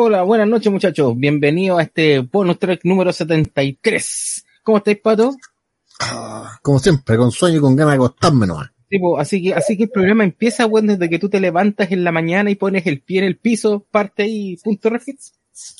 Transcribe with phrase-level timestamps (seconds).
[0.00, 1.18] Hola, buenas noches muchachos.
[1.18, 4.44] Bienvenidos a este bonus track número 73.
[4.62, 5.34] ¿Cómo estáis, Pato?
[5.98, 8.70] Ah, como siempre, con sueño y con ganas de acostarme nomás.
[8.88, 11.90] Sí, po, así que, así que el programa empieza, weón, desde que tú te levantas
[11.90, 15.34] en la mañana y pones el pie en el piso, parte ahí, punto refits.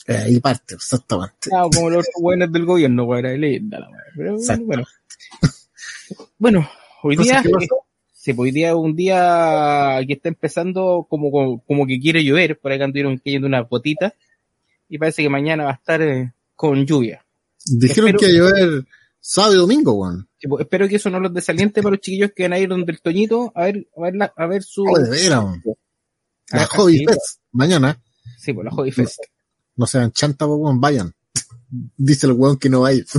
[0.08, 1.48] Eh, ahí parte, exactamente.
[1.48, 4.02] Claro, como los buenos del gobierno, weón, era leyenda la weón.
[4.16, 4.64] Pero Exacto.
[4.66, 4.84] bueno.
[6.38, 6.68] Bueno,
[7.04, 7.87] hoy día, ¿qué pasó?
[8.32, 12.22] Sí, pues, hoy día es un día que está empezando como, como, como que quiere
[12.24, 14.12] llover, por ahí anduvieron cayendo unas gotitas,
[14.88, 17.24] y parece que mañana va a estar eh, con lluvia.
[17.64, 18.84] Dijeron espero- que iba a llover
[19.20, 20.12] sábado y domingo.
[20.38, 22.68] Sí, pues, espero que eso no los desaliente para los chiquillos que van a ir
[22.68, 24.84] donde el Toñito a ver, a ver, la- a ver su...
[24.84, 25.28] Oh, de.
[25.30, 25.44] La
[26.50, 28.00] Ah, Hobby sí, Fest, mañana.
[28.38, 29.18] Sí, pues la Hobby Fest.
[29.76, 31.12] No sean chanta, weón, vayan.
[31.96, 33.04] Dice el weón que no va a ir.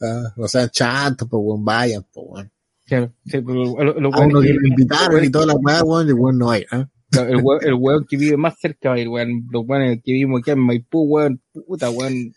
[0.00, 2.50] Ah, no sean chantas, pues, weón, vayan, pues, weón.
[2.86, 6.06] Claro, sí, pero lo- lo- uno lo- que lo invitaron y toda la weá, weón,
[6.06, 6.88] y el weón no ir, ¿ah?
[7.12, 9.46] el, hue- el weón que vive más cerca ir, weón.
[9.50, 12.32] Los weones que vivimos aquí en Maipú, weón, puta, weón.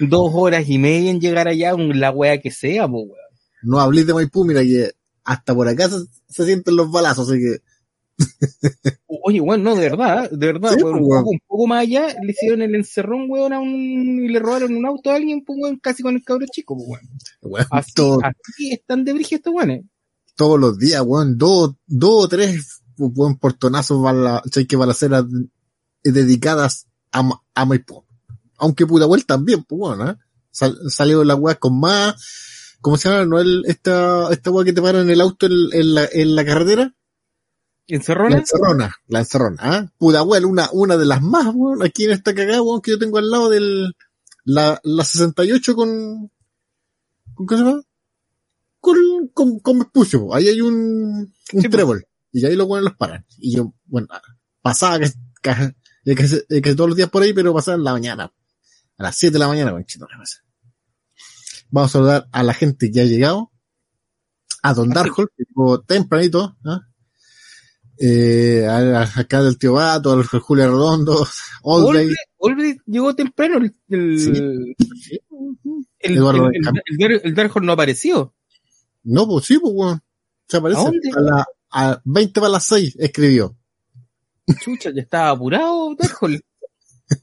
[0.00, 3.18] Dos horas y media en llegar allá, la weá que sea, po, weón.
[3.62, 4.90] No hablé de Maipú, mira que
[5.24, 5.98] hasta por acá se,
[6.28, 7.58] se sienten los balazos, así que
[9.26, 11.22] Oye, weón, no, de verdad, de verdad, Sí, weón, pues, un, weón.
[11.22, 13.68] poco, un poco más allá, le hicieron el encerrón, weón, a un,
[14.24, 16.88] y le robaron un auto a alguien, pues, weón, casi con el cabro chico, pues,
[16.88, 17.08] weón.
[17.42, 19.84] weón, Así, todo- así están de brillo estos weones.
[20.36, 25.24] todos los días, weón, dos, dos o tres buen portonazos bala, que balaceras
[26.02, 28.04] dedicadas a, a Maipú.
[28.58, 30.16] Aunque Pudahuel también, pues bueno, ¿eh?
[30.50, 32.14] Sal- salió la weá con más,
[32.80, 33.24] ¿cómo se llama?
[33.24, 36.36] ¿No el, esta, esta weá que te paran en el auto en, en la, en
[36.36, 36.94] la carretera?
[37.86, 38.36] La ¿Encerrona?
[38.38, 39.92] encerrona, la encerrona, ¿ah?
[39.98, 43.18] Pudahuel, una, una de las más, weón, aquí en esta cagada, weón, que yo tengo
[43.18, 43.94] al lado del,
[44.44, 46.30] la, la 68 con,
[47.34, 47.82] ¿con qué se llama?
[48.80, 48.96] Con,
[49.34, 50.74] con, con Vespucio, ahí hay un,
[51.52, 53.26] un Sí, trébol, y ahí los weones los paran.
[53.38, 54.08] Y yo, bueno,
[54.62, 55.10] pasaba que,
[55.42, 55.74] que,
[56.14, 58.32] que, que- que todos los días por ahí, pero pasaba en la mañana.
[58.96, 60.38] A las 7 de la mañana, weón, chino, ¿qué pasa?
[61.70, 63.50] Vamos a saludar a la gente que ha llegado.
[64.62, 66.80] A Don Darkhold, que llegó tempranito, ¿ah?
[66.80, 66.93] eh,
[68.68, 71.26] a- a- acá del tío Bato, al Julio Redondo,
[71.62, 74.32] Olbre llegó temprano, el, el, Sí.
[76.00, 78.34] el, Eduardo el, el, el Dar- el Darkhold no apareció.
[79.04, 80.02] No, pues sí, pues, weón.
[80.48, 80.80] Se aparece.
[80.80, 81.10] ¿A dónde?
[81.16, 83.56] A, la, a 20 para las 6 escribió.
[84.60, 86.40] Chucha, ya estaba apurado, Darkhold.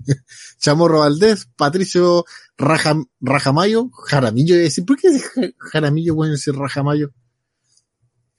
[0.59, 2.25] Chamorro Valdés, Patricio
[2.57, 5.09] Rajam, Rajamayo, Jaramillo, iba a decir, ¿por qué
[5.57, 7.11] Jaramillo puede decir Rajamayo?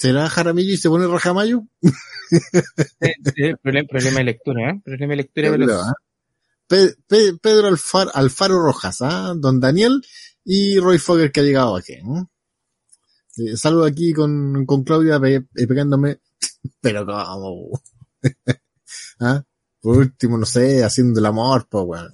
[0.03, 1.63] ¿Será Jaramillo y se pone Rajamayo?
[3.01, 4.81] Eh, eh, problema, problema de lectura, ¿eh?
[4.85, 5.47] Problema de lectura.
[5.47, 5.67] Yo veloz.
[5.69, 5.95] creo, ¿ah?
[6.67, 9.33] Pe- Pe- Pedro Alfar, Alfaro Rojas, ¿ah?
[9.37, 10.03] Don Daniel
[10.45, 11.93] y Roy Fogger que ha llegado aquí.
[11.93, 12.03] ¿eh?
[13.37, 16.19] Eh, saludo aquí con, con Claudia pe- eh, pegándome,
[16.81, 17.81] pero como,
[19.21, 19.45] ¿Ah?
[19.81, 22.13] Por último, no sé, haciendo el amor, pues, weón.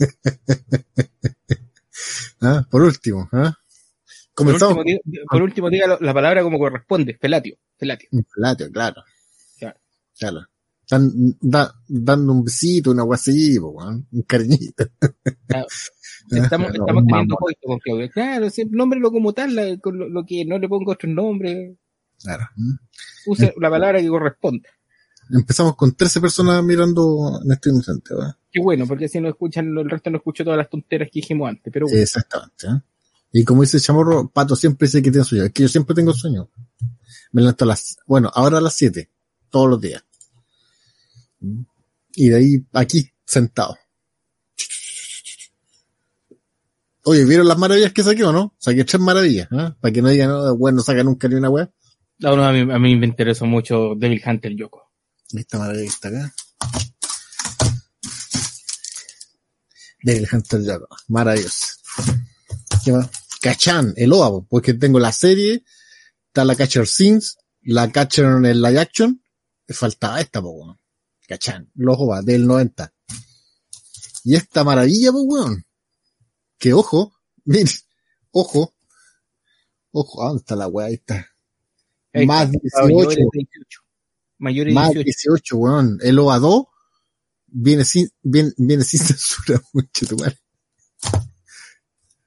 [2.42, 2.66] ¿Ah?
[2.70, 3.54] Por último, ¿ah?
[4.44, 7.16] Por último, diga, por último, diga la, la palabra como corresponde.
[7.20, 7.56] Felatio.
[7.78, 8.08] Felatio.
[8.12, 9.02] Un plato, claro.
[9.58, 9.78] Claro.
[10.18, 10.40] Claro.
[10.90, 14.06] Dan, da- dando un besito, una guasilla, weón.
[14.10, 14.84] Un cariñito.
[15.46, 15.66] Claro.
[15.66, 15.66] Ah,
[16.30, 18.08] Estamos, estamos un teniendo coito con Claudia.
[18.10, 21.76] Claro, nómbrelo como tal, con lo, lo que no le pongo otro nombre.
[22.22, 22.44] Claro.
[23.26, 24.68] Use la palabra que corresponde.
[25.32, 28.34] Empezamos con 13 personas mirando en este instante, ¿verdad?
[28.50, 31.48] Qué bueno, porque si no escuchan, el resto no escucho todas las tonteras que dijimos
[31.48, 31.72] antes.
[31.72, 32.66] Pero bueno, Exactamente.
[32.66, 32.82] ¿eh?
[33.32, 35.44] Y como dice Chamorro, Pato siempre dice que tiene sueño.
[35.44, 36.50] Es que yo siempre tengo sueño.
[37.32, 39.08] Me levanto a las, bueno, ahora a las 7,
[39.50, 40.04] todos los días.
[42.14, 43.78] Y de ahí, aquí, sentado.
[47.04, 48.54] Oye, ¿vieron las maravillas que saqué o no?
[48.58, 49.74] Saqué tres maravillas, ¿eh?
[49.80, 51.70] Para que no digan, no, bueno, no saca nunca ni una wea.
[52.18, 54.90] no, no, a, mí, a mí me interesó mucho Devil Hunter Yoko.
[55.32, 56.34] Esta maravilla que está acá.
[60.02, 60.96] Del Hunter Yoko.
[61.08, 61.66] Maravilloso.
[62.84, 63.10] ¿Qué más?
[63.40, 65.64] Cachan, el OAB, porque tengo la serie,
[66.26, 69.22] está la Catcher Scenes, la Catcher en el live action,
[69.70, 70.80] me faltaba esta, po, weón.
[71.28, 72.92] Cachan, los OVA, del 90.
[74.24, 75.64] Y esta maravilla, pues, weón.
[76.58, 77.14] Que ojo,
[77.44, 77.70] mire,
[78.32, 78.74] ojo,
[79.92, 80.86] ojo, ¿a ¿dónde está la weá?
[80.88, 81.30] Ahí está.
[82.12, 82.88] Ahí Más está, 18.
[82.88, 83.80] Mayores de 18.
[84.38, 85.04] Mayores de Más 18.
[85.04, 85.98] 18, weón.
[86.02, 86.64] El OVA 2
[87.46, 89.62] viene sin, viene, viene sin censura,
[90.18, 90.39] madre.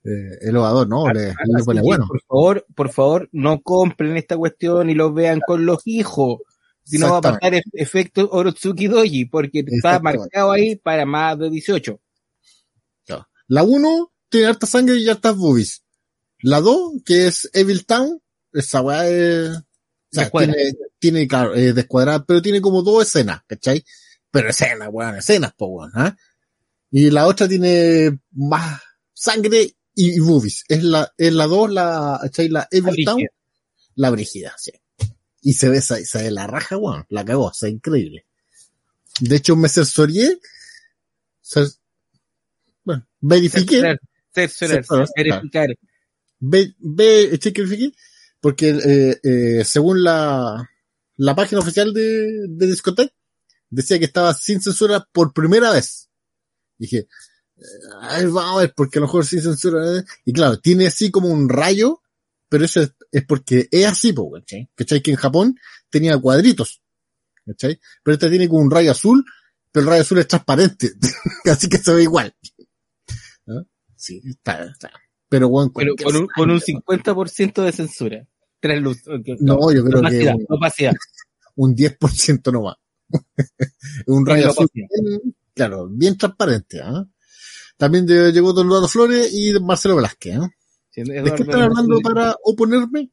[0.06, 2.08] Eh, el OVA 2, no, le, le pone bueno.
[2.08, 6.40] Por favor, por favor, no compren esta cuestión y lo vean con los hijos.
[6.84, 11.40] Si no va a pasar e- efecto Orotsuki Doji, porque está marcado ahí para más
[11.40, 12.00] de 18.
[13.48, 15.84] La 1 tiene harta sangre y hartas boobies.
[16.42, 18.22] La 2, que es Evil Town,
[18.54, 19.64] esa weá es, o
[20.12, 23.84] sea, tiene, tiene, claro, eh, descuadrada, pero tiene como dos escenas, ¿cachai?
[24.34, 26.18] pero escenas, weón, escenas, po, weón, ¿ah?
[26.90, 28.82] Y la otra tiene más
[29.14, 30.63] sangre y, y boobies.
[30.68, 32.50] Es la, es la dos, la, ¿cachai?
[32.50, 33.22] La Evil Town,
[33.95, 34.72] la brígida, sí.
[35.42, 38.25] Y se ve, se, se ve la raja, weón, la cagó, sea, increíble.
[39.19, 40.40] De hecho, me sensorié,
[41.44, 41.78] cer-
[42.84, 43.81] bueno, verifiqué,
[44.34, 45.68] Cerciorar, verificar.
[46.39, 47.94] ve, ve, verifiqué,
[48.42, 50.69] porque, eh, eh, según la,
[51.18, 53.13] la página oficial de, de Discotech,
[53.69, 56.10] decía que estaba sin censura por primera vez.
[56.78, 57.07] Dije,
[58.02, 60.04] ay, vamos a ver, porque a lo mejor sin censura, eh.
[60.26, 62.02] y claro, tiene así como un rayo,
[62.50, 64.70] pero eso es, es porque es así, po, ¿cachai?
[64.76, 65.02] ¿Cachai?
[65.02, 65.60] Que en Japón
[65.90, 66.82] tenía cuadritos,
[67.46, 67.80] ¿cachai?
[68.04, 69.26] Pero este tiene como un rayo azul,
[69.72, 70.92] pero el rayo azul es transparente,
[71.46, 72.36] así que se ve igual.
[73.48, 73.64] ¿Ah?
[73.96, 74.92] Sí, está, está.
[75.30, 78.28] Pero bueno, Pero con un, con un 50% de censura.
[78.60, 79.02] Tres luz.
[79.40, 80.94] No, yo creo que opacidad, un, opacidad.
[81.56, 82.80] un 10% no va.
[84.08, 87.06] un rayo azul, bien, claro, bien transparente, ¿ah?
[87.84, 90.50] También llegó Don Eduardo Flores y Marcelo Velázquez, ¿ah?
[90.90, 93.12] Sí, ¿De qué están hablando para oponerme?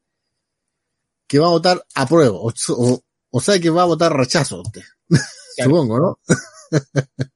[1.27, 4.83] Que va a votar apruebo, o, o, o sea que va a votar rechazo usted.
[5.57, 6.19] Supongo, ¿no?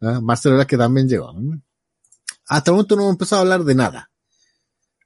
[0.00, 1.30] Ah, Marcelo Velázquez también llegó.
[1.34, 1.60] ¿no?
[2.48, 4.10] Hasta el momento no hemos empezado a hablar de nada.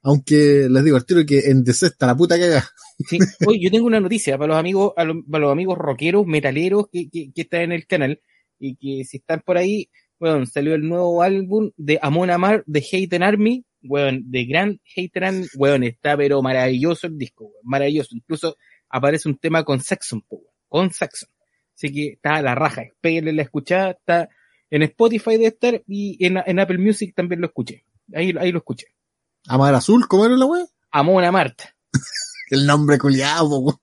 [0.03, 2.65] Aunque les digo al tiro que en DC está la puta caga.
[3.09, 3.17] Sí.
[3.45, 6.85] Oye, yo tengo una noticia para los amigos, a los- para los amigos rockeros, metaleros
[6.91, 8.21] que, que, que están en el canal
[8.57, 9.89] y que si están por ahí,
[10.21, 15.23] bueno, salió el nuevo álbum de Amon Amar de Hater Army, weón, de Grand Hater
[15.23, 18.15] Army, weón, está pero maravilloso el disco, weón, maravilloso.
[18.15, 18.55] Incluso
[18.87, 21.27] aparece un tema con Saxon, weón, con Saxon.
[21.75, 24.29] Así que está a la raja, péguenle la escuchada, está
[24.69, 27.83] en Spotify de estar y en, en Apple Music también lo escuché.
[28.13, 28.85] Ahí, ahí lo escuché.
[29.47, 30.65] Amar Azul, ¿cómo era la wea?
[30.91, 31.63] Amon Amart.
[32.51, 33.79] El nombre culiado, weón.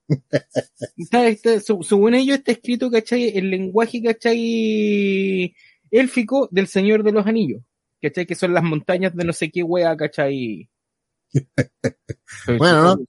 [0.97, 3.37] Está, está, según ellos está escrito, ¿cachai?
[3.37, 5.53] El lenguaje, ¿cachai?
[5.91, 7.63] Élfico del Señor de los Anillos.
[8.01, 8.27] ¿Cachai?
[8.27, 10.69] Que son las montañas de no sé qué wea, ¿cachai?
[12.59, 13.07] Bueno, son-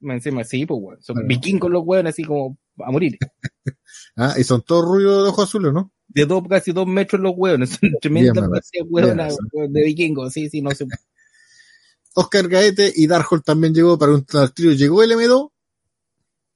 [0.00, 1.02] Más Encima, sí, pues, weón.
[1.02, 1.28] Son Bueno.
[1.28, 3.18] vikingos los weones, así como a morir.
[4.16, 5.92] Ah, y son todos rubios de ojos azules, ¿no?
[6.08, 7.70] De dos, casi dos metros los weones.
[7.70, 8.48] Son tremendas
[8.88, 10.32] weón, de vikingos.
[10.32, 10.86] Sí, sí, no sé.
[12.14, 14.72] Oscar Gaete y Darkhold también llegó para un trío.
[14.72, 15.50] Llegó el M2.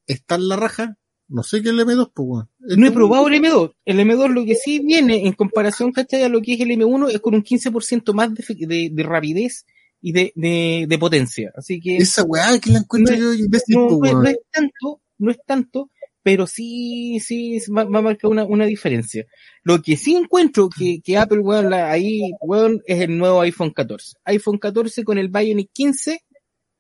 [0.07, 0.97] Está en la raja.
[1.33, 2.49] No sé qué es el M2, pues, weón.
[2.61, 3.73] No he probado el M2.
[3.85, 6.23] El M2 lo que sí viene en comparación, ¿cachai?
[6.23, 9.65] A lo que es el M1 es con un 15% más de, de, de rapidez
[10.01, 11.53] y de, de, de potencia.
[11.57, 14.23] Así que Esa weá que la encuentro No, yo imbécil, no, no es- weón.
[14.25, 15.91] no es tanto, no es tanto,
[16.25, 19.25] pero sí, sí va, va a marcar una, una diferencia.
[19.65, 23.71] Lo que sí encuentro que, que Apple, weón, la- ahí, weón, es el nuevo iPhone
[23.71, 24.17] 14.
[24.25, 26.21] iPhone 14 con el Bionic 15,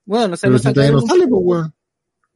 [0.05, 1.75] bueno, o sea, Pero lo si todavía no sacaron- sale, pues, weón.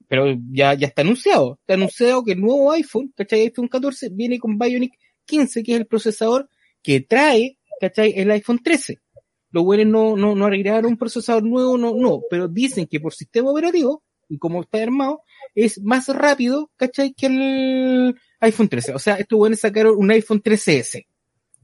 [0.09, 1.59] Pero ya, ya está anunciado.
[1.61, 3.41] Está anunciado que el nuevo iPhone, ¿cachai?
[3.43, 4.95] iPhone 14 viene con Bionic
[5.25, 6.49] 15, que es el procesador
[6.83, 8.13] que trae, ¿cachai?
[8.17, 9.01] El iPhone 13.
[9.51, 13.15] Los buenos no, no, no agregaron un procesador nuevo, no, no, pero dicen que por
[13.15, 15.23] sistema operativo, y como está armado,
[15.55, 17.15] es más rápido, ¿cachai?
[17.15, 18.95] Que el iPhone 13.
[18.95, 21.07] O sea, estos buenos sacaron un iPhone 13S.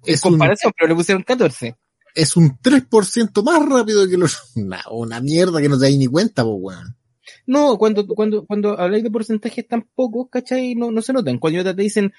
[0.05, 1.77] En un, comparación, pero le pusieron 14.
[2.15, 6.07] es un 3% más rápido que los, una, una mierda que no te dais ni
[6.07, 6.97] cuenta, pues, weón.
[7.47, 10.75] No, cuando, cuando, cuando habláis de porcentajes tan pocos, ¿cachai?
[10.75, 11.39] No, no se notan.
[11.39, 12.13] Cuando te dicen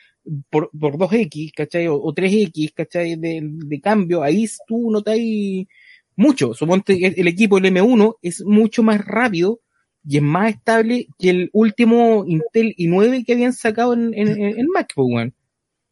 [0.49, 1.87] por, por 2X, ¿cachai?
[1.87, 3.15] O, o 3X, ¿cachai?
[3.15, 5.67] De, de cambio, ahí tú notáis
[6.15, 6.53] mucho.
[6.53, 9.61] Suponte que el equipo, el M1, es mucho más rápido
[10.05, 14.59] y es más estable que el último Intel i9 que habían sacado en, en, en
[14.59, 15.31] en Mac, pues.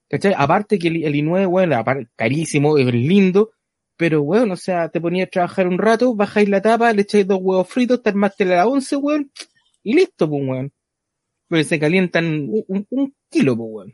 [0.09, 0.33] ¿Cachai?
[0.37, 3.51] Aparte que el, el i9, weón, aparte, carísimo, es lindo,
[4.01, 7.27] pero, weón, o sea, te ponías a trabajar un rato, bajáis la tapa, le echáis
[7.27, 9.31] dos huevos fritos, te armaste la 11, weón,
[9.83, 10.73] y listo, pues, weón.
[11.47, 13.93] Pero se calientan un, un- un kilo, pues, weón.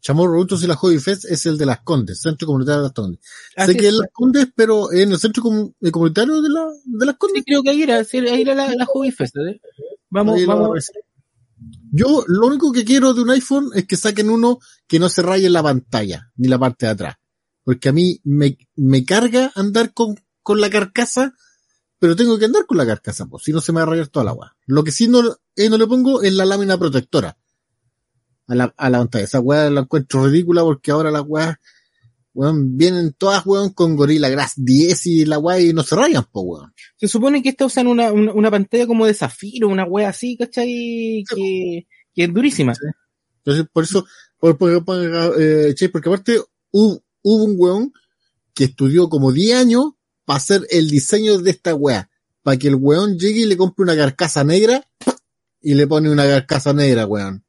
[0.00, 2.92] Chamorro Brutos y la Hobby Fest es el de las Condes, Centro Comunitario de las
[2.92, 3.20] Condes.
[3.56, 3.94] Así sé que es.
[3.94, 7.38] las Condes, pero en el Centro Comu- eh, Comunitario de, la, de las Condes.
[7.38, 9.60] Sí, creo que ahí era, ahí era la, la Hobby Fest, ¿eh?
[10.10, 10.90] Vamos, Ahí vamos.
[11.92, 15.22] Yo lo único que quiero de un iPhone es que saquen uno que no se
[15.22, 17.14] raye la pantalla, ni la parte de atrás.
[17.64, 21.34] Porque a mí me, me carga andar con, con la carcasa,
[21.98, 24.08] pero tengo que andar con la carcasa, pues, si no se me va a rayar
[24.08, 24.56] toda la agua.
[24.66, 25.20] Lo que sí no,
[25.56, 27.36] eh, no le pongo es la lámina protectora
[28.48, 29.24] a la, a la pantalla.
[29.24, 31.56] Esa weá la encuentro ridícula porque ahora las weas,
[32.34, 36.24] weón, vienen todas weón con Gorilla Glass 10 y la weá y no se rayan,
[36.32, 36.74] pues weón.
[36.96, 40.36] Se supone que esta usan una, una, una pantalla como de zafiro, una wea así,
[40.36, 41.22] ¿cachai?
[41.32, 42.72] Que, que es durísima.
[43.44, 44.04] Entonces, por eso,
[44.38, 46.40] por, por- por- eh, che, porque aparte
[46.72, 47.92] hubo, hubo un weón
[48.54, 49.84] que estudió como 10 años
[50.24, 52.10] para hacer el diseño de esta weá.
[52.42, 54.84] Para que el weón llegue y le compre una carcasa negra
[55.60, 57.44] y le pone una carcasa negra, weón.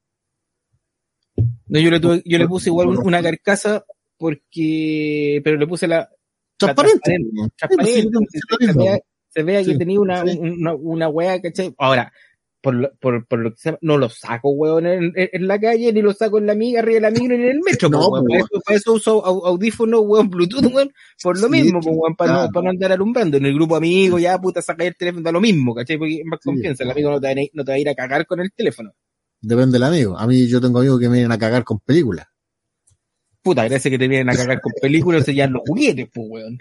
[1.67, 3.83] No, yo le, tuve- yo le puse igual un- una carcasa
[4.17, 6.09] porque, pero le puse la
[6.57, 6.99] Transparente.
[7.01, 7.29] transparente.
[7.35, 7.51] weón.
[7.57, 9.05] transparente, Sí, pues, sí, se, vea, mismo.
[9.29, 10.37] se vea que tenía una, sí.
[10.39, 11.73] una, una weá, ¿cachai?
[11.77, 12.13] Ahora,
[12.63, 15.59] por lo, por, por lo que sea, no lo saco, weón, en, en- en la
[15.59, 17.89] calle, ni lo saco en la amiga, arriba de la micro, ni en el metro,
[17.89, 18.31] No, weón.
[18.31, 20.89] eso, para eso uso au- audífonos, weón, Bluetooth, weón,
[21.21, 22.45] por lo Sí, mismo, weón, para, claro.
[22.47, 23.35] no, para no andar alumbrando.
[23.35, 25.97] En el grupo amigo, ya, puta, saca el teléfono, da lo mismo, ¿cachai?
[25.97, 26.49] Porque es más Sí.
[26.49, 28.39] confianza, el amigo no te, va a no te va a ir a cagar con
[28.39, 28.91] el teléfono.
[29.41, 30.17] Depende del amigo.
[30.17, 32.27] A mí yo tengo amigos que me vienen a cagar con películas.
[33.43, 36.57] Puta, gracias que te vienen a cagar con películas, sellan los juguetes, pues, weón.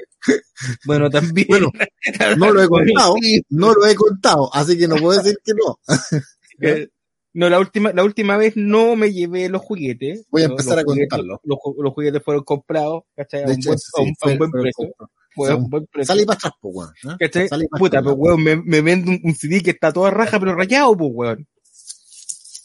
[0.84, 1.46] Bueno, también.
[1.48, 1.70] Bueno,
[2.38, 5.52] no lo he contado, Sí, no lo he contado, así que no puedo decir que
[5.54, 5.78] no.
[6.64, 6.88] Eh,
[7.34, 10.26] no, la última, la última vez no me llevé los juguetes.
[10.30, 11.40] Voy a empezar los a contarlo.
[11.44, 13.42] Los, ju- los juguetes fueron comprados, ¿cachai?
[13.42, 14.94] A un hecho, buen, sí, a un- a fue- un buen fue- precio.
[14.96, 16.06] fue- Fue a un buen precio.
[16.14, 16.90] Salí para atrás, pues, weón.
[17.04, 17.16] ¿eh?
[17.18, 17.48] ¿Cachai?
[17.48, 20.54] Salí Puta, pues, weón, me, me vende un, un CD que está toda raja, pero
[20.54, 21.48] rayado, pues, weón.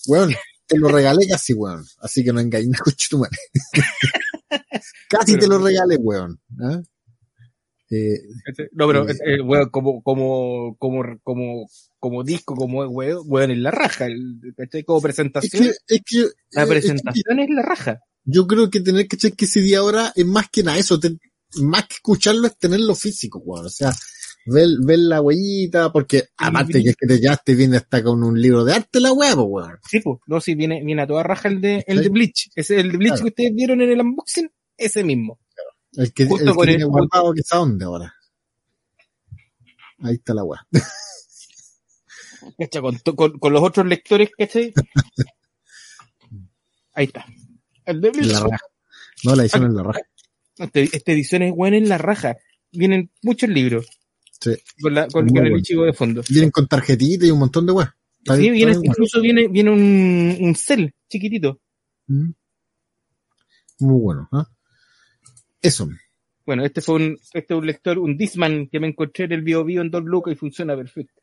[0.08, 0.34] Weón,
[0.68, 1.84] te lo regalé casi, weón.
[2.00, 2.70] Así que no engañes,
[3.14, 3.38] madre.
[5.10, 6.40] casi te lo regalé, weón.
[6.72, 6.82] ¿eh?
[7.90, 8.68] Eh, ¿Cachai?
[8.74, 9.18] No, pero, Sí.
[9.26, 11.70] eh, weón, como, como, como, como,
[12.00, 14.08] como disco, como weón, weón, es la raja.
[14.86, 15.64] Como es presentación.
[15.64, 18.00] que, es que, la eh, es que presentación es la raja.
[18.26, 21.18] yo creo que tener que echar que CD ahora es más que nada eso, te-
[21.62, 23.68] más que escucharlo es tenerlo físico, weón.
[23.68, 23.94] O sea,
[24.48, 28.24] ver, ver la huellita, porque aparte que es que te ya te viene hasta con
[28.24, 29.78] un libro de arte la huevo, weón.
[29.90, 32.50] Sí, pues, no, sí, viene, viene a toda raja el de, el de Bleach.
[32.56, 33.24] Ese, el de Bleach Claro.
[33.24, 35.40] que ustedes vieron en el unboxing, ese mismo.
[35.94, 38.14] El que, el que con el- tiene guardado que está dónde ahora.
[40.00, 40.66] Ahí está la weá.
[42.82, 44.74] Con, con, con los otros lectores, ¿cachai?
[46.94, 47.26] Ahí está.
[47.86, 48.32] El de Bleach.
[48.32, 48.66] La raja.
[49.24, 50.00] No, la edición en la raja.
[50.74, 52.38] Esta edición es buena en la raja.
[52.72, 53.88] Vienen muchos libros.
[54.40, 54.52] Sí.
[54.82, 56.22] Con, la, con, Muy con el ichigo de fondo.
[56.30, 57.74] Vienen con tarjetita y un montón de.
[58.20, 61.60] Está Sí, viene, incluso viene, viene un, un cel chiquitito.
[62.08, 62.32] Mm.
[63.80, 64.48] Muy bueno, ¿ah?
[65.62, 65.88] Eso.
[66.46, 69.42] Bueno, este fue un, este es un lector, un Disman que me encontré en el
[69.42, 71.22] Bio Bio en dos lucas y funciona perfecto.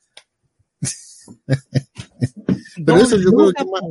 [2.85, 3.83] Pero eso yo creo lucas, que más-.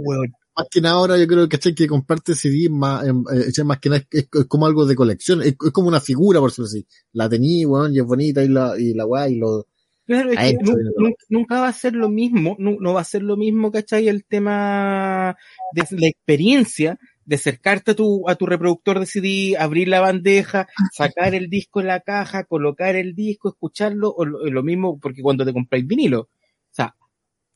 [0.56, 3.12] Más que nada ahora yo creo que que comparte CD más, eh,
[3.46, 3.66] ¿cachai?
[3.66, 6.50] más que nada es, es como algo de colección, es, es como una figura por
[6.52, 6.86] decirlo así.
[7.14, 9.68] La tení, weón, y es bonita y la, y la weá y lo,
[10.06, 10.58] Claro, es que
[10.98, 11.10] ¿no?
[11.30, 14.10] nunca va a ser lo mismo, nu- no, va a ser lo mismo, ¿cachai?
[14.10, 15.38] El tema
[15.74, 20.68] de la experiencia de acercarte a tu, a tu reproductor de CD, abrir la bandeja,
[20.92, 25.22] sacar el disco en la caja, colocar el disco, escucharlo, o lo, lo mismo porque
[25.22, 26.20] cuando te compráis vinilo.
[26.22, 26.30] O
[26.72, 26.96] sea,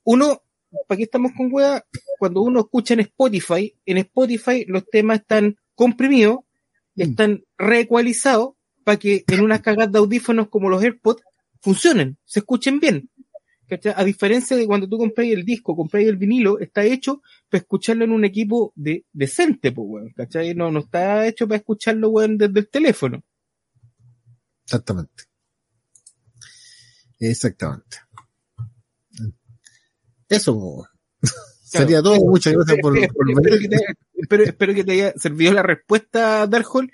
[0.06, 0.42] uno,
[0.88, 1.84] ¿para qué estamos con wea?
[2.20, 6.40] Cuando uno escucha en Spotify, en Spotify los temas están comprimidos,
[6.98, 7.02] Mm.
[7.02, 11.22] están reecualizados para que en unas cagadas de audífonos como los AirPods
[11.62, 13.10] funcionen, se escuchen bien.
[13.68, 13.94] ¿Cachai?
[13.98, 18.06] A diferencia de cuando tú compras el disco, compras el vinilo, está hecho para escucharlo
[18.06, 20.14] en un equipo de, decente, pues, weón.
[20.16, 20.56] ¿Cachai?
[20.56, 23.24] No, no está hecho para escucharlo, weón, desde el teléfono.
[24.64, 25.26] exactamente.
[27.20, 27.98] Exactamente.
[30.30, 30.88] Eso.
[31.64, 32.18] Sería todo.
[32.26, 33.78] Muchas gracias por, por espero, que te,
[34.16, 36.90] espero, espero que te haya servido la respuesta, Darkhold,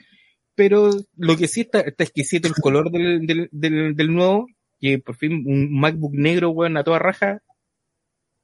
[0.56, 4.48] pero lo que sí está, está exquisito el color del, del, del, del nuevo,
[4.80, 7.42] que por fin un MacBook negro, weón, a toda raja.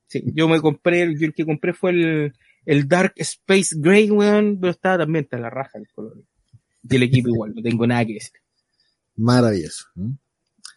[0.08, 2.34] Sí, yo me compré, yo el que compré fue el,
[2.66, 6.24] el Dark Space Gray, weón, pero estaba también está la raja el color.
[6.90, 8.40] Y el equipo igual, no tengo nada que decir.
[9.16, 9.86] Maravilloso.
[9.98, 10.16] ¿eh?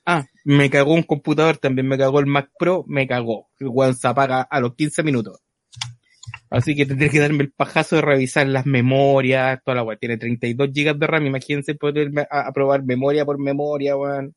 [0.05, 3.49] Ah, me cagó un computador, también me cagó el Mac Pro, me cagó.
[3.59, 5.41] El weón se apaga a los 15 minutos.
[6.51, 9.97] Así que tendré que darme el pajazo de revisar las memorias, toda la weá.
[9.97, 14.35] Tiene 32 GB de RAM, imagínense poder a, probar memoria por memoria, weón.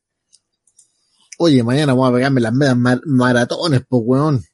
[1.38, 4.44] Oye, mañana voy a pegarme las medias mar- maratones, pues, weón.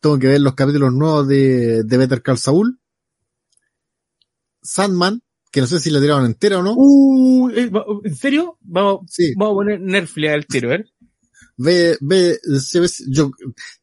[0.00, 2.78] Tengo que ver los capítulos nuevos de, de Better Call Saul.
[4.62, 5.22] Sandman,
[5.56, 6.74] que no sé si la tiraron entera o no.
[6.76, 7.48] Uh,
[8.04, 8.58] ¿en serio?
[8.60, 10.84] Vamos, Sí, vamos a poner Netflix al tiro, ¿eh?
[11.56, 13.30] ve, ve, se ve- yo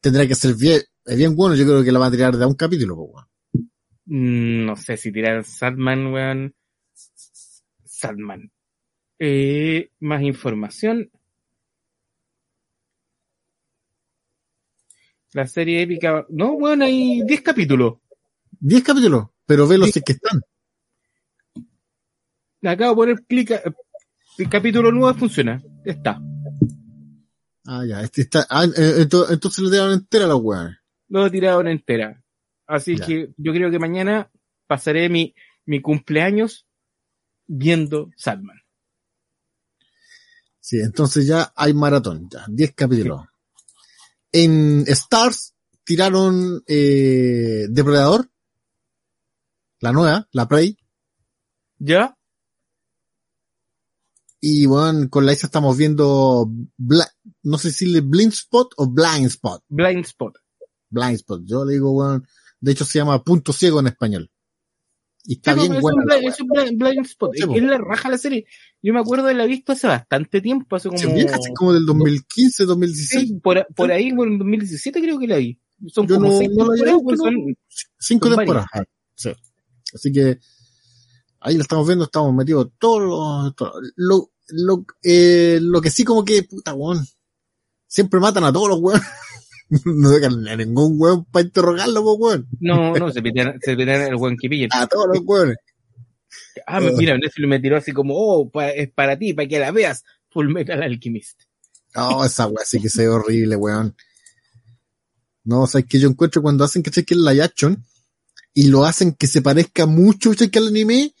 [0.00, 2.44] tendrá que ser bien, es bien bueno, yo creo que la va a tirar de
[2.44, 3.26] a un capítulo, pues, weón.
[4.06, 6.54] Mm, no sé si tirar Sadman, weón.
[7.84, 8.52] Sadman.
[9.18, 11.10] Eh, más información.
[15.32, 16.24] La serie épica.
[16.28, 17.94] No, weón, hay 10 capítulos.
[18.60, 20.40] Diez capítulos, pero ve los que están.
[22.64, 23.50] Acabo de poner clic.
[23.52, 23.62] a-
[24.38, 25.62] El capítulo nuevo funciona.
[25.84, 26.20] Está.
[27.66, 30.76] Ah, ya, este está, ah, eh, ento- entonces le tiraron entera a los weones.
[31.08, 32.22] Lo tiraron entera.
[32.66, 33.06] Así Ya.
[33.06, 34.30] que yo creo que mañana
[34.66, 35.34] pasaré mi,
[35.66, 36.66] mi cumpleaños
[37.46, 38.58] viendo Sadman.
[40.60, 43.22] Sí, entonces ya hay maratón, ya, 10 capítulos.
[44.32, 45.54] En Stars
[45.84, 48.30] tiraron eh, Depredador.
[49.80, 50.76] la nueva, la Prey.
[51.78, 52.13] ¿Ya?
[54.46, 56.50] Y bueno, con la Isa estamos viendo,
[57.44, 59.62] no sé si le Blind Spot o Blind Spot.
[59.68, 60.34] Blind Spot.
[60.90, 61.40] Blind Spot.
[61.46, 62.26] Yo le digo, weón,
[62.60, 64.30] de hecho se llama Punto Ciego en español.
[65.24, 66.02] Y está Sí, bien es buena.
[66.02, 67.30] un la es un bli- blind spot.
[67.34, 68.44] Sí, Es la raja la serie.
[68.82, 70.98] Yo me acuerdo de haberla visto hace bastante tiempo, hace como...
[71.00, 73.28] Se vieja, así como del 2015, 2016.
[73.28, 75.58] Sí, por, por ahí, bueno, en 2017 creo que la vi.
[75.86, 77.56] Son Yo como no- seis no la temporadas, pero- son-
[77.98, 78.68] Cinco son temporadas.
[78.74, 78.84] Ah,
[79.14, 79.30] Sí.
[79.94, 80.38] Así que
[81.40, 86.04] ahí lo estamos viendo, estamos metidos todos los, todo- lo, lo, eh, lo que sí
[86.04, 87.06] como que, puta weón,
[87.86, 89.00] siempre matan a todos los weón.
[89.84, 92.46] no dejan a ningún weón para interrogarlo, weón.
[92.60, 94.68] No, no, se pelean, se el buen que pillen.
[94.72, 95.56] A todos los weones.
[96.66, 99.58] Ah, me- mira, Netflix me tiró así como, oh, pa- es para ti, para que
[99.58, 100.04] la veas.
[100.30, 101.42] Full Metal Alchemist.
[101.94, 103.94] No, esa weá sí que se ve horrible, weón.
[105.44, 107.84] No, o sea, es que yo encuentro cuando hacen que chequen la action
[108.52, 111.14] y lo hacen que se parezca mucho cheque al anime,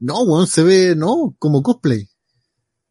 [0.00, 2.07] no, weón, se ve, no, como cosplay.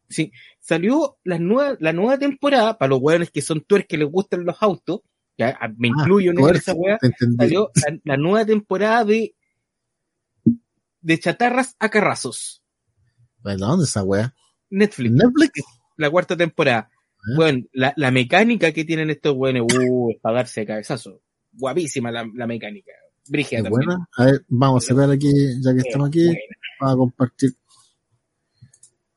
[0.08, 4.10] Sí, salió la nueva, la nueva temporada, para los weones que son tuers que les
[4.10, 5.00] gustan los autos,
[5.36, 6.98] ya ah, me incluyo en esa weá,
[7.36, 9.34] salió la, la nueva temporada de
[11.00, 12.62] de chatarras a carrazos.
[13.44, 14.34] ¿De dónde esa weá?
[14.70, 15.64] Netflix, ¿Netflix?
[15.96, 16.90] la cuarta temporada.
[16.92, 17.36] ¿Eh?
[17.36, 21.22] Bueno, la, la mecánica que tienen estos weones, uh, es para darse de cabezazo.
[21.52, 22.92] Guapísima la, la mecánica.
[23.28, 23.86] Brígida ¿Es también.
[23.86, 24.08] buena?
[24.16, 26.34] A ver, vamos a ver aquí, ya que estamos aquí,
[26.78, 27.52] para compartir.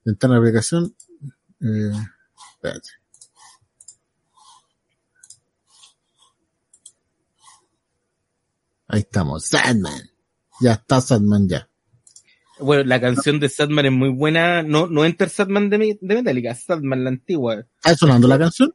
[0.03, 0.95] Ventana de aplicación.
[1.61, 1.91] Eh,
[2.55, 2.89] espérate.
[8.87, 10.09] Ahí estamos, Sandman.
[10.59, 11.71] Ya está Sandman ya.
[12.61, 14.61] Bueno, la canción de Sadman es muy buena.
[14.61, 17.65] No, no Enter Sadman de, de Metallica, Sadman la antigua.
[17.77, 18.73] ¿Está sonando la canción?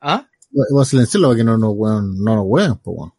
[0.00, 0.28] ¿Ah?
[0.50, 3.12] Voy a silenciarlo para que no nos weón, no nos weón, pues weón.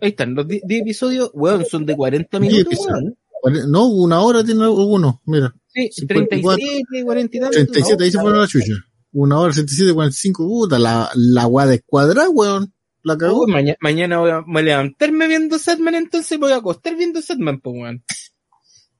[0.00, 3.16] Ahí están, los 10 episodios, weón, son de 40 Diez minutos, weón.
[3.68, 5.54] No, una hora tiene uno, mira.
[5.68, 7.56] Sí, 54, 37, 40 y tantos.
[7.56, 8.72] 37, ahí se pone la chucha.
[9.12, 12.72] Una hora, 67, 45, puta, la, la weá de cuadra, weón.
[13.02, 13.46] La cagó.
[13.46, 17.60] Maña- mañana voy a, voy a levantarme viendo Sadman, entonces voy a acostar viendo Sadman,
[17.60, 18.04] pues, weón.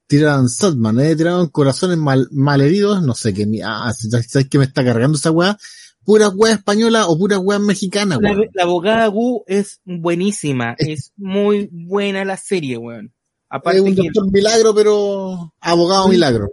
[0.06, 4.64] Tiraron Sandman, eh, tiraron corazones mal, malheridos, no sé qué, mi- ah, ¿sabes que me
[4.64, 5.56] está cargando esa weá?
[6.04, 8.48] Pura weá española o pura weá mexicana, La, weón.
[8.52, 13.14] la abogada Gu es buenísima, es muy buena la serie, weón.
[13.54, 16.48] Es Aparte un que, doctor milagro, pero abogado milagro.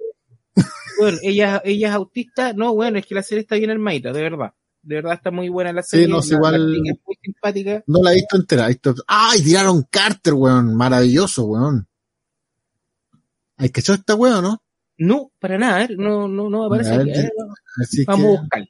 [1.00, 4.22] weón, ella, ella es autista, no, weón, es que la serie está bien armadita, de
[4.22, 4.54] verdad.
[4.84, 6.08] De verdad está muy buena la serie.
[6.08, 7.84] no, sí, la- igual- la es muy simpática.
[7.88, 8.66] No la he visto entera.
[8.66, 9.42] he visto- ¡Ay!
[9.42, 10.76] Tiraron Carter, weón.
[10.76, 11.88] Maravilloso, weón.
[13.58, 14.62] ¿Hay que echar esta weón, no?
[14.98, 17.32] No, para nada, no, no, no me parece A ver,
[17.82, 18.68] Así Vamos que, a buscarla.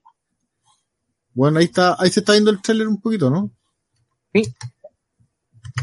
[1.34, 3.52] bueno, ahí está, ahí se está viendo el trailer un poquito, ¿no?
[4.34, 4.44] Sí.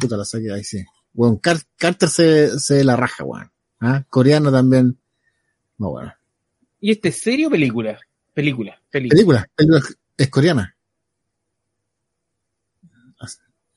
[0.00, 0.82] Puta la saqué, ahí sí.
[1.18, 3.50] Weón, Car- Carter se, se la raja, weón.
[3.80, 4.04] ¿Ah?
[4.08, 4.96] Coreano también.
[5.76, 6.14] No, bueno.
[6.80, 7.98] ¿Y este es serio o película?
[8.34, 9.16] Película, película.
[9.16, 9.80] Película, película
[10.16, 10.76] es coreana.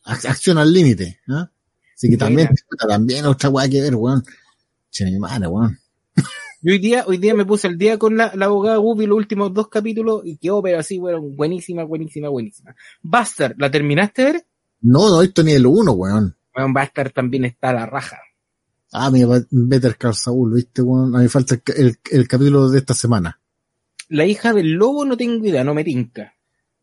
[0.06, 1.49] Ac- Acción al límite, ¿ah?
[1.95, 4.23] Así que también, también otra weá que ver, weón.
[4.91, 5.80] Che, mi madre, weón.
[6.62, 9.17] Yo hoy día, hoy día me puse al día con la, la abogada Guppy los
[9.17, 12.75] últimos dos capítulos y quedó pero así, bueno, buenísima, buenísima, buenísima.
[13.01, 14.45] Bastard, ¿la terminaste de ver?
[14.82, 16.36] No, no he visto ni el uno, weón.
[16.53, 18.19] Bueno, Bastard también está a la raja.
[18.91, 21.15] Ah, mira, Better Call Saul, ¿viste, weón?
[21.15, 23.39] A mí falta el, ca- el, el capítulo de esta semana.
[24.09, 26.35] La hija del lobo no tengo idea, no me tinca.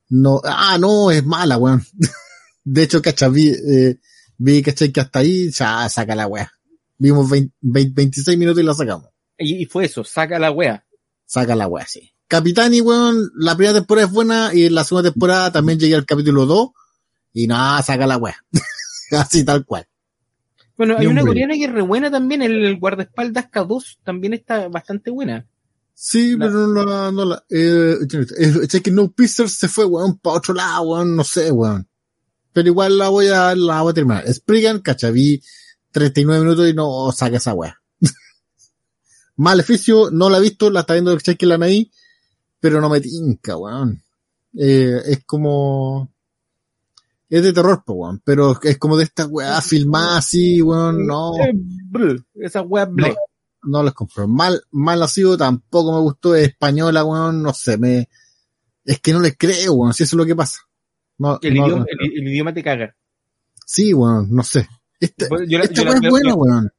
[0.08, 1.84] No, ah, no, es mala, weón.
[2.64, 3.98] De hecho, cacha, vi, eh,
[4.38, 6.50] vi, caché, que hasta ahí, ya, saca la weá.
[6.96, 9.10] Vimos 20, 20 26 minutos y la sacamos.
[9.36, 10.84] Y, y fue eso, saca la wea.
[11.26, 12.10] Saca la weá, sí.
[12.26, 16.06] Capitani, weón, la primera temporada es buena y en la segunda temporada también llegué al
[16.06, 16.70] capítulo 2
[17.34, 18.36] y nada, saca la weá.
[19.18, 19.86] Así tal cual.
[20.76, 25.10] Bueno, hay una coreana que es re buena también, el guardaespaldas K2 también está bastante
[25.10, 25.44] buena.
[25.92, 27.96] Sí, La- pero no la, no la, eh,
[28.38, 31.88] eh, que No Pistol se fue, weón, para otro lado, weón, no sé, weón.
[32.52, 34.32] Pero igual la voy a, la voy a terminar.
[34.32, 35.42] Spriggan, cacha, vi
[35.90, 37.76] 39 minutos y no saca esa weá.
[39.36, 41.90] Maleficio, no la he visto, la está viendo el cheque la ahí,
[42.60, 44.00] pero no me tinca, weón.
[44.56, 46.12] Eh, es como,
[47.30, 51.32] es de terror, po, weón, pero es como de esta weá filmada así, weón, no.
[51.36, 53.14] Eh, esa wea ble.
[53.62, 54.26] no los compro.
[54.28, 58.08] Mal, mal nacido tampoco me gustó, es española, weón, no sé, me,
[58.84, 60.60] es que no les creo, weón, si eso es lo que pasa.
[61.18, 62.94] No, el, no- idioma, el, el idioma te caga.
[63.66, 64.68] sí, weón, no sé.
[65.00, 66.72] Esta, yo la- esta yo la- weá es buena, yo- weón.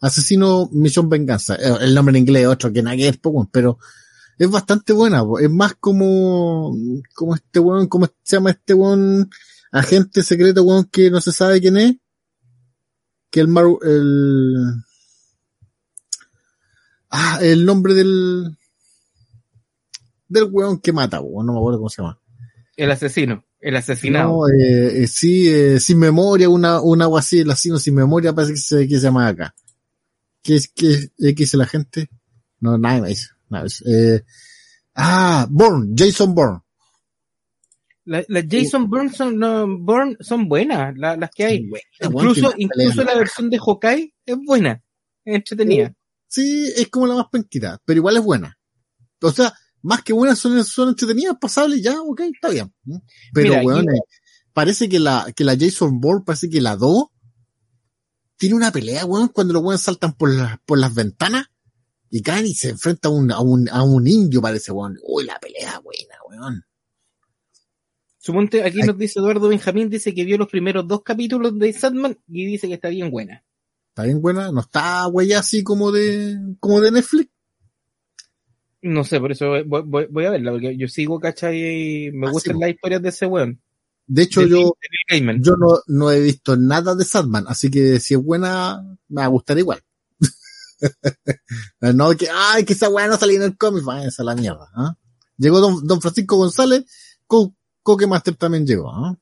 [0.00, 1.54] Asesino Misión Venganza.
[1.56, 2.82] Eh, El nombre en inglés otro que
[3.20, 3.78] po, weón, pero
[4.38, 5.38] es bastante buena, po.
[5.38, 6.76] es más como,
[7.14, 9.30] como este weón, como se llama este weón
[9.70, 11.96] agente secreto, weón, que no se sabe quién es.
[13.30, 14.56] Que el Mar, el,
[17.10, 18.56] ah, el nombre del,
[20.28, 22.20] del weón que mata, weón, no me acuerdo cómo se llama.
[22.76, 24.28] El asesino, el asesinado.
[24.28, 28.32] No, eh, eh, sí, eh, sin memoria, una, una agua así, el asesino sin memoria,
[28.32, 29.54] parece que se, que se llama acá.
[30.42, 32.10] ¿Qué es, qué, eh, qué dice la gente?
[32.60, 33.30] No, nada más,
[33.86, 34.20] Eh,
[34.94, 36.60] ah, Bourne, Jason Bourne.
[38.06, 41.66] La- Las Jason Bourne son, no, Bourne son buenas, la- las que hay.
[41.66, 44.82] Buena, Incluso, incluso la versión de Hawkeye es buena,
[45.24, 45.94] es entretenida.
[46.28, 48.58] Sí, es como la más penquita, pero igual es buena.
[49.22, 52.72] O sea, más que buenas son, son entretenidas, pasables, ya, ok, está bien.
[53.32, 54.00] Pero, Mira, weón, eh,
[54.52, 57.04] parece que la, que la Jason Bourne, parece que la 2
[58.36, 61.46] tiene una pelea, weón, cuando los weones saltan por, las por las ventanas
[62.16, 64.96] y caen y se enfrenta a un, a un, a un indio, parece, weón.
[65.02, 66.62] Uy, la pelea buena, weón.
[68.18, 68.86] Suponte, aquí Ay.
[68.86, 72.68] nos dice Eduardo Benjamín, dice que vio los primeros dos capítulos de Sandman y dice
[72.68, 73.42] que está bien buena.
[73.88, 77.30] Está bien buena, no está, wey, así como de, como de Netflix.
[78.82, 82.12] No sé, por eso voy, voy- voy a verla, porque yo sigo, ¿cachai?
[82.12, 83.60] Me Ah, gustan sí, las historias de ese weón.
[84.06, 84.74] De hecho, de yo,
[85.40, 89.24] yo no, no he visto nada de Sandman, así que si es buena, me va
[89.24, 89.80] a gustar igual.
[91.94, 94.34] no, que, ay, que esa weá no salía en el cómic, vaya, esa es la
[94.34, 94.96] mierda, ¿ah?
[95.36, 96.84] Llegó don, don Francisco González,
[97.26, 99.18] Co Coque Master también llegó, ¿ah?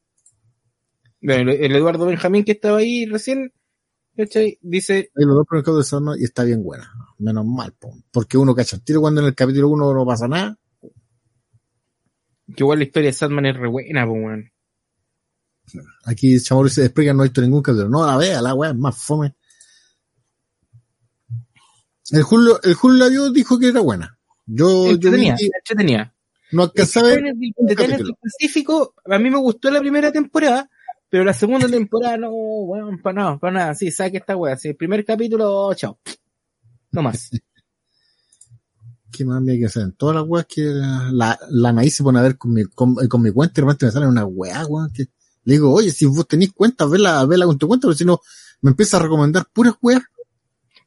[1.20, 3.53] Bueno, el, Eduardo Benjamín que estaba ahí recién,
[4.16, 4.59] ¿cachai?
[4.61, 6.92] Dice, Ahí los dos primeros de Sandman y está bien buena.
[7.18, 10.27] Menos mal, po, porque uno cacha el tiro cuando en el capítulo uno no pasa
[10.27, 10.59] nada.
[10.81, 14.51] que igual la historia de Sandman es re buena, po, weón.
[16.05, 17.88] Aquí Chamorro dice, explica, no he visto ningún capítulo.
[17.88, 19.37] No, la vea, la weá es más fome.
[22.12, 24.18] El Julio, el Julio la vio, dijo que era buena.
[24.46, 26.14] Yo, yo vi, entretenida.
[26.53, 28.07] no alcancé a ver Titanes del- un Titanes capítulo.
[28.09, 30.68] del Pacífico, a mí me gustó la primera temporada,
[31.09, 33.75] pero la segunda temporada no, weón, para nada, para nada.
[33.75, 34.57] Sí, saque esta weá.
[34.57, 35.98] Sí, el primer capítulo, chao.
[36.90, 37.31] No más.
[39.11, 39.83] ¿Qué más me hay que hacer?
[39.83, 42.94] En todas las weas que la, la maíz se pone a ver con mi, con,
[42.94, 45.05] con mi cuenta y de repente me sale una weá, weón, que
[45.44, 48.20] le digo, oye, si vos tenés cuenta, vela, vela con tu cuenta, porque si no,
[48.62, 50.03] me empieza a recomendar puras weas.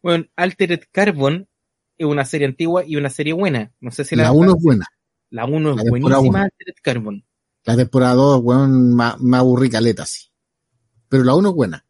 [0.05, 1.47] Bueno, Altered Carbon
[1.97, 3.73] es una serie antigua y una serie buena.
[3.79, 4.85] No sé si la La uno es buena.
[5.31, 6.37] La 1 la es buenísima, uno.
[6.37, 7.25] Altered Carbon.
[7.63, 10.27] La temporada 2, weón, me, aburrí caleta, así.
[11.09, 11.85] Pero la 1 es buena.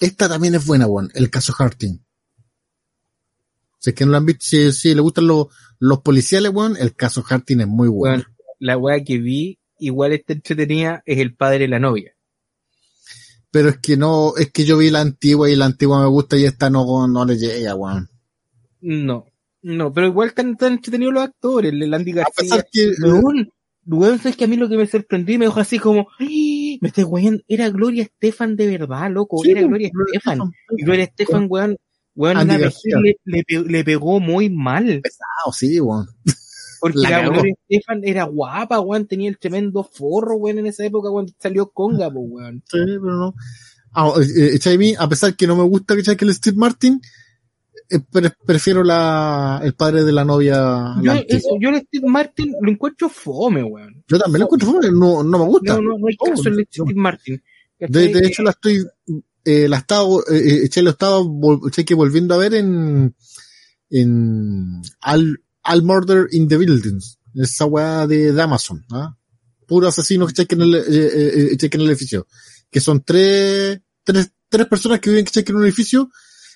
[0.00, 1.12] Esta también es buena, weón.
[1.14, 2.00] El caso Harting.
[3.78, 5.46] Si es que no lo han visto, si, si le gustan los,
[5.78, 8.24] los policiales, weón, el caso Harting es muy bueno.
[8.24, 12.16] Bueno, la weá que vi, igual está entretenida, es el padre de la novia.
[13.52, 16.36] Pero es que no, es que yo vi la antigua y la antigua me gusta
[16.36, 18.08] y esta no, no le llega, weón.
[18.80, 19.26] No,
[19.62, 22.32] no, pero igual están, están entretenidos los actores, el Andy A García.
[22.36, 23.50] pesar que, Weón,
[23.86, 26.78] weón, sabes que a mí lo que me sorprendió y me dejó así como, "Ay,
[26.80, 30.52] me estoy weón, era Gloria Estefan de verdad, loco, Sí, era pues, Gloria Gloria Estefan.
[30.76, 31.76] Y Gloria Estefan, weón,
[32.14, 35.00] weón, una vejez le, le, le pegó muy mal.
[35.02, 36.06] pesado, sí, weón.
[36.80, 41.10] Porque La la, Estefan era guapa, weón, tenía el tremendo forro, weón, en esa época
[41.10, 42.62] cuando salió Conga, pues, weón.
[42.66, 43.34] Sí, pero no.
[43.92, 47.00] Ah, eh, eh, a pesar que no me gusta que el Steve Martin,
[47.90, 50.94] eh, pre- prefiero la, el padre de la novia.
[51.02, 54.04] Yo, eso, yo el Steve Martin lo encuentro fome, weón.
[54.06, 55.74] Yo también lo encuentro fome, no, no me gusta.
[55.74, 56.84] No, no, no hay caso en el no.
[56.84, 57.42] Steve Martin.
[57.78, 58.86] De, hecho, la estoy,
[59.44, 63.14] eh, la estaba, eh, eh, che, lo estaba, vol- che, que volviendo a ver en,
[63.90, 69.16] en All, All Murder in the Buildings, esa weá de, de Amazon, ¿ah?
[69.66, 72.26] Puro asesino que chequen el, eh, eh, eh, chequen el edificio.
[72.70, 76.10] Que son tres, tres, tres personas que viven que chequen un edificio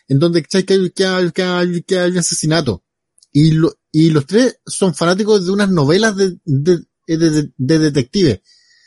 [0.09, 0.75] en donde que, hay- que,
[1.07, 2.85] hay- que, hay- que hay asesinato.
[3.33, 7.79] Y, lo, y los tres son fanáticos de unas novelas de, de, de, de- de
[7.79, 8.41] detectives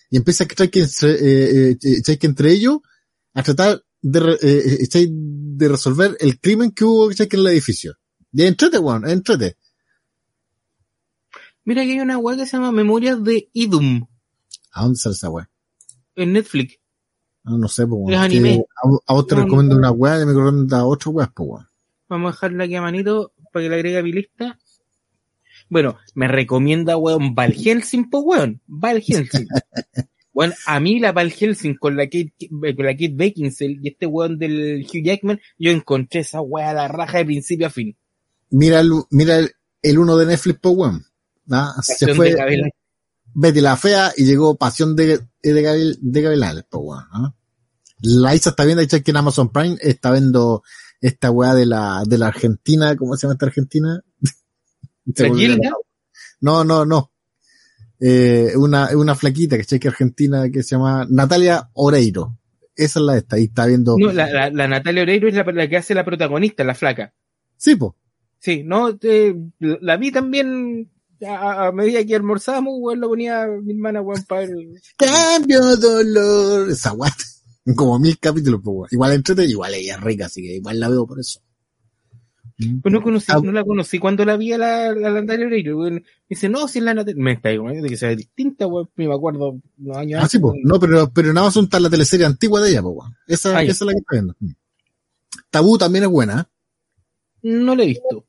[0.10, 1.78] y empieza a que, entre, eh, eh,
[2.08, 2.80] eh, entre ellos
[3.34, 7.96] a tratar de, eh, eh, de resolver el crimen que hubo que en el edificio.
[8.34, 9.58] Y entrete, weón, entrete.
[11.68, 14.08] Mira que hay una weá que se llama Memorias de Idum
[14.72, 15.50] ¿A dónde sale esa weá?
[16.16, 16.80] en Netflix.
[17.44, 18.14] No, no sé, pues, weón.
[18.14, 18.64] Es anime.
[18.84, 19.80] A, a vos te No, recomiendo no.
[19.80, 21.68] una weá y me recomienda otra weá, pues, weón.
[22.10, 24.58] Vamos a dejarla aquí a manito para que la agregue a mi lista.
[25.70, 28.62] Bueno, me recomienda, weón, Val Helsing, pues, weón.
[28.68, 29.48] Val Helsing.
[30.34, 34.06] Bueno, a mí la Val Helsing con la Kate, con la Kate Beckinsale y este
[34.06, 37.98] weón del Hugh Jackman, yo encontré esa weá a la raja de principio a fin.
[38.52, 39.50] Mira el, mira el,
[39.82, 41.04] el uno de Netflix, pues, weón.
[41.52, 41.74] ¿Ah?
[41.82, 42.72] Se fue de.
[43.34, 47.04] Betty la Fea y llegó Pasión de, de, Gabriel- de Gavilanes, pues, weón.
[47.12, 47.34] ¿ah?
[48.02, 50.64] La Isa está viendo, dice que en Amazon Prime está viendo
[51.02, 54.02] esta weá de la, de la Argentina, ¿cómo se llama esta Argentina?
[56.40, 57.12] No, no, no.
[58.00, 62.38] eh, una, una flaquita, que que argentina que se llama Natalia Oreiro.
[62.76, 63.96] Esa es la de esta, y está viendo.
[63.98, 67.14] No, la, la, la Natalia Oreiro es la, la, que hace la protagonista, la flaca.
[67.56, 67.96] Sí, po.
[68.40, 70.92] Sí, no, eh, la vi también
[71.26, 74.80] a, a, medida que almorzábamos, weón, lo ponía mi hermana, weón, para el...
[74.98, 76.70] Cambio dolor.
[76.70, 77.12] Esa weá,
[77.76, 78.90] como mil capítulos, pues, weón.
[78.92, 81.42] Igual entrete, igual ella es rica, así que igual la veo por eso.
[82.82, 83.40] Pues no conocí, ah.
[83.44, 86.04] no la conocí cuando la vi a la, la Natalia Oreiro, weón.
[86.28, 89.14] Dice, no, si es la Natalia, me está igual, de que sea distinta, weón, me
[89.14, 92.62] acuerdo unos años Ah, sí, pues, no, pero, pero nada más está la teleserie antigua
[92.62, 93.16] de ella, pues, weón.
[93.28, 94.36] Esa, ah, esa es la que está viendo.
[95.50, 96.58] Tabú también es buena, ¿eh?
[97.44, 98.27] No la he visto.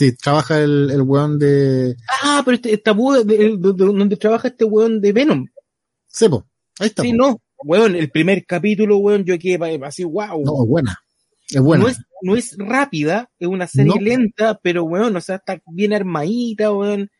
[0.00, 1.94] Sí, trabaja el, el weón de...
[2.22, 5.46] Ah, pero este, tabú de, de, de, de, donde trabaja este weón de Venom.
[6.18, 6.32] Pues,
[6.78, 7.02] ahí está.
[7.02, 7.16] Sí, po.
[7.18, 10.42] no, weón, el primer capítulo, weón, yo quedé así, wow.
[10.42, 10.98] No, es buena.
[11.50, 11.84] Es buena.
[11.84, 14.00] No es, no es rápida, es una serie no.
[14.00, 17.10] lenta, pero weón, o sea, está bien armadita, weón.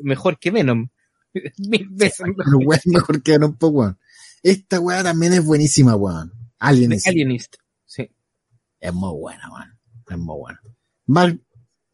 [0.00, 0.90] Mejor que Venom.
[1.68, 2.44] Mil veces mejor.
[2.44, 3.98] Pero weón, mejor que Venom, pues weón.
[4.44, 6.32] Esta weá también es buenísima, weón.
[6.60, 7.08] Alienist.
[7.08, 8.08] Alienist, sí.
[8.78, 9.76] Es muy buena, weón.
[10.08, 10.60] Es muy buena.
[11.06, 11.36] Mar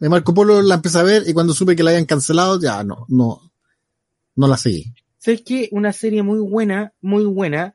[0.05, 2.85] de Marco Polo la empecé a ver y cuando supe que la habían cancelado, ya
[2.85, 3.41] no, no,
[4.37, 4.93] no la seguí.
[5.17, 5.71] ¿Sabes qué?
[5.73, 7.73] Una serie muy buena, muy buena.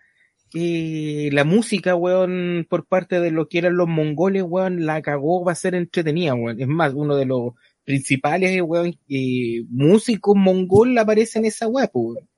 [0.54, 5.44] Eh, la música, weón, por parte de lo que eran los mongoles, weón, la cagó,
[5.44, 6.62] va a ser entretenida, weón.
[6.62, 12.30] Es más, uno de los principales, weón, eh, músicos mongol aparece en esa weá, weón.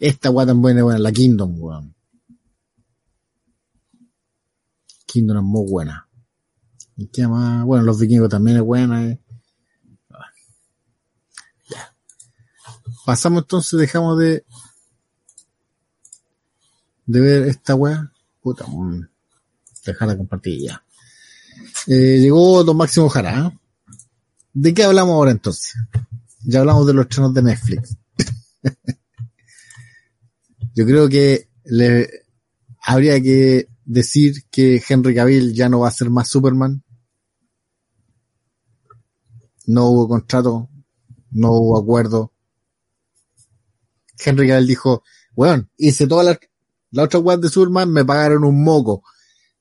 [0.00, 1.94] Esta weá tan buena, weón, la Kingdom, weón.
[5.06, 6.07] Kingdom es muy buena.
[6.98, 7.64] ¿Y qué más?
[7.64, 9.06] Bueno, los vikingos también es buena.
[9.06, 9.20] Eh.
[11.70, 11.94] Ya.
[13.06, 14.44] Pasamos entonces, dejamos de
[17.06, 18.12] de ver esta weá.
[18.42, 19.08] Puta, mm,
[19.86, 20.84] dejar de compartir ya.
[21.86, 23.46] Eh, llegó Don Máximo Jara.
[23.46, 23.58] ¿eh?
[24.52, 25.74] ¿De qué hablamos ahora entonces?
[26.42, 27.96] Ya hablamos de los estrenos de Netflix.
[30.74, 32.24] Yo creo que le
[32.82, 36.82] habría que decir que Henry Cavill ya no va a ser más Superman
[39.68, 40.70] no hubo contrato,
[41.30, 42.32] no hubo acuerdo.
[44.18, 45.04] Henry Cavill dijo,
[45.34, 46.38] bueno, hice todas las
[46.90, 49.04] la otra web de Superman, me pagaron un moco.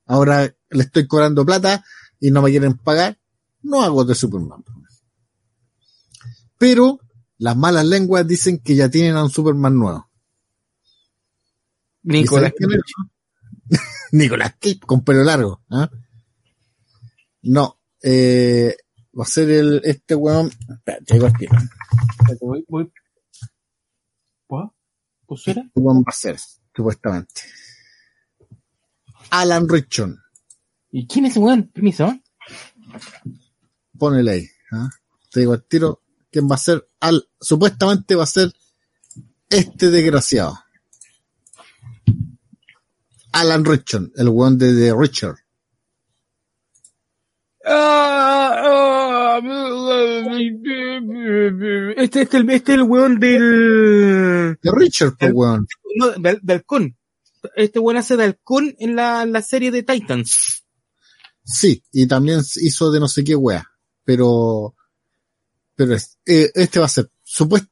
[0.06, 1.84] Ahora le estoy cobrando plata
[2.22, 3.20] y no me quieren pagar,
[3.64, 4.64] no hago de Superman.
[6.58, 7.02] Pero
[7.38, 10.10] las malas lenguas dicen que ya tienen a un Superman nuevo.
[12.04, 12.54] Nicolás.
[14.14, 15.62] Nicolás Cage con pelo largo.
[15.70, 15.88] ¿eh?
[17.42, 18.78] No, eh,
[19.18, 20.52] va a ser el, este weón.
[20.70, 21.46] Espérate, digo aquí.
[22.40, 22.92] Voy, voy.
[25.28, 25.62] ¿Pues era?
[25.62, 26.38] Este weón va a ser,
[26.74, 27.42] supuestamente.
[29.30, 30.18] Alan Richon.
[30.90, 31.68] ¿Y quién es ese weón?
[31.68, 32.18] Permiso.
[33.98, 34.44] Ponele ahí.
[34.44, 34.90] ¿eh?
[35.30, 36.02] Te digo al tiro,
[36.32, 36.90] ¿quién va a ser?
[37.02, 38.54] Al, supuestamente va a ser
[39.50, 40.58] este desgraciado.
[43.34, 45.36] Alan Richon, el weón de The Richard.
[51.98, 54.58] Este, este, este es el weón del.
[54.62, 55.68] De Richard, pues weón.
[55.96, 56.98] No, del, del Halcón.
[57.56, 60.64] Este weón hace de Halcón en la, la serie de Titans.
[61.44, 63.68] Sí, y también hizo de no sé qué wea.
[64.04, 64.76] Pero.
[65.76, 67.10] Pero es, eh, este va a ser.
[67.24, 67.70] Supuesto.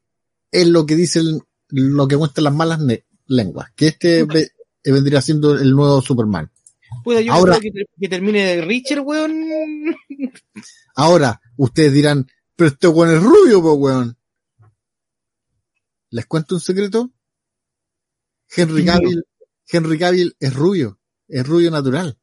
[0.51, 1.39] Es lo que dicen.
[1.69, 2.79] Lo que muestran las malas
[3.27, 3.71] lenguas.
[3.75, 4.51] Que este ve,
[4.83, 6.51] vendría siendo el nuevo Superman.
[7.03, 9.33] Puta, yo ahora, que, que, termine de Richard, weón.
[10.95, 14.17] Ahora, ustedes dirán, pero este weón es rubio, po weón.
[16.09, 17.11] ¿Les cuento un secreto?
[18.55, 19.23] Henry Cavill,
[19.67, 22.17] Henry Cavill es rubio, es rubio natural.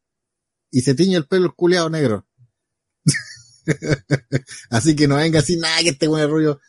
[0.71, 2.25] Y se tiñe el pelo el culeado negro.
[4.69, 6.59] así que no venga así nada que este weón es rubio.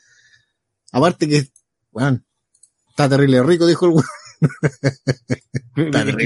[0.92, 1.48] Aparte que,
[1.92, 2.26] weón,
[2.90, 4.04] está terrible rico, dijo el weón.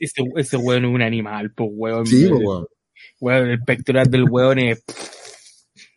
[0.00, 2.06] ese, ese, weón es un animal, pues weón.
[2.06, 2.66] Sí, weón.
[3.20, 4.82] Weón, el pectoral del weón es.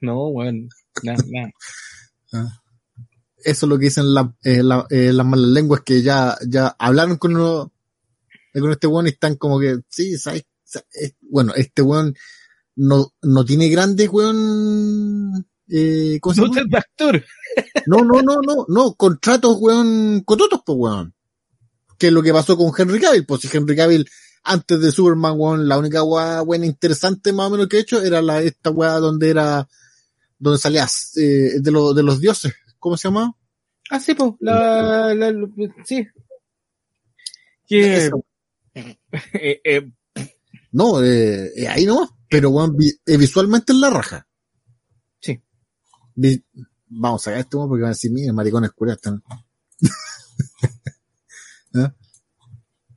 [0.01, 0.69] No, weón.
[1.03, 1.51] Nada, nada.
[2.33, 2.47] Ah.
[3.43, 6.73] Eso es lo que dicen la, eh, la, eh, las malas lenguas que ya, ya
[6.79, 7.73] hablaron con, uno,
[8.53, 10.45] con este weón y están como que, sí, ¿sabes?
[11.19, 12.15] Bueno, este weón
[12.77, 15.45] no, no tiene grandes weón.
[15.67, 16.61] Eh, ¿cómo se llama?
[16.69, 17.25] No actor.
[17.85, 21.13] No, no, no, no, no, contratos weón, cototos, pues weón
[22.01, 24.09] que es lo que pasó con Henry Cavill, pues si Henry Cavill
[24.43, 28.01] antes de Superman, weón, la única weá buena interesante más o menos que he hecho
[28.01, 29.67] era la, esta weá donde era,
[30.41, 33.33] donde salías, eh, de, lo, de los dioses, ¿cómo se llama?
[33.91, 35.47] Ah, sí, pues, la, la, la,
[35.85, 36.07] sí.
[37.67, 38.09] Que,
[38.73, 39.91] eh, eh,
[40.71, 42.51] no, eh, ahí no, pero
[43.05, 44.27] visualmente es la raja.
[45.19, 45.39] Sí.
[46.15, 46.43] Vi,
[46.87, 49.23] vamos a este weón porque van a decir, mira, maricones curios están.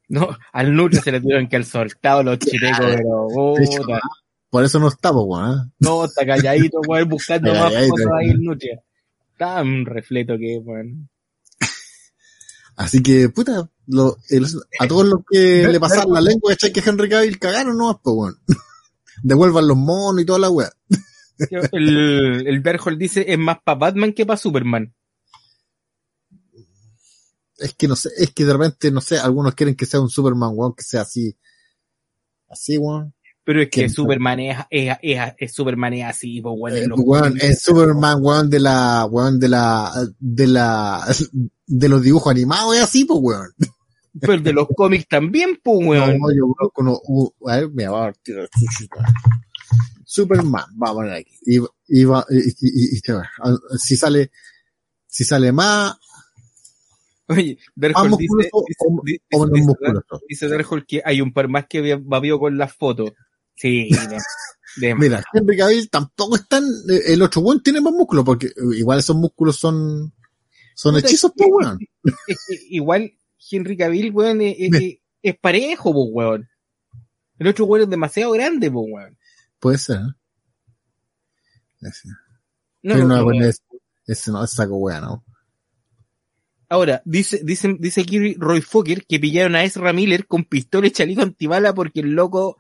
[0.07, 4.01] No, al Nutria se le tuvieron que al soltado los chilecos, pero puta.
[4.55, 5.51] Por eso no está, po, weón.
[5.51, 5.73] ¿eh?
[5.81, 8.81] No, está calladito, weón, buscando más calladito, fotos ahí el Nutria.
[9.37, 11.11] Tan refleto que es, weón.
[12.77, 14.47] Así que, puta, lo- el-
[14.79, 16.73] a todos los que le pasaron la lengua, ¿cachai?
[16.73, 18.39] Que Henry Cavill cagaron nomás, pues, weón.
[19.25, 20.71] Devuelvan los monos y toda la weá.
[21.73, 24.95] El, el Berhold dice, es más para Batman que para Superman.
[27.59, 30.11] Es que no sé, es que de repente, no sé, algunos quieren que sea un
[30.11, 31.37] Superman, weón, que sea así.
[32.49, 33.14] Así, weón.
[33.45, 36.77] Pero es que ¿Quién Superman es, es, es, es Superman es así, pues, weón.
[36.79, 41.05] Eh, weón, es Superman, weón, de la, weón, de la, de la,
[41.67, 43.51] de los dibujos animados, es así, pues, weón.
[44.19, 46.19] Pero de los cómics también, pues, weón.
[46.19, 48.13] No, yo conozco uno, u- a ver, me va a
[50.07, 51.35] Superman, vamos a poner aquí.
[51.45, 54.31] Y, y, va- y, y- y- y- si sale,
[55.07, 55.97] si sale más,
[57.27, 58.51] Oye, Berhold dice, dice,
[59.49, 59.67] dice,
[60.29, 63.13] dice- Berhold que hay un par más que babió con las fotos.
[63.57, 64.19] Sí, de,
[64.89, 68.77] de- Mira, Henry Cavill tampoco están, eh, el otro weón tiene más músculo, porque eh,
[68.77, 70.13] igual esos músculos son,
[70.75, 71.79] son Puta, hechizos, es pues, weón.
[72.27, 73.13] es igual
[73.51, 76.49] Henry Cavill, weón, es, es- es- es parejo, pues, weón.
[77.39, 79.19] El otro weón es demasiado grande, pues, weón.
[79.61, 80.15] Puede ser, ¿eh?
[82.83, 83.63] No, Pero no, no, es-
[84.07, 85.25] ese no, es saco weón, ¿no?
[86.69, 90.91] Ahora, dice, dice, dice aquí Roy Fokker que pillaron a Ezra Miller con pistola y
[90.91, 92.57] chaleco antibala porque el loco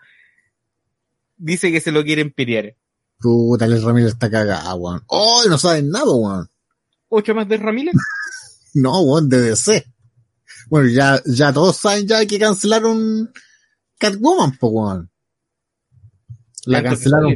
[1.37, 2.77] dice que se lo quieren pelear.
[3.18, 5.03] Puta, el Ramírez está cagado, weón.
[5.07, 5.42] ¡Oh!
[5.49, 6.49] No saben nada, weón.
[7.09, 7.94] ¿Ocho más de Miller?
[8.75, 9.87] No, weón, de DC.
[10.68, 13.33] Bueno, ya, ya todos saben ya que cancelaron
[13.99, 15.11] Catwoman, po, weón.
[16.66, 17.35] La Tanto cancelaron,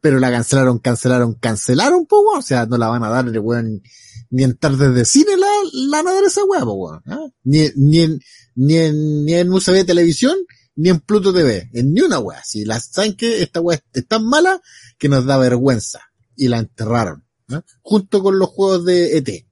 [0.00, 2.38] pero la cancelaron, cancelaron, cancelaron, po, weón.
[2.40, 3.82] O sea, no la van a dar, weón,
[4.30, 7.02] ni en tardes de cine la, la van a dar esa weá, po, weón.
[7.06, 7.26] ¿ah?
[7.44, 8.20] Ni, ni en,
[8.54, 10.36] ni en, ni en UCB Televisión,
[10.80, 11.68] ni en Pluto TV.
[11.72, 12.42] En ni una weá.
[12.44, 14.60] Si la saben que esta weá es tan mala
[14.98, 16.00] que nos da vergüenza.
[16.36, 17.26] Y la enterraron.
[17.50, 17.62] ¿ah?
[17.82, 19.46] Junto con los juegos de ET.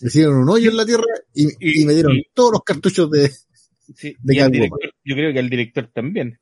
[0.00, 3.08] Hicieron un hoyo en la tierra y, Y- y me dieron y- todos los cartuchos
[3.10, 3.30] de,
[3.94, 6.40] Sí, de y director, yo creo que al director también,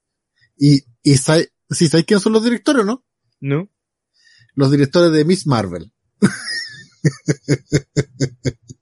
[0.57, 3.05] y, y sabe, sí, ¿sabes quiénes son los directores, no?
[3.41, 3.69] ¿no?
[4.55, 5.93] Los directores de Miss Marvel.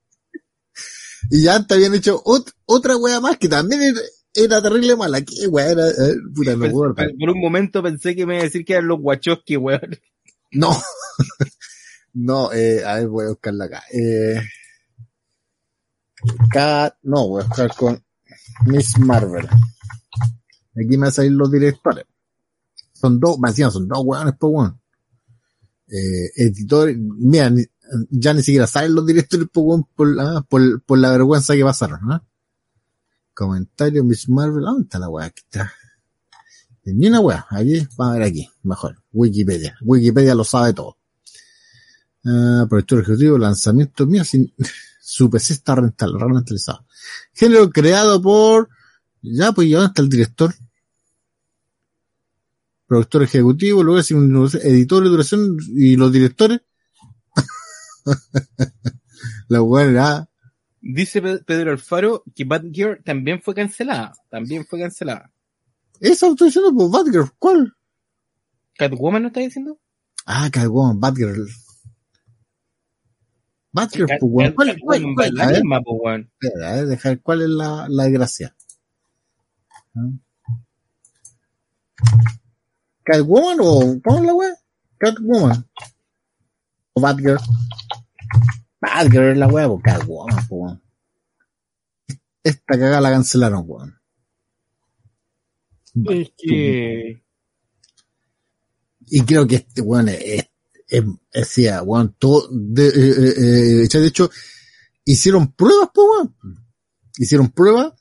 [1.29, 3.99] y ya antes habían hecho ot- otra wea más que también era,
[4.33, 5.21] era terrible mala.
[5.21, 5.87] ¿Qué wea era?
[5.87, 8.73] Eh, puta, no puedo por, por un momento pensé que me iba a decir que
[8.73, 9.97] eran los Wachowski, weón.
[10.51, 10.71] No.
[12.13, 13.83] no, eh, a ver, voy a buscarla acá.
[13.91, 14.39] Eh,
[16.51, 18.03] Cat, no, voy a buscar con
[18.65, 19.47] Miss Marvel.
[19.47, 22.05] Aquí me van a salir los directores.
[22.93, 24.81] Son dos, me decían, son dos weones, pues weón.
[25.87, 27.51] Eh, editores, mira,
[28.09, 31.99] ya ni siquiera salen los directores, pues por, ah, por, por la vergüenza que pasaron,
[32.03, 32.25] ¿no?
[33.33, 35.27] Comentario, Miss Marvel, ¿dónde está la weá?
[35.27, 35.71] Aquí está.
[36.85, 39.01] Ni una weá, aquí, vamos a ver aquí, mejor.
[39.11, 39.77] Wikipedia.
[39.81, 40.97] Wikipedia lo sabe todo.
[42.25, 44.53] Ah, proyector ejecutivo, lanzamiento, mira, sin,
[45.01, 46.85] su PC está rental, rentalizado.
[47.33, 48.69] Género creado por,
[49.21, 50.53] ya, pues, ¿y dónde está el director?
[52.87, 56.61] Productor ejecutivo, luego editor de duración y los directores.
[59.49, 60.29] la era,
[60.81, 64.13] Dice Pe- Pedro Alfaro que Batgirl también fue cancelada.
[64.29, 65.31] También fue cancelada.
[65.99, 67.73] esa autorización por Batgirl, ¿cuál?
[68.77, 69.77] ¿Catwoman no está diciendo?
[70.25, 71.47] Ah, Catwoman, Batgirl.
[73.73, 74.47] Batgirl, Cat- pues.
[74.47, 76.31] Cat- ¿Cuál, la A ver, misma, po, weón.
[76.39, 78.55] espera, a ver, dejar, ¿cuál es la, la desgracia?
[79.95, 80.07] ¿Ah?
[83.03, 84.49] ¿Catwoman o cómo es la weá?
[84.97, 85.67] Catwoman.
[86.93, 87.39] O Batgirl.
[88.81, 90.81] Batgirl es la weá, pues Catwoman, weón.
[92.43, 93.99] Esta cagada la cancelaron, weón.
[96.09, 97.23] Es que...
[99.11, 100.45] Y creo que este weón es-
[101.33, 104.29] decía, weón, todo, de, eh, eh, eh, de hecho,
[105.05, 106.35] hicieron pruebas, pues, weón.
[107.17, 107.93] Hicieron pruebas,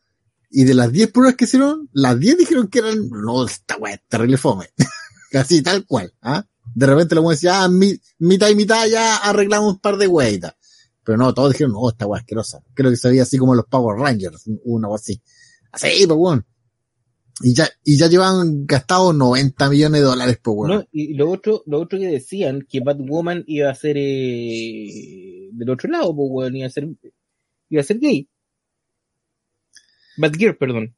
[0.51, 3.95] y de las 10 pruebas que hicieron, las 10 dijeron que eran, no, esta weá
[3.95, 4.71] es terrible fome.
[5.35, 6.47] Así, tal cual, ¿ah?
[6.75, 10.07] De repente la weón decía, ah, mi- mitad y mitad ya arreglamos un par de
[10.07, 10.55] weitas.
[11.05, 12.63] Pero no, todos dijeron, no, esta es asquerosa.
[12.75, 15.21] Creo que se veía así como los Power Rangers, una weá así.
[15.73, 16.47] Así, pues, weón.
[17.41, 20.71] Y ya, y ya llevan gastado 90 millones de dólares, pues, weón.
[20.81, 25.71] No, y lo otro, lo otro que decían, que Batwoman iba a ser eh, del
[25.71, 26.89] otro lado, pues, weón, iba a ser,
[27.71, 28.29] iba a ser gay.
[30.17, 30.95] Batgirl, perdón.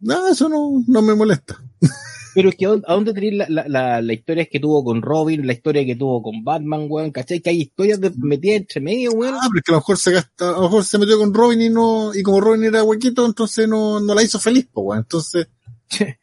[0.00, 1.62] No, eso no, no me molesta.
[2.34, 5.46] Pero es que ¿a dónde- tenéis la, la, la, la historia que tuvo con Robin,
[5.46, 7.40] la historia que tuvo con Batman, weón, ¿cachai?
[7.40, 9.34] Que hay historias de, metidas entre medio, weón.
[9.34, 11.34] Ah, pero es que a lo mejor se gasta, a lo mejor se metió con
[11.34, 14.84] Robin y no, y como Robin era huequito, entonces no, no la hizo feliz, pues,
[14.86, 15.00] weón.
[15.00, 15.48] Entonces
[15.88, 16.16] se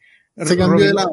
[0.56, 1.10] cambió Robin, de lado.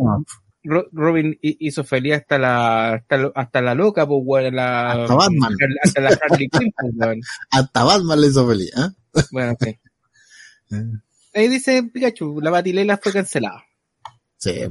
[0.94, 5.56] Robin hi- hizo feliz hasta la, hasta, hasta la loca, pues, weón, la, Hasta Batman.
[5.84, 7.20] hasta la Harley Quinn, weón.
[7.52, 9.22] Hasta Batman le hizo feliz, ¿eh?
[9.32, 9.78] Bueno, sí.
[11.36, 13.65] Ahí dice Pikachu, la Batilela fue cancelada.
[14.46, 14.62] Sí.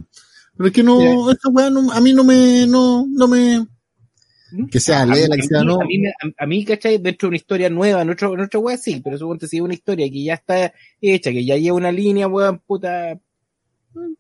[0.57, 3.67] Pero es que no, esta weá no, a mí no me, no, no me,
[4.71, 5.81] que sea Lela, que sea no.
[5.81, 6.99] A mí, a, a mí, ¿cachai?
[6.99, 8.29] Dentro de una historia nueva, en otra
[8.61, 11.77] weá sí, pero suponte si es una historia que ya está hecha, que ya lleva
[11.77, 13.19] una línea, weón, puta.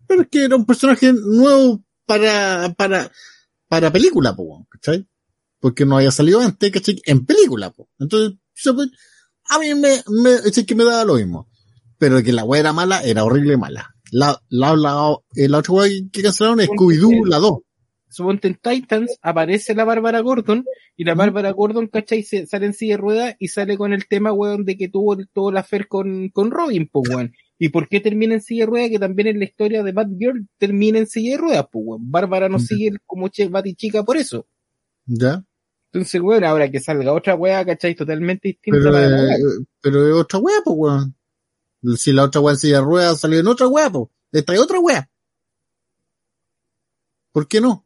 [0.07, 3.11] Pero es que era un personaje nuevo para, para,
[3.68, 5.07] para película, po, ¿cachai?
[5.61, 7.00] Porque no había salido antes, ¿cachai?
[7.05, 7.88] En película, po.
[8.00, 8.36] Entonces,
[9.50, 11.48] a mí me, me, es que me daba lo mismo.
[11.98, 13.93] Pero que la weá era mala, era horrible mala.
[14.16, 17.58] La, la, la, eh, la otra weá que cancelaron es Scooby-Doo, la 2.
[18.08, 20.64] Suponte en Titans aparece la Bárbara Gordon,
[20.96, 22.22] y la Bárbara Gordon, ¿cachai?
[22.22, 25.16] Se, sale en silla de ruedas y sale con el tema, weón, de que tuvo
[25.32, 27.32] todo el affair con, con Robin, pues, weón.
[27.58, 28.90] ¿Y por qué termina en silla de ruedas?
[28.90, 32.08] Que también en la historia de Batgirl termina en silla de ruedas, pues, weón.
[32.08, 34.46] Bárbara no sigue como che, Batichica por eso.
[35.06, 35.44] ¿Ya?
[35.92, 37.96] Entonces, weón, ahora que salga otra weá, ¿cachai?
[37.96, 39.38] Totalmente distinta Pero, la eh,
[39.80, 41.16] pero es otra weá, pues weón.
[41.97, 44.09] Si la otra weá en silla de ruedas salió en otra weá, pues.
[44.32, 45.09] Esta es otra weá.
[47.32, 47.85] ¿Por qué no?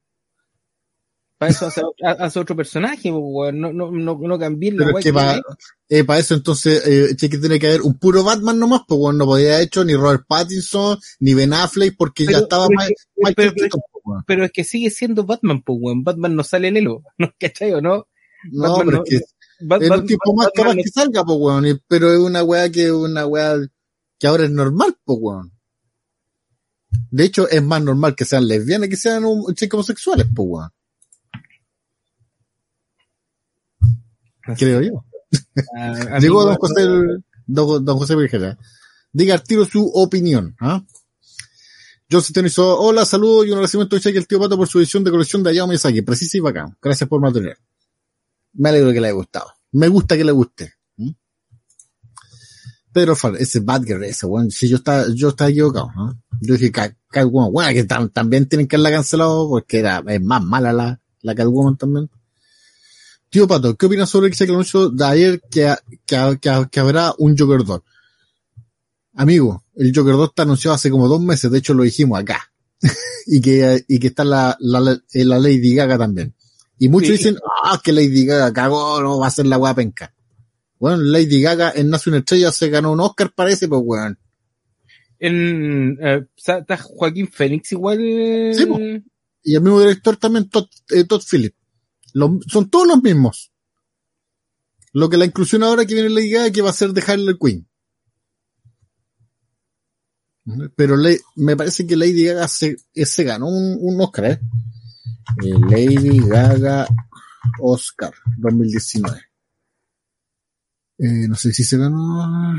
[1.39, 3.61] Para eso hace, hace otro personaje, weón.
[3.61, 5.41] No, no, no, no cambié la Pero weá es que para
[5.89, 9.25] eh, eso entonces eh, que tiene que haber un puro Batman nomás, pues weón, no
[9.27, 13.55] podía haber hecho ni Robert Pattinson, ni Ben Affleck, porque ya estaba pero que- Michael
[13.57, 16.03] pero- pero- es que sigue siendo Batman, pues, weón.
[16.05, 17.33] Batman no sale en Elo, ¿no?
[17.39, 18.09] ¿cachai o no?
[18.53, 21.25] No, Batman pero es que Bat- es Bat- un tipo más Batman capaz que salga,
[21.25, 23.57] pues weón, y- pero es una weá que es una weá
[24.19, 25.53] que ahora es normal, pues weón.
[27.11, 30.71] De hecho, es más normal que sean lesbianas que sean un, chicos homosexuales, pues weón.
[34.59, 35.05] Creo yo.
[35.77, 36.83] a- a Llegó don José,
[37.47, 38.59] don, don José Virgera.
[39.13, 40.57] Diga al tiro su opinión.
[40.61, 40.83] ¿ah?
[42.11, 44.79] John Centeno hizo, hola, saludos y un agradecimiento a Cheque el tío Pato por su
[44.79, 46.03] edición de colección de Hayao Miyazaki.
[46.03, 46.77] Precisa y bacán.
[46.81, 47.59] Gracias por material.
[48.55, 49.53] Me alegro que le haya gustado.
[49.73, 50.73] Me gusta que le guste.
[52.93, 56.19] Pedro Far, ese Badger, ese weón, si yo estaba, yo estaba equivocado, ¿no?
[56.41, 60.23] Yo dije Cat- Catwoman, bueno, que tam- también tienen que haberla cancelado porque era, es
[60.23, 62.09] más mala la, la Catwoman también.
[63.31, 65.75] Tío Pato, ¿qué opinas sobre el anuncio de ayer que,
[66.07, 67.81] que, que, que habrá un Joker 2?
[69.15, 72.51] Amigo, el Joker 2 está anunciado hace como dos meses, de hecho lo dijimos acá.
[73.27, 76.35] y que, y que está la, la, la Lady Gaga también.
[76.79, 77.17] Y muchos Sí.
[77.19, 80.15] dicen, ah, que Lady Gaga cagó, no va a ser la weá penca.
[80.81, 84.19] Bueno, Lady Gaga en Nace una estrella se ganó un Oscar, parece, pues weón.
[85.19, 87.99] En, eh, está Joaquín Phoenix igual.
[88.55, 88.79] Sí, po.
[89.43, 91.57] Y el mismo director también, Todd, eh, Todd Phillips.
[92.49, 93.51] Son todos los mismos.
[94.93, 97.37] Lo que la inclusión ahora que viene Lady Gaga que va a ser de Harley
[97.39, 97.67] Quinn.
[100.77, 104.41] Pero le- me parece que Lady Gaga se, eh, se ganó un, un Oscar, ¿eh?
[105.45, 106.87] Eh, Lady Gaga
[107.61, 109.21] Oscar 2019.
[110.99, 112.55] Eh, no sé si se ganó.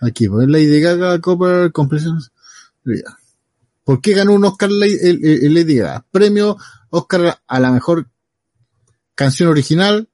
[0.00, 2.32] Aquí, pues Lady Gaga Copper Compressions.
[2.84, 3.16] Ya.
[3.84, 6.04] ¿Por qué ganó un Oscar Lady, el- el- Lady Gaga?
[6.10, 6.56] Premio
[6.90, 8.08] Oscar a la mejor
[9.14, 10.08] canción original.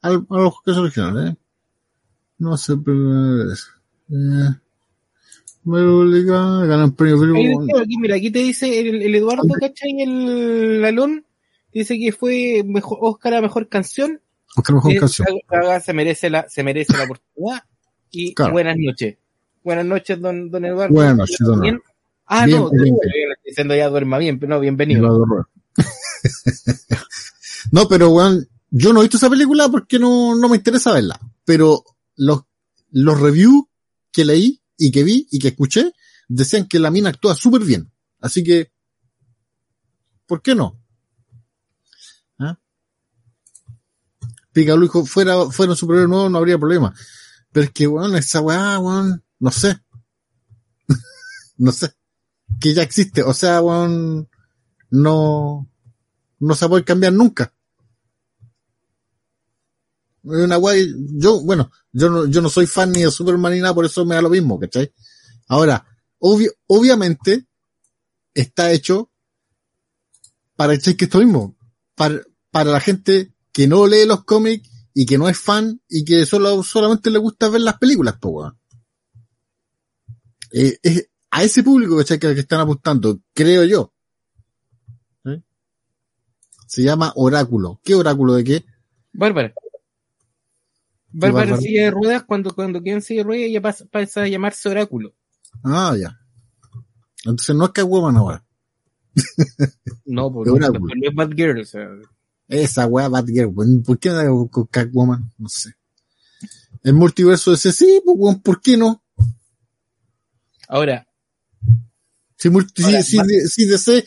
[0.00, 1.36] Al, a los canciones originales, ¿eh?
[2.38, 3.52] No sé, pero.
[3.52, 4.54] Eh,
[6.84, 7.18] un premio.
[7.20, 7.66] Billboard.
[7.66, 10.00] dice, aquí, mira, aquí te dice el, el Eduardo, ¿cachai?
[10.00, 11.24] El Lalón.
[11.72, 14.20] Dice que fue mejor, Oscar a mejor canción.
[14.56, 15.28] Oscar Eh, canción.
[15.48, 17.62] Gaga se merece la, se merece la oportunidad.
[18.10, 18.52] Y Claro.
[18.52, 19.16] buenas noches.
[19.62, 20.94] Buenas noches, don, don Eduardo.
[20.94, 21.80] Buenas noches, don Bien.
[22.26, 25.06] Ah, Bien, no, bien, estoy diciendo ya duerma bien, pero no, bienvenido.
[25.06, 25.48] Eduardo
[27.72, 31.18] no, pero weón, yo no he visto esa película porque no, no me interesa verla.
[31.44, 31.84] Pero
[32.16, 32.42] los,
[32.90, 33.64] los reviews
[34.12, 35.92] que leí y que vi y que escuché
[36.28, 37.90] decían que la mina actúa súper bien.
[38.20, 38.70] Así que,
[40.26, 40.77] ¿por qué no?
[44.58, 46.92] Picalu dijo, fuera, fuera un superhéroe nuevo no habría problema.
[47.52, 49.78] Pero es que, weón, esa weá, weón, no sé.
[51.58, 51.92] no sé.
[52.58, 53.22] Que ya existe.
[53.22, 54.28] O sea, weón,
[54.90, 55.70] no,
[56.40, 57.54] no se puede cambiar nunca.
[60.24, 63.74] Una weá, yo, bueno, yo no, yo no soy fan ni de Superman ni nada,
[63.74, 64.92] por eso me da lo mismo, ¿cachai?
[65.46, 65.86] Ahora,
[66.18, 67.46] obviamente,
[68.34, 69.12] está hecho
[70.56, 71.56] para echar que esto mismo,
[71.94, 76.04] para, para la gente que no lee los cómics y que no es fan y
[76.04, 78.58] que solo, solamente le gusta ver las películas, pues weón.
[80.52, 83.92] Eh, es- a ese público que, que están apuntando, creo yo.
[85.26, 85.42] ¿Eh?
[86.66, 87.80] Se llama oráculo.
[87.84, 88.64] ¿Qué oráculo de qué?
[89.12, 89.52] Bárbara.
[91.10, 94.68] Bárbara de ruedas, cuando, cuando queda en silla de ruedas, ella pasa, pasa a llamarse
[94.68, 95.14] oráculo.
[95.62, 96.18] Ah, ya.
[97.24, 98.44] Entonces no es Catwoman ahora.
[100.06, 100.94] No, por De no, oráculo.
[100.94, 101.88] no es Bad Girl, o sea,
[102.48, 103.82] Esa weá Batgirl, weón.
[103.82, 105.32] ¿Por qué no con Catwoman?
[105.38, 105.74] No sé.
[106.82, 109.02] El multiverso ese sí, pues weón, ¿por qué no?
[110.68, 111.06] Ahora,
[112.36, 114.04] Si, multi- Ahora, si, si, si DC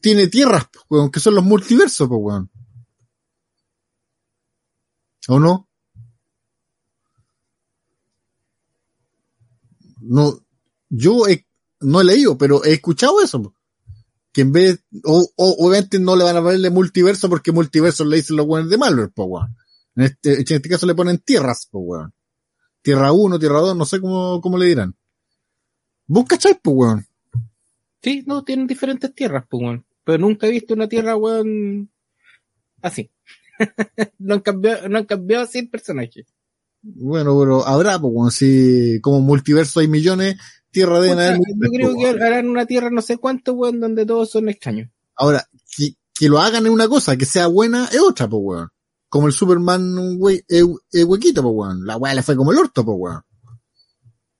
[0.00, 2.50] tiene tierras, pues, weón, que son los multiversos, pues weón.
[5.28, 5.68] ¿O no?
[10.00, 10.40] No,
[10.88, 11.46] yo he-
[11.80, 13.54] no he leído, pero he escuchado eso.
[14.36, 14.42] Po.
[14.42, 18.16] Que en vez, o, o- obviamente no le van a ponerle multiverso porque multiverso le
[18.16, 19.56] dicen los weones de Marvel, pues weón.
[19.96, 22.12] En este, en este caso le ponen tierras, pues weón.
[22.82, 24.94] Tierra 1, Tierra 2, no sé cómo, cómo le dirán.
[26.06, 27.06] ¿Vos cacháis, pues weón?
[28.02, 29.86] sí, no, tienen diferentes tierras, pues, weón.
[30.04, 31.90] Pero nunca he visto una tierra, weón,
[32.82, 33.10] así.
[34.18, 36.24] no han cambiado, no han cambiado así el personaje.
[36.82, 40.36] Bueno, pero habrá, pues, weón, si como multiverso hay millones,
[40.76, 44.30] tierra de haber yo creo que harán una tierra no sé cuánto, weón, donde todos
[44.30, 44.90] son extraños.
[45.14, 45.42] Ahora,
[45.74, 48.68] que, que lo hagan es una cosa, que sea buena es otra, pues, weón.
[49.08, 50.62] Como el Superman, eh,
[50.92, 51.86] eh, huequito, pues, weón.
[51.86, 53.22] La weá le fue como el orto, pues, weón.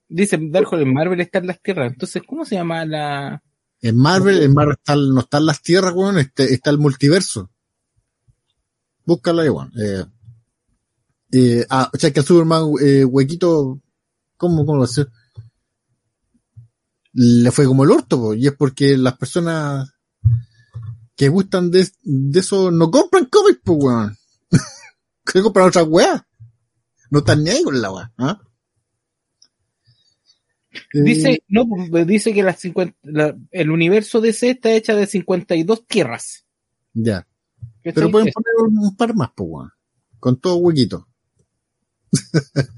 [0.08, 1.92] Dice Darkhold en Marvel están las tierras.
[1.92, 3.42] Entonces, ¿cómo se llama la...?
[3.80, 7.50] En Marvel, en Marvel está- no están las tierras, weón, este, está el multiverso.
[9.06, 9.72] Búscala ahí, weón.
[9.80, 10.04] Eh,
[11.32, 13.80] eh, ah, o sea, que el Superman, eh, huequito,
[14.36, 15.06] ¿cómo, cómo lo hace?
[17.18, 19.90] Le fue como el orto, po, y es porque las personas
[21.16, 24.16] que gustan de, de eso no compran cómics, pues, weón.
[25.24, 26.22] que compran otras weas.
[27.10, 28.38] No están ni ahí con la wea, ¿ah?
[30.92, 35.06] Eh, Dice, no, pues, dice que las 50, la- el universo DC está hecha de
[35.06, 36.44] 52 tierras.
[36.92, 37.26] Ya.
[37.82, 39.70] Pero pueden poner un, par más, pues, weón.
[40.20, 41.08] Con todo huequito.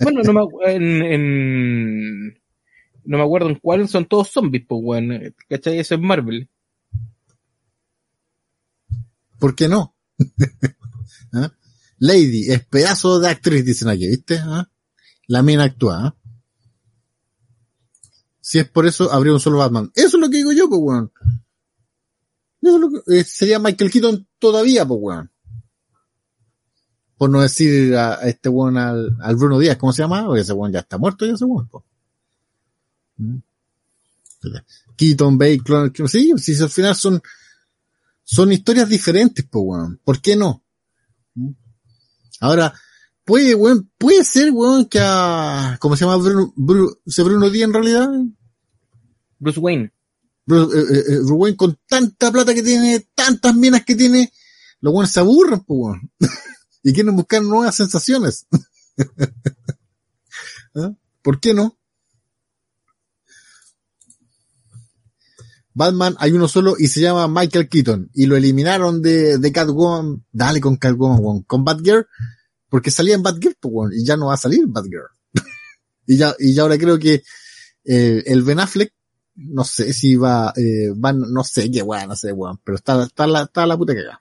[0.01, 2.38] Bueno, no me, en, en-
[3.09, 5.35] no me acuerdo en cuál son todos zombies, pues, weón.
[5.49, 5.79] ¿Cachai?
[5.79, 6.49] Eso es Marvel.
[9.39, 9.97] ¿Por qué no?
[11.33, 11.51] ¿Ah?
[11.99, 14.39] Lady, es pedazo de actriz, dicen aquí, ¿viste?
[14.43, 14.71] ¿Ah?
[15.27, 16.17] La mina actúa, ¿ah?
[18.41, 19.91] Si es por eso, habría un solo Batman.
[19.95, 21.13] Eso es lo que digo yo, pues, weón.
[22.61, 25.33] Eso es lo que- eh, sería Michael Keaton todavía, pues, weón.
[27.17, 30.27] Por no decir a, este weón al, al Bruno Díaz, ¿cómo se llama?
[30.27, 31.47] Porque ese weón ya está muerto, ya ese.
[34.97, 37.23] Keaton, Bacon, sí, si al final son,
[38.25, 40.01] son historias diferentes, pues, weón.
[40.05, 40.63] ¿Por qué no?
[41.35, 41.51] ¿Mm?
[42.41, 42.75] Ahora,
[43.25, 47.75] puede, weón, puede ser, weón, que a, ¿cómo se llama Bruno, Bruno, Bruno Díaz en
[47.75, 48.09] realidad?
[49.39, 49.93] Bruce Wayne.
[50.47, 54.33] Bruno, eh, eh, eh, Rubén con tanta plata que tiene, tantas minas que tiene,
[54.81, 56.11] los weones se aburren, pues, weón.
[56.83, 58.47] y quieren buscar nuevas sensaciones.
[60.75, 60.93] ¿Ah?
[61.23, 61.78] ¿Por qué no?
[65.79, 70.25] Batman hay uno solo y se llama Michael Keaton y lo eliminaron de, de Catwoman,
[70.33, 72.05] dale con Catwoman, con Batgirl,
[72.69, 75.07] porque salía en Batgirl, pues, y ya no va a salir Batgirl.
[76.07, 77.23] y ya, y ya ahora creo que
[77.85, 78.93] eh, el Ben Affleck,
[79.37, 83.05] no sé si va, eh, van, no sé qué weón, no sé, weón, pero está,
[83.05, 84.21] está la, está la puta cagada.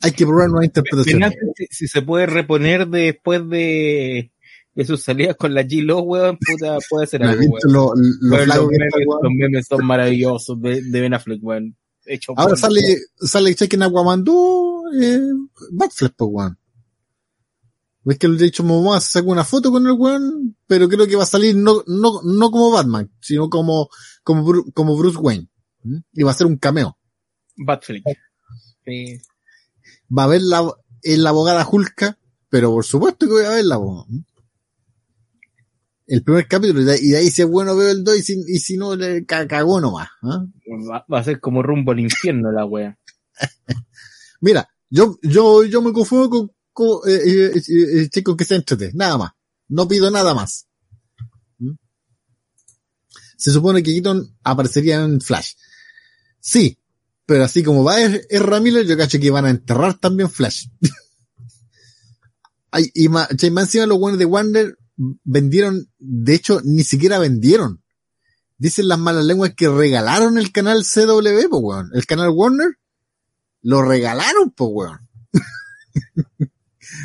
[0.00, 1.28] Hay que probar nuevas interpretaciones.
[1.28, 4.32] Ben Affleck, si, si se puede reponer después de,
[4.74, 7.72] de sus salidas con la G-Lo, weón, puta, puede ser ¿No has algo, visto weón.
[7.72, 9.20] lo, lo Weón, los, que está, memes, weón?
[9.22, 11.76] los memes son maravillosos de, de Ben Affleck, weón.
[12.06, 15.20] Hecho Ahora por- sale, sale Chequen Aquaman 2, eh,
[15.72, 16.56] Batfleck, pues, weón.
[18.02, 21.06] Ves que el de hecho Momoa se sacó una foto con el weón, pero creo
[21.06, 23.88] que va a salir no, no, no como Batman, sino como,
[24.22, 25.48] como, como Bruce Wayne.
[25.82, 25.96] ¿Mm?
[26.14, 26.96] Y va a ser un cameo.
[27.58, 28.02] Batfleck.
[28.86, 29.18] Sí.
[30.16, 32.18] Va a ver la, en la abogada Hulka,
[32.48, 33.78] pero por supuesto que voy a verla.
[33.78, 34.24] ¿Mm?
[36.10, 38.58] El primer capítulo, y de, ahí si es bueno veo el 2 y si, y
[38.58, 40.08] si no le ca- cagó nomás.
[40.22, 40.44] ¿ah?
[40.90, 42.98] Va, va a ser como rumbo al infierno la wea.
[44.40, 48.56] Mira, yo, yo, yo me confundo con, con, eh, eh, eh, eh, con que se
[48.56, 49.30] entrete, nada más.
[49.68, 50.66] No pido nada más.
[51.58, 51.74] ¿Mm?
[53.36, 55.52] Se supone que Keaton aparecería en Flash.
[56.40, 56.76] Sí,
[57.24, 60.66] pero así como va es, es Ramírez, yo cacho que van a enterrar también Flash.
[62.72, 64.76] Ay, y más, más encima los buenos de Warner
[65.24, 67.82] vendieron, de hecho, ni siquiera vendieron.
[68.58, 71.90] Dicen las malas lenguas que regalaron el canal CW, pues weón.
[71.94, 72.78] El canal Warner
[73.62, 75.08] lo regalaron, pues weón.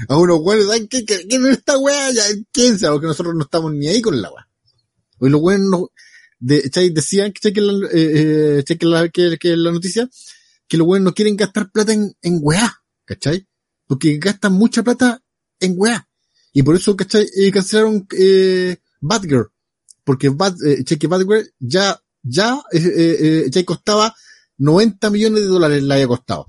[0.09, 1.05] A unos weones, ¿saben qué?
[1.05, 2.11] ¿Qué, qué no está weá?
[2.11, 2.93] Ya, ¿Quién sabe?
[2.93, 4.47] Porque nosotros no estamos ni ahí con la weá.
[5.19, 5.91] Hoy los weones no,
[6.39, 6.89] de, ¿cachai?
[6.89, 7.31] Decían.
[7.31, 10.09] Que la, eh, eh, que la, que, que la noticia,
[10.67, 13.47] que los buenos no quieren gastar plata en, en weá, ¿cachai?
[13.87, 15.21] Porque gastan mucha plata
[15.59, 16.07] en weá.
[16.57, 17.27] Y por eso, ¿cachai?
[17.35, 19.51] Eh, cancelaron, eh, Batgirl.
[20.05, 22.79] Porque Bad, eh, que Batgirl ya, ya, eh,
[23.19, 24.15] eh, ya costaba
[24.57, 26.47] 90 millones de dólares la había costado.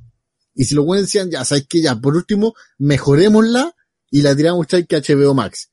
[0.54, 3.74] Y si los buenos decían, ya, sabes que ya, por último, mejorémosla
[4.08, 4.86] y la tiramos, ¿cachai?
[4.86, 5.70] Que HBO Max.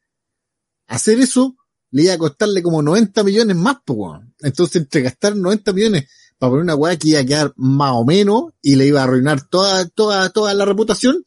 [0.87, 1.55] Hacer eso,
[1.91, 4.33] le iba a costarle como 90 millones más, pues, weón.
[4.39, 6.09] Entonces, entre gastar 90 millones
[6.39, 9.03] para poner una weá que iba a quedar más o menos y le iba a
[9.03, 11.23] arruinar toda, toda, toda la reputación,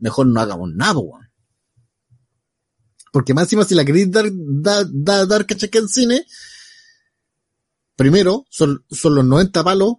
[0.00, 1.29] mejor no hagamos nada, weón.
[3.12, 6.26] Porque más si la queréis dar, dar, dar, dar cachaca en cine,
[7.96, 9.94] primero son, son los 90 palos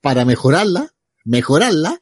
[0.00, 1.98] para mejorarla, mejorarla,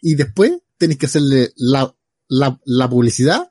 [0.00, 1.94] y después tenéis que hacerle la,
[2.28, 2.58] la,
[2.88, 3.48] publicidad,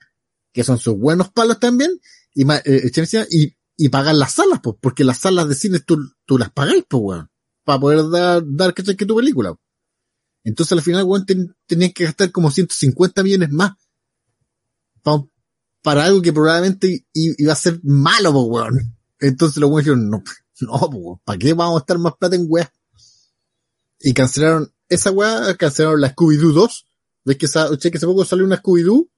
[0.51, 1.99] que son sus buenos palos también,
[2.33, 2.81] y, ma- eh,
[3.29, 6.83] y, y pagar las salas, pues, porque las salas de cine tú, tú las pagáis,
[6.87, 7.29] pues, weón,
[7.63, 9.55] para poder dar, dar que tu película.
[10.43, 11.55] Entonces al final, weón, ten-
[11.93, 13.73] que gastar como 150 millones más
[15.03, 15.23] pa-
[15.83, 18.97] para algo que probablemente iba a ser malo, pues, weón.
[19.19, 20.23] Entonces los weones dijeron, no,
[20.61, 22.73] no, weón, ¿para qué vamos a gastar más plata en weá?
[23.99, 26.85] Y cancelaron esa weá, cancelaron la Scooby-Doo 2.
[27.25, 29.09] ¿Ves que, esa, che, que hace poco salió una Scooby-Doo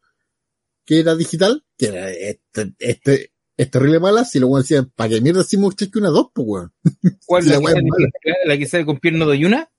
[0.86, 1.66] que era digital?
[1.78, 4.26] Que era este, este, es terrible mala.
[4.26, 6.74] Si los weones decían, ¿para qué mierda decimos che, que una 2, pues, weón?
[7.26, 7.44] ¿Cuál?
[7.44, 9.72] Sí, la, la que sale, la que sale con pierna de Yuna?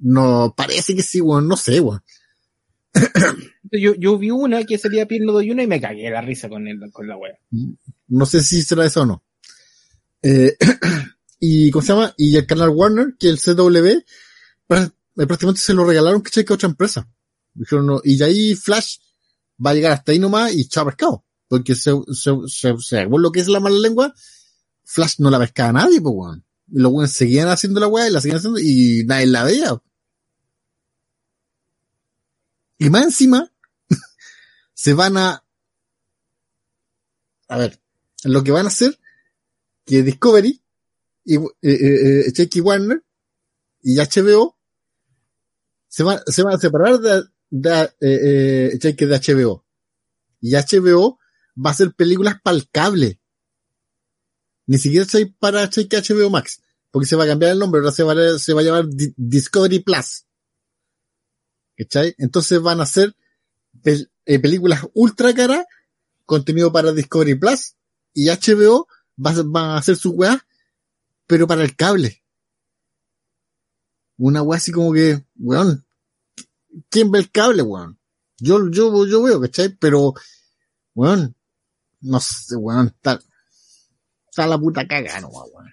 [0.00, 2.02] No, parece que sí, weón, no sé, weón.
[3.70, 6.66] Yo, yo vi una que salía pierna de Yuna y me cagué la risa con,
[6.66, 7.38] el, con la wea.
[8.06, 9.24] No sé si será eso o no.
[10.22, 10.56] Eh,
[11.40, 12.14] y, ¿cómo se llama?
[12.16, 16.56] Y el canal Warner, que el CW, eh, prácticamente se lo regalaron que cheque a
[16.56, 17.08] otra empresa.
[17.54, 18.98] Dijeron, no, y de ahí Flash
[19.64, 21.24] va a llegar hasta ahí nomás y chao pescado.
[21.48, 24.14] Porque se, se, lo que es la mala lengua,
[24.84, 26.44] Flash no la pescaba a nadie, pues weón.
[26.70, 29.82] Los weones seguían haciendo la weá y la seguían haciendo y nadie la veía.
[32.78, 33.52] Y más encima,
[34.74, 35.44] se van a,
[37.48, 37.80] a ver,
[38.24, 38.98] lo que van a hacer,
[39.84, 40.62] que Discovery,
[41.24, 43.04] y, eh, eh, eh, Warner,
[43.82, 44.56] y HBO,
[45.88, 49.64] se van, se van a separar de, de, eh, eh, de HBO.
[50.40, 51.18] Y HBO
[51.56, 53.20] va a hacer películas para el cable.
[54.66, 55.06] Ni siquiera
[55.38, 56.62] para HBO Max.
[56.90, 58.88] Porque se va a cambiar el nombre, ahora se va a, se va a llamar
[58.88, 60.24] Di- Discovery Plus.
[61.78, 62.14] ¿Cachai?
[62.18, 63.14] Entonces van a hacer
[63.84, 65.64] eh, películas ultra caras,
[66.26, 67.76] contenido para Discovery Plus,
[68.12, 68.88] y HBO
[69.24, 69.30] va,
[69.74, 70.44] a- hacer su weá,
[71.28, 72.22] pero para el cable.
[74.16, 75.86] Una weá así como que, weón,
[76.88, 77.98] ¿quién ve el cable, weón?
[78.38, 79.68] Yo, yo, yo veo, ¿cachai?
[79.76, 80.14] Pero,
[80.94, 81.36] weón,
[82.00, 83.20] no sé, weón, está,
[84.28, 85.72] está la puta caga, no, weón.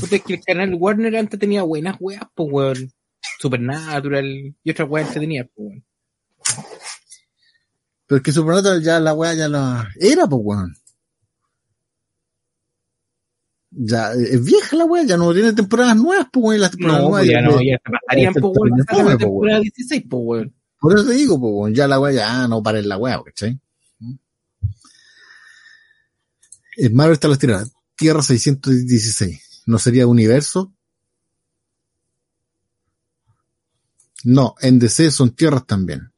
[0.00, 2.92] Puta, es que el canal Warner antes tenía buenas weas, pues weón.
[3.38, 5.84] Supernatural y otras weas tenía, pues weón.
[8.06, 10.74] Pero es que Supernatural ya la weá ya la, era, pues, weón.
[13.70, 17.02] Ya, eh, es vieja la weá, ya no tiene temporadas nuevas, pues, weón, las temporadas
[17.02, 19.60] No, nuevas pues ya ya- no, ya se pasarían, pues weón, hasta la pues, temporada
[19.60, 20.54] 16, pues weón.
[20.80, 23.22] Por eso te digo, pues, weón, ya la weá ya no para en la weá,
[23.24, 23.60] ¿cachai?
[26.76, 27.72] El Marvel está las tiradas.
[27.96, 29.62] Tierra 616.
[29.66, 30.72] ¿No sería universo?
[34.24, 36.12] No, en DC son tierras también.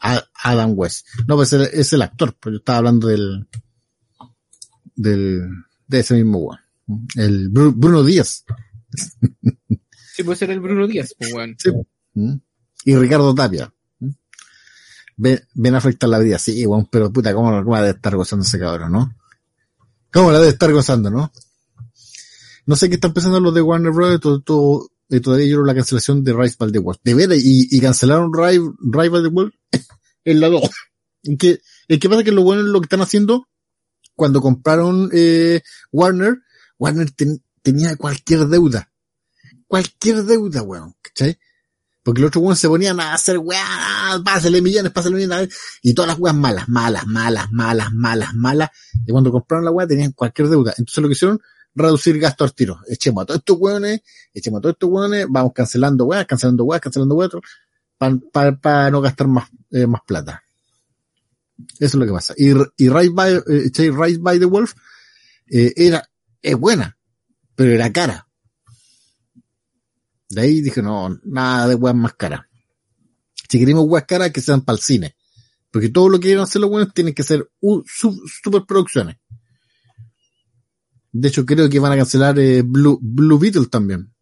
[0.00, 1.06] A- Adam West.
[1.26, 3.48] No, pues es el, actor, pero yo estaba hablando del,
[4.94, 5.48] del,
[5.86, 6.60] de ese mismo weón.
[7.16, 8.44] El Bru- Bruno Díaz.
[10.14, 11.56] Sí, puede ser el Bruno Díaz, pues weón.
[11.58, 11.70] Sí.
[12.84, 13.72] Y Ricardo Tapia.
[14.00, 14.10] ¿Mm?
[15.16, 17.96] Ben, ben Affleck está en la vida, sí, weón, pero puta, ¿cómo, cómo la debe
[17.96, 19.16] estar gozando ese cabrón, no?
[20.12, 21.32] ¿Cómo la debe estar gozando, no?
[22.66, 24.20] No sé qué están pensando los de Warner Bros.
[24.20, 27.00] Todo, todo, eh, todavía yo la cancelación de Rise by the World.
[27.04, 29.52] De veras, y, y cancelaron Rise, Rise by the World
[30.24, 30.62] en la 2.
[31.24, 33.48] ¿En qué, en qué pasa que lo bueno es lo que están haciendo
[34.14, 36.36] cuando compraron eh, Warner,
[36.78, 38.90] Warner ten- tenía cualquier deuda.
[39.66, 41.38] Cualquier deuda, weón, ¿cachai?
[42.02, 43.64] Porque los otros weones se ponían a hacer weá,
[44.24, 45.48] pásale millones, pásale millones,
[45.82, 48.70] y todas las weas malas, malas, malas, malas, malas, malas.
[49.06, 50.74] Y cuando compraron la weá tenían cualquier deuda.
[50.76, 51.40] Entonces lo que hicieron,
[51.74, 52.80] reducir gastos al tiro.
[52.88, 54.00] Echemos a todos estos weones,
[54.32, 57.30] echemos a todos estos weones, vamos cancelando weas, cancelando weas, cancelando weas,
[57.98, 60.42] para no gastar más, eh, más plata.
[61.56, 62.34] Eso es lo que pasa.
[62.36, 64.74] Y, y Rise by, eh, Rise by the Wolf,
[65.46, 66.08] eh, era,
[66.42, 66.96] es buena,
[67.54, 68.26] pero era cara.
[70.28, 72.42] De ahí dije, no, nada de weas más caras.
[73.48, 75.16] Si queremos weas caras, que sean para el cine.
[75.70, 79.16] Porque todo lo que quieren hacer los buenos tienen que ser uh, su- superproducciones.
[81.16, 84.12] De hecho, creo que van a cancelar eh, Blue, Blue Beetle también.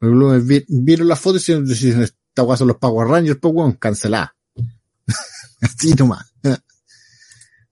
[0.00, 3.74] Blue- vi- Vieron las fotos y decían, esta weá son los Power Rangers, pues weón,
[3.74, 4.34] cancelada.
[5.60, 6.32] Así nomás.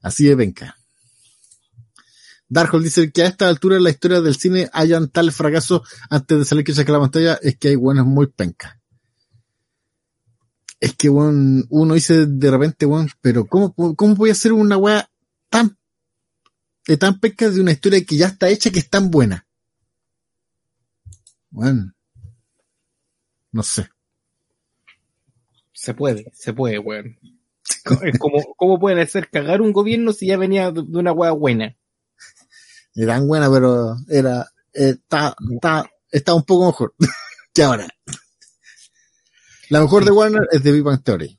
[0.00, 0.76] Así de penca.
[2.48, 6.38] Darkhold dice que a esta altura de la historia del cine hayan tal fracaso antes
[6.38, 8.80] de salir que saque la pantalla es que hay buenas muy penca.
[10.78, 14.76] Es que weón, uno dice de repente, weón, pero ¿cómo, cómo voy a hacer una
[14.76, 15.10] weá
[15.50, 15.76] tan,
[16.88, 19.46] de tan penca de una historia que ya está hecha que es tan buena?
[21.50, 21.92] Bueno,
[23.52, 23.90] no sé.
[25.72, 27.18] Se puede, se puede, weón.
[28.18, 31.76] Como, ¿Cómo pueden hacer cagar un gobierno si ya venía de una weá buena?
[32.94, 36.94] Era tan buena, pero era, está, está, está un poco mejor
[37.52, 37.86] que ahora.
[39.68, 41.37] La mejor de Warner es de Big Bang Theory.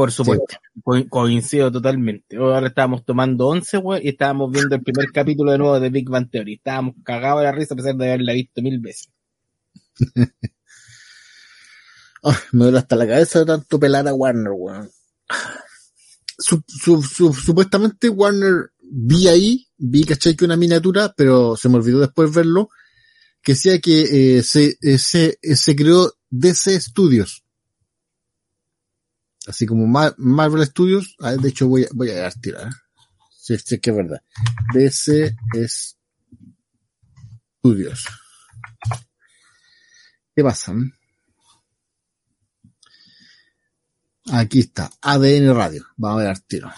[0.00, 0.56] Por supuesto.
[0.82, 2.36] Co- coincido totalmente.
[2.36, 6.08] Ahora estábamos tomando 11, weón, y estábamos viendo el primer capítulo de nuevo de Big
[6.08, 6.54] Bang Theory.
[6.54, 9.10] Estábamos cagados de la risa a pesar de haberla visto mil veces.
[12.52, 14.90] Me duele hasta la cabeza de tanto pelar a Warner, weón.
[16.38, 21.76] Su- su- su- supuestamente Warner vi ahí, vi caché que una miniatura, pero se me
[21.76, 22.68] olvidó después verlo,
[23.42, 27.44] que decía que eh, se, eh, se, eh, se creó DC Studios.
[29.50, 32.70] Así como Ma- Marvel Studios, ah, de hecho voy a, voy a tirar.
[33.36, 34.22] Sí, sí, que es verdad.
[34.72, 35.34] DC
[37.58, 38.06] Studios.
[40.36, 40.72] ¿Qué pasa?
[44.32, 45.84] Aquí está, ADN Radio.
[45.96, 46.70] Vamos a ver tiro.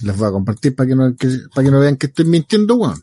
[0.00, 2.74] Les voy a compartir para que no, que- para que no vean que estoy mintiendo,
[2.76, 3.00] weón.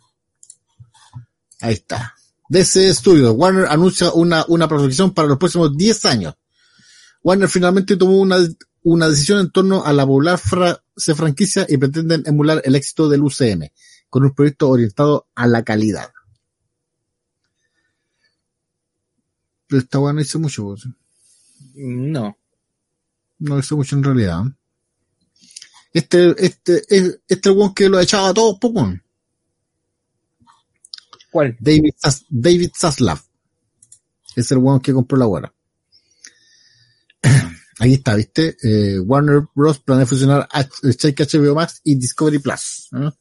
[1.62, 2.14] Ahí está.
[2.50, 3.34] DC Studios.
[3.36, 6.36] Warner anuncia una, una proyección para los próximos 10 años.
[7.24, 8.38] Warner finalmente tomó una,
[8.86, 13.10] una decisión en torno a la popular fra- se franquicia y pretenden emular el éxito
[13.10, 13.70] del UCM
[14.10, 16.12] con un proyecto orientado a la calidad.
[19.68, 20.76] Pero esta weá no hizo mucho.
[21.74, 22.38] No.
[23.40, 24.44] No hizo mucho en realidad.
[25.92, 29.02] Este, este, este, este weón que lo echaba a todos, po, weón.
[31.32, 31.58] ¿Cuál?
[31.60, 31.94] David,
[32.30, 33.20] David Zaslav.
[34.36, 35.54] Es el weón que compró la guara.
[37.80, 38.56] Ahí está, ¿viste?
[38.64, 39.80] Eh, Warner Bros.
[39.80, 42.90] planea fusionar HBO Max y Discovery Plus.
[42.94, 43.12] ¿eh?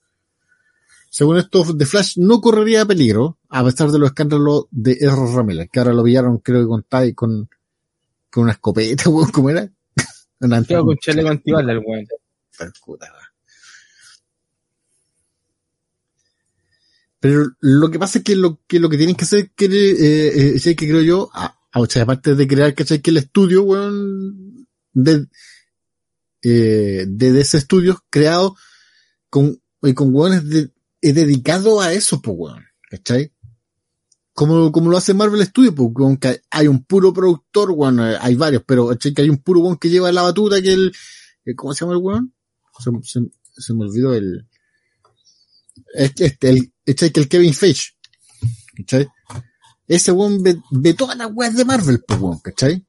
[1.11, 5.69] Según esto, The Flash no correría peligro, a pesar de los escándalos de Ezra Ramírez,
[5.73, 6.85] que ahora lo pillaron, creo que con
[7.15, 7.49] con,
[8.31, 9.71] con una escopeta, weón, ¿cómo era?
[10.41, 12.05] Una con chaleco antibala el weón.
[17.21, 20.57] Pero lo que pasa es que lo que, lo que tienen que hacer, que, eh,
[20.57, 23.01] eh, que creo yo, a, a o sea, aparte de crear, ¿cachai?
[23.01, 24.44] Que el estudio, weón,
[24.95, 25.27] de,
[26.43, 28.57] eh, de ese estudio creado
[29.29, 30.71] con, y con weones de,
[31.01, 33.33] dedicado a eso, pues, weón, ¿cachai?
[34.33, 38.17] Como, como lo hace Marvel Studios, pues, weón, que hay un puro productor, weón, eh,
[38.21, 39.13] hay varios, pero, ¿cachai?
[39.13, 40.93] Que hay un puro weón que lleva la batuta, que el,
[41.45, 42.35] eh, ¿cómo se llama el weón?
[43.57, 44.47] Se, me olvidó el,
[45.95, 46.73] este, este, el.
[46.85, 47.93] Que el Kevin Feige,
[48.77, 49.09] ¿cachai?
[49.87, 52.85] Ese weón ve, ve todas las weas de Marvel, pues weón, ¿cachai?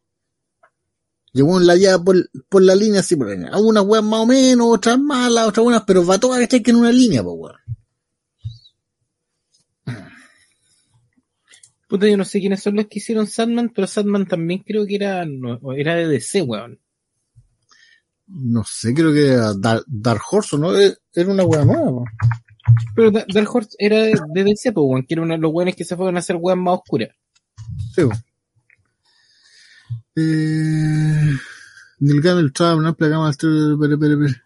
[1.36, 2.15] Y el weón la lleva por,
[2.47, 3.38] por la línea así, por ahí.
[3.51, 6.63] Algunas weas más o menos, otras malas, otras buenas, pero va todas, ¿cachai?
[6.63, 7.55] Que en una línea, pues weón.
[11.89, 14.95] Puta, yo no sé quiénes son los que hicieron Sandman, pero Sandman también creo que
[14.95, 16.79] era, no, era de DC, weón.
[18.27, 20.75] No sé, creo que era Dark, Dark Horse, ¿o ¿no?
[20.75, 22.05] Eh, Era una wea nueva, po.
[22.95, 25.51] Pero Da- Dark Horse era de de DC, pues, weón, que era uno de los
[25.53, 27.09] weones que se fueron a hacer weón más oscuras.
[27.93, 28.11] Sí, po.
[30.16, 31.38] Eh,
[31.99, 34.41] Neil Gaiman trae una amplia gama de pere, pere, pere.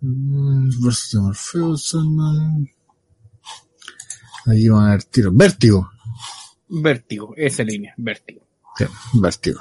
[0.00, 2.68] Mm, Versus de Morpheus, Sandman.
[4.46, 5.30] Ahí van a ver tiro.
[5.32, 5.90] Vértigo.
[6.68, 8.46] Vértigo, esa línea, vértigo.
[8.76, 9.60] Sí, vértigo.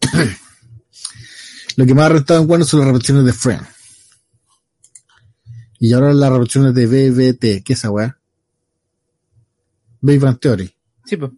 [1.76, 3.64] Lo que más ha rentado en Warner son las repeticiones de Friend.
[5.80, 7.62] Y ahora las repeticiones de BBT.
[7.64, 8.18] ¿Qué es esa weá?
[10.00, 10.74] Big Bang Theory.
[11.04, 11.30] Sí, pues.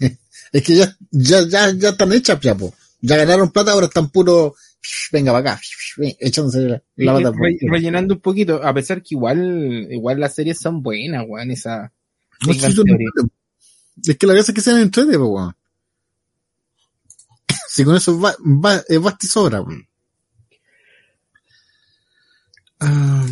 [0.52, 2.72] Es que ya, ya, ya, ya están hechas, ya, po.
[3.00, 4.54] Ya ganaron plata, ahora están puro,
[5.12, 5.60] venga para acá,
[6.20, 10.58] echándose la, la bata re- rellenando un poquito, a pesar que igual, igual las series
[10.60, 11.92] son buenas, weón, esa.
[12.46, 12.52] No.
[14.06, 15.54] Es que la cosa es que sean entrete, weón.
[17.68, 19.86] Si con eso va, va, es basta y sobra, weón.
[22.80, 23.26] Ah,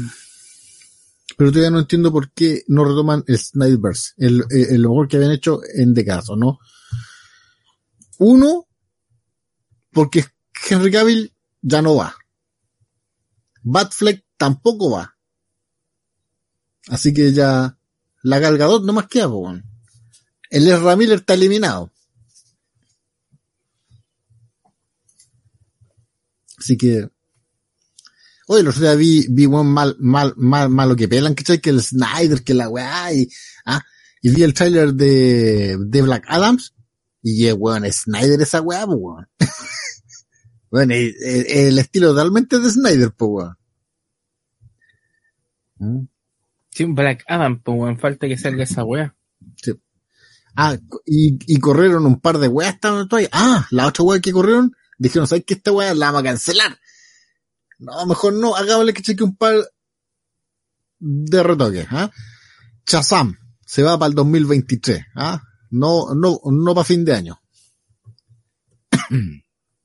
[1.37, 5.17] pero todavía no entiendo por qué no retoman el Snyderverse, el, el, el mejor que
[5.17, 6.59] habían hecho en décadas, ¿o no?
[8.19, 8.67] Uno,
[9.93, 10.25] porque
[10.69, 12.15] Henry Cavill ya no va.
[13.63, 15.17] Batfleck tampoco va.
[16.89, 17.79] Así que ya
[18.23, 19.65] la Galgadot no más queda, weón.
[20.51, 21.91] El Ezra Miller está eliminado.
[26.59, 27.11] Así que.
[28.47, 31.61] Oye, los otro día vi, vi weón mal, mal, mal, malo que pelan, ¿cachai?
[31.61, 33.29] Que el Snyder, que la weá, y,
[33.65, 33.83] ah,
[34.21, 36.75] y vi el trailer de, de Black Adams,
[37.23, 39.29] y eh, weón, Snyder esa weá, pues weón.
[40.71, 43.57] bueno, el, el estilo totalmente de Snyder, pues weón.
[45.77, 46.09] ¿Mm?
[46.71, 49.15] Sí, Black Adam, pues weón, falta que salga esa weá.
[49.63, 49.73] Sí.
[50.57, 53.29] Ah, y, y corrieron un par de weas todavía.
[53.33, 55.55] Ah, la otra wea que corrieron, dijeron, ¿sabes qué?
[55.55, 56.79] Esta wea la vamos a cancelar.
[57.79, 59.55] No, mejor no, hagámosle que cheque un par
[60.99, 62.11] de retoques, ¿ah?
[62.87, 65.43] Chazam, se va para el 2023, ¿ah?
[65.71, 67.41] No, no, no para fin de año.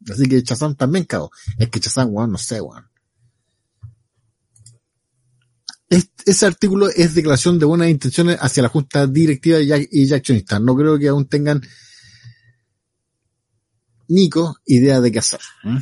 [0.09, 1.31] Así que Chazam también cagó.
[1.57, 2.85] Es que Chazam, weón, no sé, weón.
[5.89, 10.61] Es- ese artículo es declaración de buenas intenciones hacia la junta directiva y, y accionistas.
[10.61, 11.61] No creo que aún tengan
[14.07, 15.39] Nico idea de qué hacer.
[15.65, 15.79] ¿eh?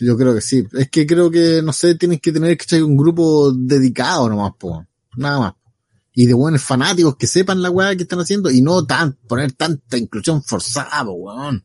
[0.00, 0.64] Yo creo que sí.
[0.72, 4.84] Es que creo que, no sé, tienen que tener que un grupo dedicado nomás, po.
[5.16, 5.54] Nada más.
[6.14, 9.52] Y de buenos fanáticos que sepan la weá que están haciendo y no tan, poner
[9.52, 11.64] tanta inclusión forzada, po, weón.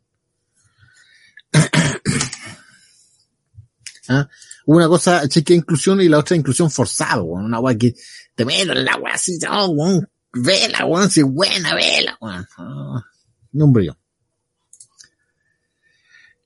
[4.09, 4.27] ¿Ah?
[4.65, 7.45] Una cosa chequea inclusión y la otra inclusión forzada, weón.
[7.45, 7.93] Una weá que
[8.35, 10.09] te meto en la weá así, oh, weón.
[10.33, 12.47] Vela, weón, si es buena, vela, weón.
[12.57, 13.03] Ah,
[13.51, 13.93] no, hombre, yo.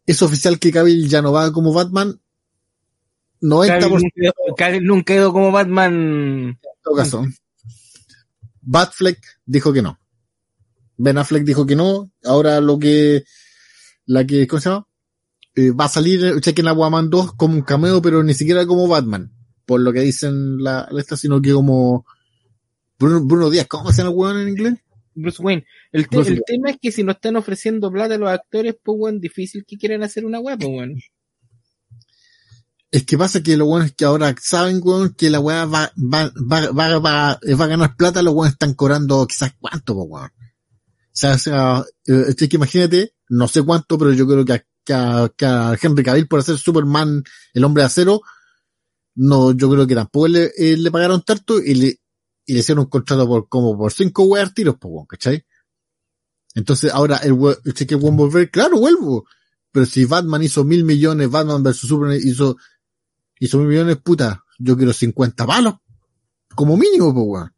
[0.07, 2.19] Es oficial que Cavill ya no va como Batman.
[3.41, 5.93] 90% Cavill nunca, quedó- Cavill nunca quedó como Batman.
[5.93, 7.23] en todo caso.
[8.61, 9.99] Batfleck dijo que no.
[10.97, 12.11] Ben Affleck dijo que no.
[12.23, 13.23] Ahora lo que,
[14.05, 14.87] la que, ¿cómo se llama?
[15.55, 19.31] Eh, va a salir Chequen Aquaman 2 como un cameo, pero ni siquiera como Batman.
[19.65, 22.05] Por lo que dicen la, la esta, sino que como
[22.97, 24.73] Bruno, Bruno Díaz, ¿cómo se llama el weón en inglés?
[25.19, 25.65] Bruce Wayne.
[25.91, 26.43] El, te- Bruce el Wayne.
[26.45, 29.77] tema es que si no están ofreciendo plata a los actores, pues weón, difícil que
[29.77, 30.95] quieran hacer una weá, pues weón.
[32.89, 36.31] Es que pasa que los buenos que ahora saben, weón, que la weá va, va,
[36.51, 40.27] va, va, va, va a ganar plata, los weones están cobrando quizás cuánto, po, weón.
[40.29, 44.53] O sea, o sea, eh, es que imagínate, no sé cuánto, pero yo creo que
[44.53, 48.21] a, que a, que a Henry Cavill por hacer Superman, el hombre de acero,
[49.15, 51.99] no, yo creo que tampoco le, eh, le pagaron tanto y le,
[52.47, 55.45] y le hicieron un contrato por como por cinco weas tiros, po, weón, ¿cachai?
[56.55, 59.25] Entonces ahora el we- el cheque weón volver, claro, vuelvo.
[59.71, 62.57] Pero si Batman hizo mil millones, Batman versus Superman hizo
[63.39, 65.75] hizo mil millones, puta, yo quiero 50 palos,
[66.55, 67.53] como mínimo, pues, weón.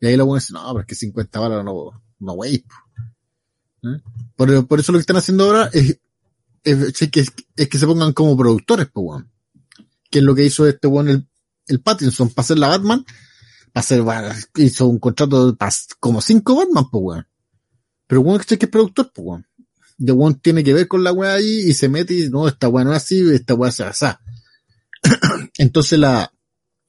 [0.00, 2.58] Y ahí la weón dice, no, pero es que 50 palos no, no, wey.
[2.58, 2.74] po".
[3.88, 4.00] ¿Eh?
[4.36, 5.98] Por, por eso lo que están haciendo ahora es,
[6.62, 7.24] es, es que,
[7.56, 9.30] es que se pongan como productores, pues, weón.
[10.10, 11.26] Que es lo que hizo este weón, el,
[11.66, 13.04] el Pattinson, para hacer la Batman,
[13.74, 14.02] hacer,
[14.56, 17.26] hizo un contrato para como cinco Batman, pues, weón.
[18.06, 19.46] Pero weón, que es productor, pues, weón.
[19.98, 22.68] De weón tiene que ver con la weá ahí y se mete y no, esta
[22.68, 24.06] weá no es así, esta weá se así.
[25.58, 26.32] Entonces la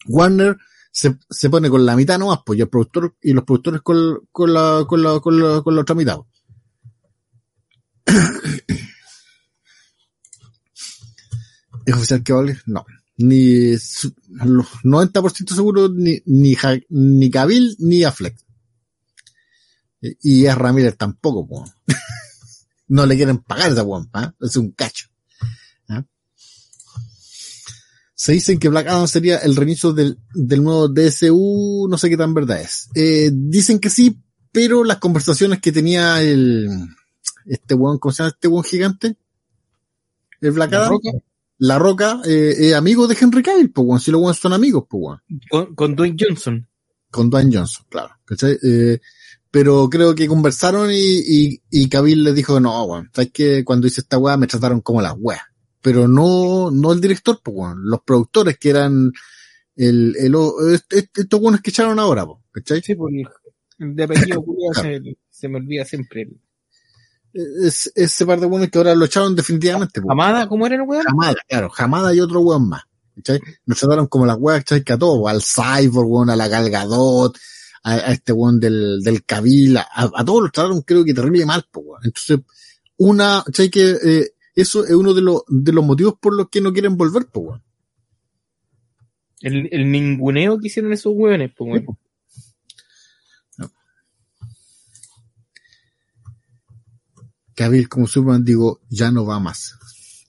[0.07, 0.57] Warner
[0.91, 4.27] se, se pone con la mitad nomás, pues, y el productor, y los productores con,
[4.31, 6.19] con la, con la, con la, con la otra mitad.
[11.86, 12.59] ¿Es oficial que vale?
[12.65, 12.86] No.
[13.18, 16.55] Ni, su- los 90% seguro, ni, ni,
[16.89, 18.38] ni Cavill, ni Affleck.
[20.22, 21.72] Y es Ramírez tampoco, pues.
[22.88, 25.07] no le quieren pagar esa guampa, es un cacho.
[25.88, 26.05] ¿Ah?
[28.13, 32.18] Se dicen que Black Adam sería el reinicio del, del nuevo DSU, no sé qué
[32.18, 32.89] tan verdad es.
[32.95, 36.70] Eh, dicen que sí, pero las conversaciones que tenía el,
[37.45, 39.18] este weón, ¿cómo se llama este weón gigante?
[40.41, 40.99] El Black La Adam.
[41.58, 44.86] La Roca, eh, es amigo de Henry Cavill, pues weón, si los weones son amigos,
[44.89, 46.68] pues weón Con, con Dwayne Johnson.
[47.10, 48.14] con Dwayne Johnson, claro.
[48.26, 48.58] ¿cachai?
[48.62, 48.99] Eh,
[49.51, 53.88] pero creo que conversaron y, y, y Cavill les dijo, no, weón, sabes que cuando
[53.88, 55.41] hice esta weá me trataron como la weá.
[55.82, 59.12] Pero no, no el director, pues weón, los productores que eran
[59.78, 60.36] el, el,
[60.74, 62.82] est- estos weones que echaron ahora, pues, ¿cachai?
[62.82, 63.28] Sí, el,
[63.80, 66.28] el de apellido culiao se, se me olvida siempre.
[67.36, 70.09] Es, ese par de weones que ahora lo echaron definitivamente, pues.
[70.09, 71.03] Amada, ¿cómo era el weón?
[71.03, 72.83] Jamada, claro, Jamada y otro weón más.
[73.15, 73.41] ¿cachai?
[73.65, 74.83] Nos trataron como las weas, ¿cachai?
[74.83, 77.38] Que a todos, al Cyborg, weón, a la Galgadot,
[77.83, 81.45] a, a este weón del, del Cabil, a, a todos los trataron creo que terrible
[81.45, 82.01] mal, pues, weón.
[82.05, 82.39] Entonces,
[82.97, 83.69] una, ¿cachai?
[83.69, 86.95] Que, eh, eso es uno de los, de los motivos por los que no quieren
[86.95, 87.63] volver, pues, weón.
[89.41, 91.97] El, el ninguneo que hicieron esos weones, pues weón.
[97.56, 99.76] Cabil como Superman, digo, ya no va más.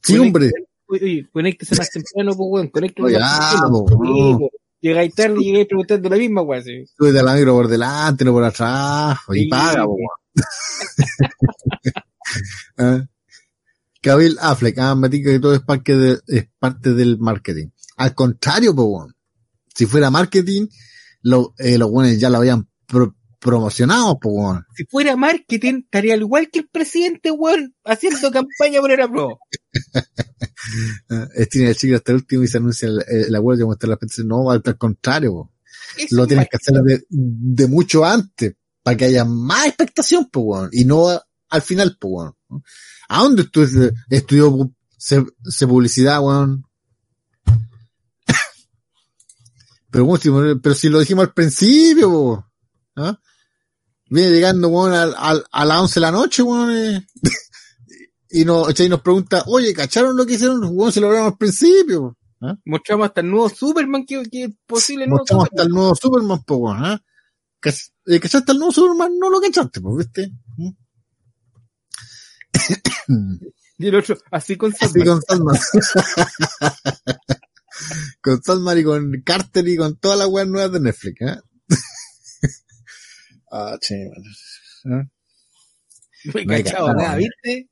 [0.03, 0.51] Sí, hombre.
[0.89, 3.85] Oye, conéctese más temprano, pues weón, conéctese Oye, más ah, temprano.
[3.89, 4.51] Sí, po.
[4.81, 6.63] Llegáis tarde y llegáis preguntando la misma, weón.
[6.63, 6.85] Sí.
[6.97, 9.49] Sube de la micro por delante, no por atrás, y Sí.
[9.49, 10.09] paga, po, weón.
[12.79, 13.05] Ah.
[14.03, 17.69] Cabil Affleck, ah, me que todo es parte, de- es parte del marketing.
[17.97, 19.15] Al contrario, po, weón.
[19.75, 20.67] Si fuera marketing,
[21.23, 23.15] lo, eh, los buenos ya lo habían pro-
[23.47, 24.67] promocionado, po, weón.
[24.77, 29.39] Si fuera marketing, estaría al igual que el presidente, weón, haciendo campaña por el apruebo.
[31.37, 33.97] Steven el chico hasta el último y se anuncia el, el acuerdo de mostrar la
[33.97, 34.29] petición.
[34.29, 35.51] No, al al contrario.
[35.97, 40.29] Eso lo es tienes que hacer de, de mucho antes, para que haya más expectación,
[40.31, 41.09] pues, weón, y no
[41.49, 42.63] al final, pues, weón.
[43.09, 43.43] ¿A dónde
[44.11, 46.65] estudió pu- se, se publicidad, weón?
[49.91, 50.31] pero, weón, si,
[50.63, 52.47] pero si lo dijimos al principio,
[52.97, 53.19] ¿ah?
[54.09, 57.07] Viene llegando, weón, al, al- a las 11 de la noche, weón, eh,
[58.31, 60.61] y, nos, y nos pregunta, oye, ¿cacharon lo que hicieron?
[60.65, 62.17] Weón, se lo hablamos al principio,
[62.65, 65.67] Mostramos hasta el nuevo Superman que, es posible nuevo Mostramos hasta Superman.
[65.69, 67.03] el nuevo Superman, weón, ¿ah?
[68.07, 69.19] Eh, ¿Cachaste el nuevo Superman?
[69.19, 70.31] No lo cachaste, pues, ¿viste?
[70.57, 70.71] ¿Mm?
[73.79, 75.21] Y el otro, así con Así Superman.
[75.21, 75.57] con Salman.
[78.23, 81.39] con Salman y con Carter y con todas las weas nuevas de Netflix, ¿eh?
[83.57, 84.31] Ah, che, bueno.
[84.85, 85.09] ¿Ah?
[86.25, 87.19] No No cachado nada, ¿no?
[87.19, 87.69] ¿viste?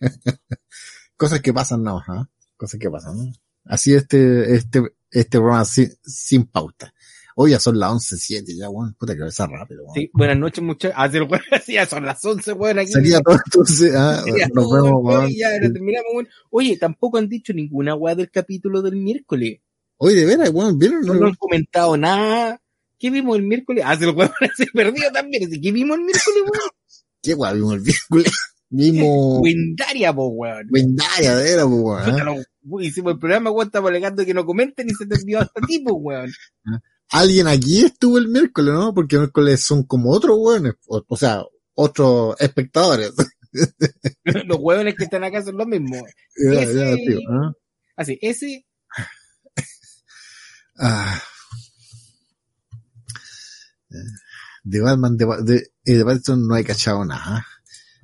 [1.16, 2.28] Cosas que pasan más, ¿ah?
[2.56, 3.32] Cosas que pasan, ¿no?
[3.64, 6.92] Así este, este, este programa sin, sin pauta.
[7.34, 8.94] Hoy ya son las 11.07 ya, weón.
[8.94, 9.94] Puta que ser rápido, weón.
[9.94, 10.96] Sí, buenas noches, muchachos.
[10.98, 12.92] Ah, sí, el weón, sí, ya son las 11, weón, aquí.
[12.92, 14.22] Sería todo entonces, ah,
[14.54, 16.28] nos vemos, weón, ya lo terminamos, weón.
[16.50, 19.60] Oye, tampoco han dicho ninguna weá del capítulo del miércoles.
[19.96, 21.02] Oye, de veras, weón, ¿vieron?
[21.02, 22.61] No, no han comentado nada.
[23.02, 23.82] ¿Qué vimos el miércoles?
[23.84, 25.50] Ah, se lo weón se perdió también.
[25.60, 26.70] ¿Qué vimos el miércoles, weón?
[27.22, 27.54] ¿Qué weón?
[27.58, 28.24] Vimos el vínculo.
[28.74, 30.66] Vimos Wendaria, po, weón.
[30.70, 32.24] Wendaria, de veras, po, weón.
[32.64, 35.60] Lo- Hicimos el programa, weón, estamos alegando que no comenten y se te envió hasta
[35.66, 36.30] ti, po, weón.
[37.10, 38.94] Alguien aquí estuvo el miércoles, ¿no?
[38.94, 40.74] Porque el miércoles son como otros weones.
[40.86, 41.42] O, o sea,
[41.74, 43.12] otros espectadores.
[44.24, 46.00] Los weones que están acá son los mismos.
[46.52, 47.52] Ya, Ese- ya, tío, ¿ah?
[47.96, 48.64] Así, ese,
[50.78, 51.20] Ah.
[54.64, 57.46] De Batman, de, de, eh, de Batman no he cachado nada.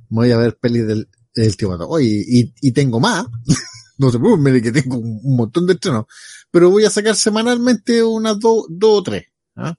[0.09, 1.89] Voy a ver pelis del, del tío Pato.
[1.89, 3.27] Oye, y, y tengo más.
[3.99, 6.07] no se preocupen, que tengo un, montón de estrenos.
[6.51, 9.25] Pero voy a sacar semanalmente unas dos, dos o tres.
[9.57, 9.75] ¿ah?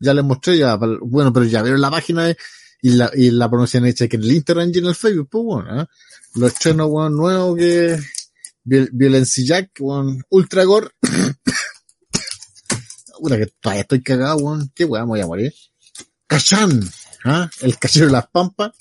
[0.00, 2.34] Ya les mostré ya, bueno, pero ya vieron la página
[2.82, 5.44] y la, y la promoción hecha que en el Instagram y en el Facebook, pues
[5.44, 5.88] bueno, ¿ah?
[6.34, 7.98] Los estrenos, weón, nuevos que,
[8.64, 10.88] Viol- Violency Jack, weón, Ultra Gore.
[13.20, 14.70] Puta que todavía estoy cagado, weón.
[14.74, 15.52] Qué weón, voy a morir.
[16.26, 16.80] Cachán,
[17.24, 17.48] ¿ah?
[17.60, 18.72] El cachero de las pampas.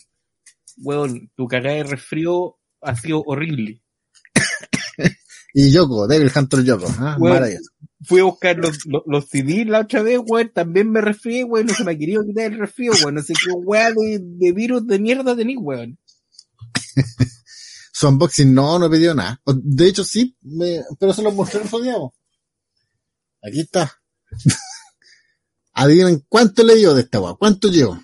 [0.77, 3.81] weón, tu cagada de resfrío ha sido horrible.
[5.57, 7.15] Y Yoko, Devil Hunter Yoko, ¿ah?
[7.17, 7.35] Weón.
[7.35, 7.69] Maravilloso.
[8.03, 11.67] Fui a buscar los, los, los CD la otra vez, weón, también me resfrié, weón,
[11.67, 14.51] no se me ha querido quitar el resfrío, weón, no sé qué weón de, de
[14.51, 15.97] virus de mierda tenés, weón.
[17.93, 19.41] Su unboxing no, no he pedido nada.
[19.45, 21.95] De hecho, sí, me- pero se lo mostré el otro día.
[23.41, 23.93] Aquí está.
[25.73, 27.35] Adivinen cuánto le dio de esta weón.
[27.37, 27.99] ¿Cuánto llevo?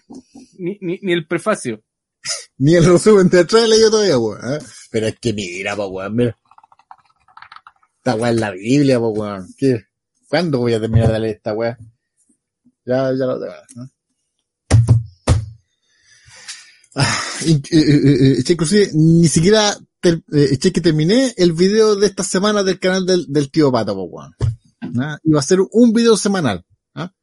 [0.57, 1.81] Ni, ni, ni el prefacio.
[2.57, 4.39] Ni el resumen de atrás le dio todavía, weón.
[4.53, 4.59] ¿eh?
[4.91, 6.37] Pero es que mira, po, weón, mira.
[7.97, 9.47] Esta weón es la Biblia, po, weón.
[9.57, 9.85] ¿Qué?
[10.27, 11.77] ¿Cuándo voy a terminar de leer esta weón?
[12.85, 13.53] Ya, ya lo tengo.
[13.75, 13.89] ¿no?
[16.95, 22.07] Ah, in- eh, eh, inclusive, ni siquiera ter- eh, che, que terminé el video de
[22.07, 24.35] esta semana del canal del, del tío Pato, po, weón.
[24.99, 25.17] ¿Ah?
[25.23, 26.65] Iba a ser un video semanal.
[26.95, 27.13] ¿ah?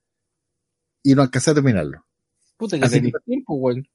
[1.03, 2.05] Y no alcancé a terminarlo.
[2.57, 3.87] Puta que Así tiempo, weón.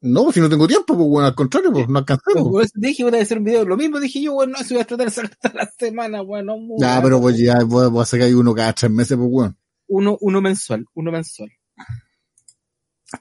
[0.00, 2.50] No, si no tengo tiempo, pues bueno, al contrario, pues no po.
[2.50, 3.64] Por eso te dije, voy a hacer un video.
[3.64, 6.22] Lo mismo dije yo, weón, no, si voy a tratar de hacer toda la semana,
[6.22, 9.56] weón, no, Ya, pero pues ya voy, a sacar uno cada tres meses, pues bueno.
[9.88, 11.50] Uno, uno mensual, uno mensual.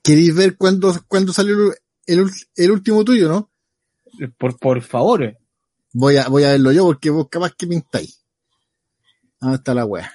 [0.04, 1.74] ¿Queréis ver cuándo, cuándo salió
[2.06, 3.52] el, el último tuyo, no?
[4.38, 5.24] Por, por favor.
[5.24, 5.38] eh.
[5.94, 8.17] Voy a, voy a verlo yo porque vos capaz que pintáis.
[9.40, 10.12] ¿Dónde está la wea?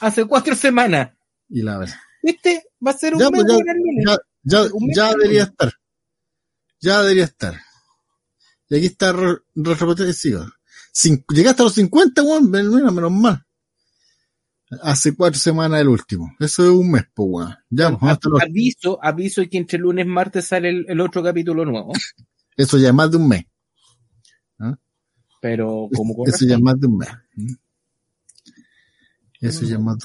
[0.00, 1.10] Hace cuatro semanas.
[1.48, 1.88] Y la ver.
[2.22, 2.64] ¿Viste?
[2.84, 3.56] Va a ser un Ya, mes, pues,
[4.04, 4.12] ya.
[4.12, 4.18] Ya,
[4.62, 5.72] ya, Un mes ya de debería estar.
[6.80, 7.60] Ya debería estar.
[8.70, 10.44] Y aquí está re- retrospectivo.
[10.94, 13.44] Cin- Llegaste a los 50, weón, menos mal.
[14.82, 16.30] Hace cuatro semanas el último.
[16.38, 17.54] Eso es un mes, pues weón.
[17.70, 21.22] Ya, pues, hasta los- Aviso, aviso que entre lunes y martes sale el, el otro
[21.22, 21.92] capítulo nuevo.
[22.56, 23.44] eso ya es más de un mes.
[25.40, 27.08] Pero como Eso ya es más de un mes.
[29.40, 29.96] Eso de un mes.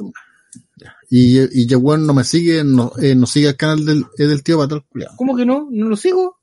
[0.78, 0.96] Ya.
[1.10, 4.58] Y, y no me sigue, no, eh, no sigue el canal del, eh, del tío
[4.60, 4.86] Patrón.
[5.18, 5.68] ¿Cómo que no?
[5.72, 6.38] ¿No lo sigo?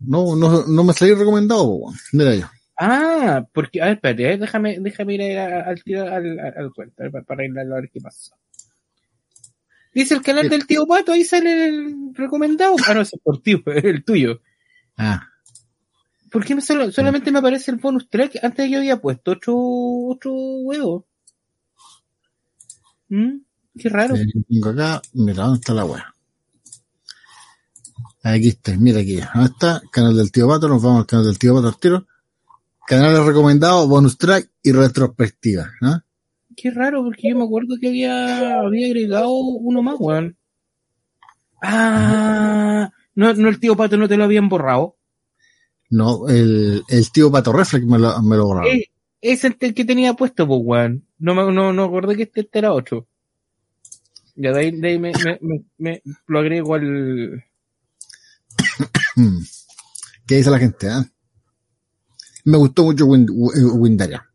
[0.00, 1.92] No, no, no me salí recomendado, po.
[2.12, 2.46] Mira yo.
[2.78, 7.24] Ah, porque, a ver, espérate, ver, déjame, déjame ir al tiro al, al, cuento, para,
[7.24, 8.34] para ir a ver qué pasó.
[9.94, 12.76] Dice el canal del tío Pato, ahí sale el recomendado.
[12.86, 14.40] Ah, no, es por tío, el tuyo.
[14.98, 15.26] Ah,
[16.30, 18.38] ¿Por qué me solo- solamente me aparece el bonus track?
[18.42, 21.06] Antes yo había puesto otro, otro huevo.
[23.08, 23.38] ¿Mm?
[23.78, 24.14] Qué raro.
[24.48, 26.14] tengo acá, mira, ¿dónde está la wea?
[28.22, 29.82] Aquí está, mira aquí, ¿dónde está?
[29.92, 32.06] Canal del tío Pato, nos vamos al canal del tío Pato al tiro.
[32.86, 36.02] Canales recomendados, bonus track y retrospectiva, ¿no?
[36.56, 40.36] Qué raro, porque yo me acuerdo que había, había agregado uno más, weón.
[41.62, 44.96] Ah, no, no el tío Pato no te lo habían borrado.
[45.90, 48.76] No, el, el tío Pato Reflex me lo, me lo borraron.
[48.76, 48.90] Eh,
[49.20, 51.06] es el que tenía puesto, pues, weón.
[51.18, 53.06] No me, no, no acordé que este, este era otro.
[54.34, 57.44] Ya de ahí, de ahí me, me, me, me- lo agrego al.
[60.26, 60.88] ¿Qué dice la gente?
[60.90, 61.04] ah?
[62.44, 64.28] Me gustó mucho Win- Win- Windaria.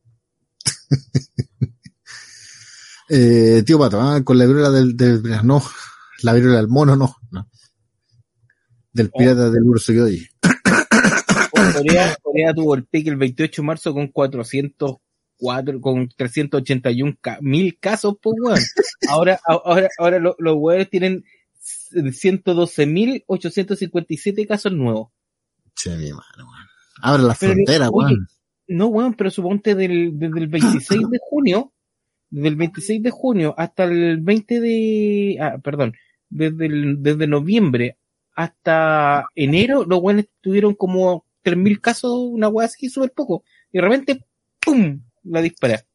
[3.16, 5.62] eh, tío Pato, ah, con la viruela del, del, no,
[6.24, 7.48] la viruela del mono, no, no.
[8.92, 10.28] Del pirata del urso Yoyi.
[11.74, 17.78] Corea, Corea tuvo el pique el 28 de marzo con 404, con 381 ca- mil
[17.80, 18.60] casos, pues weón.
[19.10, 21.24] Ahora, ahora, ahora lo- los weones tienen
[21.92, 25.10] 112.857 casos nuevos.
[25.76, 26.68] Che, mi mano, weón.
[27.02, 28.28] Abre la Pero, frontera, oye, weón.
[28.68, 31.73] No, weón, pero suponte del, desde el 26 de junio,
[32.34, 35.94] desde el 26 de junio hasta el 20 de, ah, perdón,
[36.30, 38.00] desde el, desde noviembre
[38.36, 43.44] hasta enero, los weones tuvieron como 3.000 casos, una weá así, súper poco.
[43.72, 44.26] Y de repente,
[44.60, 45.04] ¡pum!
[45.26, 45.86] La dispara.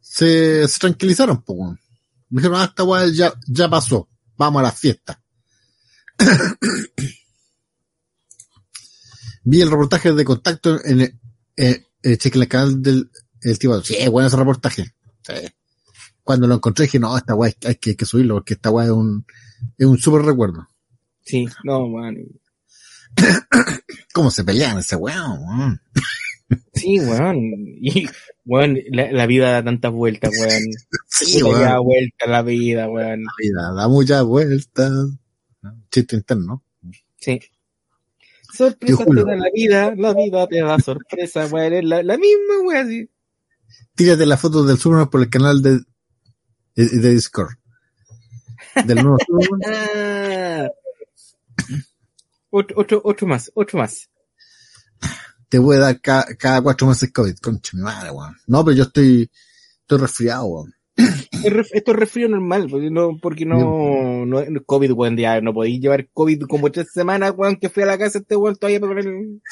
[0.00, 1.78] se, se tranquilizaron, weón.
[2.30, 4.08] Dijeron, ah, esta weá ya, ya pasó.
[4.38, 5.22] Vamos a la fiesta.
[9.44, 11.20] Vi el reportaje de contacto en el,
[11.58, 11.84] eh,
[12.16, 13.10] cheque en el canal del
[13.42, 13.84] el tío.
[13.84, 14.94] Sí, bueno ese reportaje.
[15.22, 15.34] Sí.
[16.26, 18.90] Cuando lo encontré dije, no, esta weá hay, que- hay subirlo porque esta weá es
[18.90, 19.24] un,
[19.78, 20.66] es un súper recuerdo.
[21.22, 22.16] Sí, no, weón.
[24.12, 25.80] ¿Cómo se pelean ese weón?
[26.74, 27.36] Sí, weón.
[27.80, 28.08] Y,
[28.44, 30.62] weón, la, la vida da tantas vueltas, weón.
[31.08, 31.60] Sí, weón.
[31.60, 33.22] da vuelta la vida, weón.
[33.22, 34.92] La vida da muchas vueltas.
[35.92, 36.64] Chiste interno.
[37.18, 37.40] Sí.
[38.52, 41.72] Sorpresa te da la vida, la vida te da sorpresa, weón.
[41.72, 43.08] Es la, la misma, weón, así.
[43.94, 45.80] tírate la foto del Superman por el canal de,
[46.84, 47.54] de, Discord.
[48.84, 49.16] Del nuevo.
[49.66, 50.68] Ah.
[52.50, 54.08] Otro, otro, otro más, otro más.
[55.48, 57.36] Te voy a dar ca- cada cuatro meses COVID.
[57.38, 58.36] Concha mi madre, weón.
[58.46, 59.30] No, pero yo estoy,
[59.80, 60.74] estoy resfriado, weón.
[61.44, 65.80] Esto es resfrío normal, porque no, porque no, no es COVID, weón, ya no podéis
[65.80, 69.00] llevar COVID como tres semanas, weón, que fui a la casa este weón todavía para
[69.00, 69.42] el...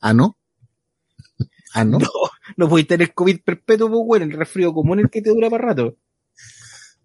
[0.00, 0.36] Ah, ¿no?
[1.74, 1.98] Ah, ¿no?
[2.02, 2.08] No,
[2.56, 5.68] no podéis tener COVID perpetuo, pues, weón, el resfrío común el que te dura para
[5.68, 5.96] rato.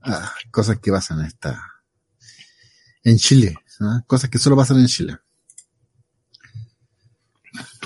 [0.02, 1.62] Ah, cosas que pasan en esta,
[3.04, 3.56] en Chile.
[3.82, 4.02] ¿ah?
[4.08, 5.18] Cosas que solo pasan en Chile.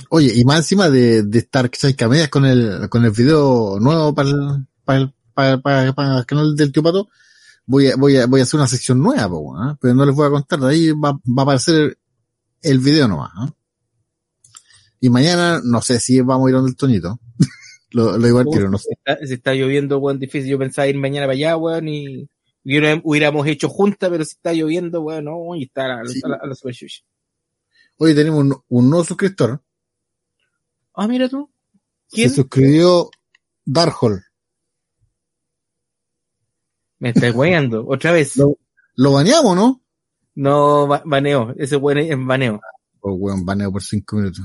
[0.09, 1.69] Oye, y más encima de, de estar,
[2.09, 6.71] medias con el, con el video nuevo para el, para el, para el canal del
[6.71, 7.07] tío Pato,
[7.65, 9.77] voy a, voy a, voy a hacer una sección nueva, ¿ah?
[9.79, 11.97] pero no les voy a contar, de ahí va, va a aparecer
[12.61, 13.31] el video nomás.
[13.35, 13.49] ¿ah?
[14.99, 17.19] Y mañana, no sé si vamos a ir donde el Toñito.
[17.91, 18.85] Lo, lo igual quiero, no sé.
[18.89, 20.49] Si está, si está lloviendo, weón, difícil.
[20.51, 22.27] Yo pensaba ir mañana para allá, weón, y
[22.65, 26.19] hubiera- hubiéramos hecho junta, pero si está lloviendo, weón, no, y está a la, Sí.
[26.23, 26.75] a la, a la super.
[27.97, 29.61] Hoy tenemos un, un nuevo suscriptor.
[30.93, 31.49] Ah, mira tú.
[32.09, 32.29] ¿Quién?
[32.29, 33.09] Se suscribió
[33.65, 34.23] Darhol.
[36.99, 37.85] Me está weando.
[37.87, 38.37] Otra vez.
[38.37, 38.57] Lo-
[38.95, 39.81] Lo baneamos, ¿no?
[40.35, 41.53] No, ba- baneo.
[41.57, 42.59] Ese weón es baneo.
[42.99, 44.43] Oh, weón, baneo por cinco minutos.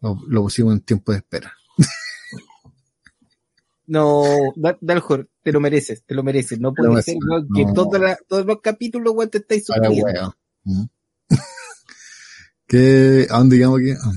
[0.00, 1.52] Lo, lo pusimos en tiempo de espera.
[3.90, 4.22] No,
[4.54, 6.60] Da- Dalhor, te lo mereces, te lo mereces.
[6.60, 7.14] No puede ser,
[7.54, 7.72] que no.
[7.72, 10.32] toda la- todos los capítulos, weón, te estáis weón.
[10.64, 10.84] ¿Mm?
[12.66, 13.92] ¿Qué, ¿A dónde llegamos aquí?
[13.92, 14.12] Ah,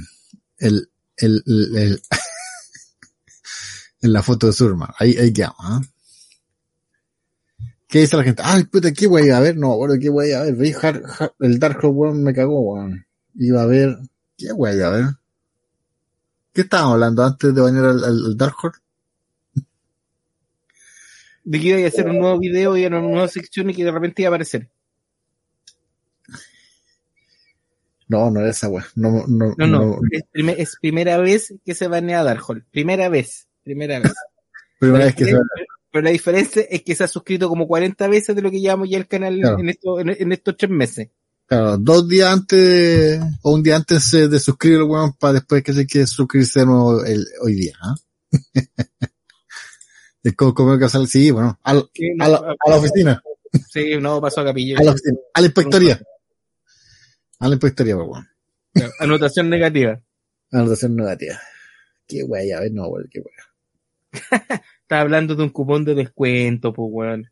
[0.58, 2.02] El, el, el, el-
[4.02, 4.94] en la foto de Surma.
[5.00, 5.82] Ahí, ahí quedamos, ¿ah?
[7.88, 8.42] ¿Qué dice la gente?
[8.46, 9.56] Ay, puta, ¿qué wey a ver?
[9.58, 10.56] No, bueno, ¿qué wey a ver?
[11.40, 13.06] El Dark Horse, weón, me cagó, weón.
[13.36, 13.98] Iba a ver,
[14.38, 15.06] ¿qué wey a ver?
[16.54, 18.82] ¿Qué estábamos hablando antes de bañar al, al, al Dark Horse?
[21.44, 23.92] De que iba a hacer un nuevo video y una nueva sección y que de
[23.92, 24.70] repente iba a aparecer.
[28.08, 28.86] No, no era esa weón.
[28.96, 32.64] No, no, No, no, Es, prime- es primera vez que se banea Darkhold.
[32.70, 33.48] Primera vez.
[33.64, 34.14] Primera vez.
[34.80, 35.38] Primera vez que se
[35.92, 38.90] Pero la diferencia es que se ha suscrito como 40 veces de lo que llevamos
[38.90, 39.60] ya el canal Claro.
[39.60, 41.10] en, esto, en, en estos tres meses.
[41.52, 45.62] Claro, dos días antes o un día antes eh, de suscribir el weón para después
[45.62, 47.74] que se quiere suscribirse de nuevo el, hoy día.
[47.82, 47.94] ¿ah?
[50.24, 51.90] es como, que sale, sí, bueno, al-
[52.22, 53.22] a, la, a la oficina,
[53.70, 54.80] Sí, no, pasó a capilla.
[54.80, 56.02] a la oficina, a la inspectoría.
[57.40, 58.28] A la inspectoría, pues, weón.
[59.00, 60.02] Anotación negativa.
[60.54, 61.38] Anotación negativa.
[62.08, 63.34] Qué wey, a ver, no, weón, qué wey.
[64.84, 67.30] Estaba hablando de un cupón de descuento, pues, weón.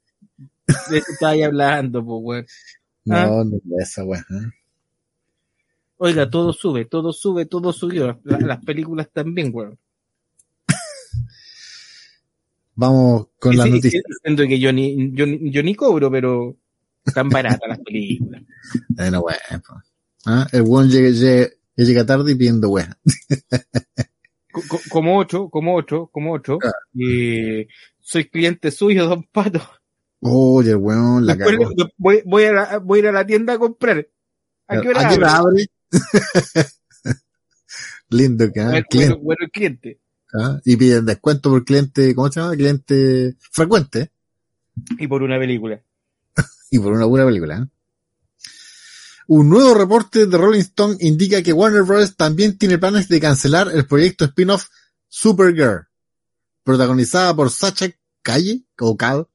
[0.89, 2.45] De eso estaba ahí hablando, pues, weón.
[3.09, 3.43] No, Ah.
[3.45, 4.23] no es esa weón.
[4.31, 4.51] ¿eh?
[5.97, 8.19] Oiga, todo sube, todo sube, todo subió.
[8.23, 9.77] La- las películas también, weón.
[12.75, 13.91] Vamos con sí, noticias.
[14.05, 16.55] sí, Siento que yo ni, yo, ni- yo ni cobro, pero
[17.05, 18.43] están baratas las películas.
[18.89, 19.63] Bueno, weón.
[20.25, 20.47] ¿Ah?
[20.51, 22.95] El weón llega, llega, llega tarde y pidiendo weón.
[24.51, 26.57] Co- co- como ocho, como ocho, como ocho.
[26.97, 27.67] Eh,
[27.99, 29.61] soy cliente suyo, don Pato.
[30.21, 31.57] Oye, weón, la Después
[31.97, 34.07] voy, voy, a la- voy a ir a la tienda a comprar.
[34.67, 35.67] ¿A qué hora ¿A qué hora abre?
[38.09, 38.61] Lindo que.
[38.63, 39.15] Bueno, cliente.
[39.21, 39.99] bueno, cliente.
[40.33, 40.59] ¿ah?
[40.65, 42.55] Y piden descuento por cliente, ¿cómo se llama?
[42.55, 44.11] Cliente frecuente.
[44.97, 45.81] Y por una película.
[46.71, 47.57] Y por una buena película.
[47.57, 47.67] ¿eh?
[49.27, 52.15] Un nuevo reporte de Rolling Stone indica que Warner Bros.
[52.15, 54.67] también tiene planes de cancelar el proyecto spin-off
[55.07, 55.87] Supergirl,
[56.63, 57.87] protagonizada por Sacha
[58.21, 59.27] Calle, o Cal.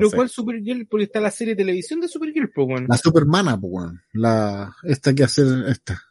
[0.00, 0.16] Lo sé.
[0.16, 2.86] cual Supergirl, porque está la serie de televisión de Supergirl, pues bueno.
[2.88, 4.02] La Supermana, pues, weón.
[4.12, 6.02] La, esta que hacer, esta.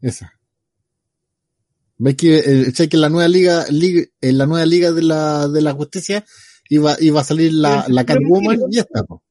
[0.00, 0.32] Esa.
[1.98, 5.48] ¿Ves que, eh, que en la nueva liga, liga, en la nueva liga de la,
[5.48, 6.24] de la justicia
[6.68, 9.22] iba, iba a salir la, Pero- la pero Catwoman y esta, po.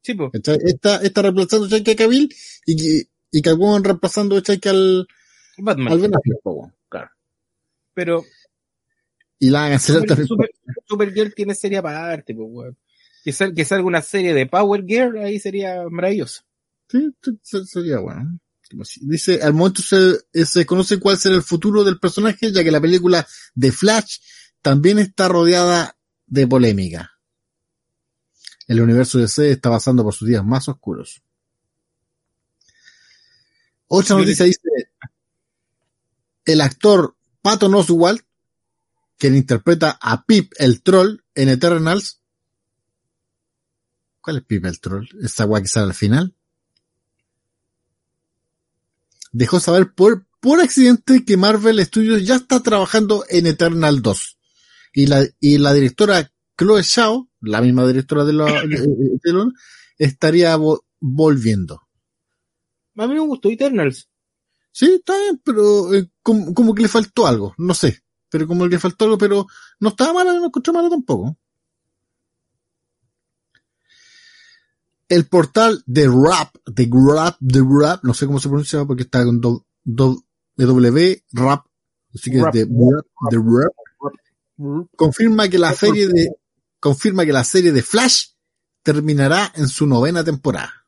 [0.00, 0.30] Sí, pues.
[0.32, 2.34] Esta, esta reemplazando a Cheque Cavill
[2.66, 5.06] y, y Catwoman reemplazando a Cheque al,
[5.58, 5.92] Batman.
[5.92, 6.74] al Ben Affleck, po, weón.
[6.88, 7.10] Claro.
[7.92, 8.24] Pero
[9.38, 10.28] Y la van a Super- también.
[10.28, 10.50] Super-
[10.94, 12.76] Supergirl tiene serie aparte, pues weón.
[13.22, 16.42] Que, sal- que salga una serie de Power Girl, ahí sería maravilloso.
[16.88, 17.10] Sí,
[17.64, 18.38] sería bueno.
[19.02, 22.70] Dice, al momento se, eh, se conoce cuál será el futuro del personaje, ya que
[22.70, 24.18] la película de Flash
[24.62, 25.96] también está rodeada
[26.26, 27.12] de polémica.
[28.66, 31.22] El universo de DC está pasando por sus días más oscuros.
[33.86, 34.60] Otra noticia dice,
[36.46, 38.22] el actor Patton Oswalt,
[39.24, 42.20] quien interpreta a Pip el Troll en Eternals.
[44.20, 45.06] ¿Cuál es Pip el Troll?
[45.22, 46.34] ¿Esa guay que sale al final?
[49.32, 54.38] dejó saber por, por accidente que Marvel Studios ya está trabajando en Eternal 2.
[54.92, 59.48] Y la, y la directora Chloe Zhao, la misma directora de la, de-
[59.98, 61.80] estaría vo- volviendo.
[62.96, 64.08] A mí me gustó Eternals.
[64.70, 68.03] Sí, está bien, pero eh, como, como que le faltó algo, no sé.
[68.34, 69.46] Pero como que le faltó algo, pero
[69.78, 71.38] no estaba mala, no encontré mala tampoco.
[75.08, 79.24] El portal de Rap, de Rap, de Rap, no sé cómo se pronuncia porque está
[79.24, 80.24] con do, do-
[80.56, 81.64] W, Rap,
[82.12, 82.54] así que Rap.
[82.54, 82.64] de,
[83.30, 83.72] de Rap,
[84.96, 86.30] confirma que la serie de,
[86.80, 88.30] confirma que la serie de Flash
[88.82, 90.83] terminará en su novena temporada.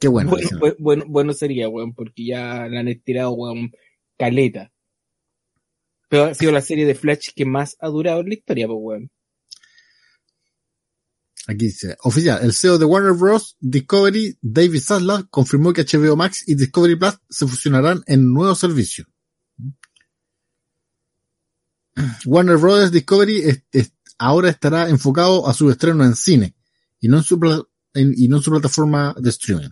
[0.00, 0.30] Qué bueno.
[0.58, 3.72] Bueno, bueno, bueno sería, weón, porque ya la han estirado, weón,
[4.18, 4.72] caleta.
[6.08, 8.78] Pero ha sido la serie de Flash que más ha durado en la historia, pues
[8.80, 9.10] weón.
[11.48, 13.56] Aquí dice, oficial, el CEO de Warner Bros.
[13.60, 19.06] Discovery, David Zaslav, confirmó que HBO Max y Discovery Plus se fusionarán en nuevo servicio.
[22.26, 22.90] Warner Bros.
[22.90, 26.54] Discovery es- es- ahora estará enfocado a su estreno en cine
[27.00, 27.38] y no en su,
[27.96, 29.70] en- y no en su plataforma de streaming.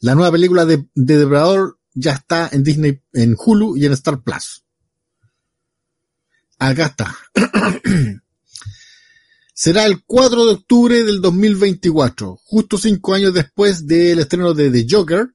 [0.00, 4.22] La nueva película de, de Depredador ya está en Disney, en Hulu y en Star
[4.22, 4.64] Plus.
[6.58, 7.16] Acá está.
[9.54, 14.86] Será el 4 de octubre del 2024, justo cinco años después del estreno de The
[14.88, 15.34] Joker,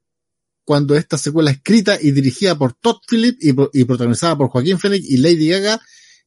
[0.63, 3.39] cuando esta secuela escrita y dirigida por Todd Phillips
[3.73, 5.81] y protagonizada por Joaquín Phoenix y Lady Gaga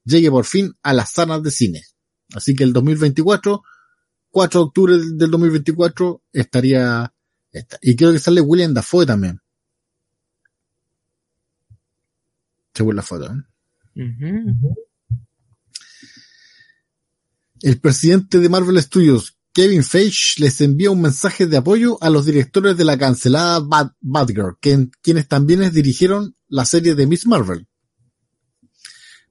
[0.04, 1.82] llegue por fin a las salas de cine.
[2.34, 3.62] Así que el 2024,
[4.36, 7.10] 4 de octubre del del 2024, estaría
[7.50, 7.78] esta.
[7.80, 9.40] Y creo que sale William Dafoe también.
[12.74, 13.32] Según la foto.
[13.32, 13.42] ¿eh?
[17.62, 22.26] El presidente de Marvel Studios, Kevin Feige, les envía un mensaje de apoyo a los
[22.26, 27.66] directores de la cancelada Bad, Batgirl, que- quienes también dirigieron la serie de Miss Marvel.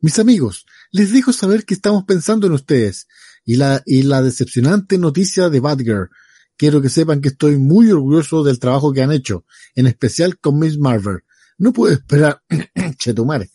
[0.01, 3.07] Mis amigos, les dejo saber que estamos pensando en ustedes
[3.45, 6.09] y la, y la decepcionante noticia de Batgirl.
[6.57, 9.45] Quiero que sepan que estoy muy orgulloso del trabajo que han hecho,
[9.75, 11.19] en especial con Miss Marvel.
[11.57, 12.41] No puedo esperar,
[12.97, 13.51] chetumare,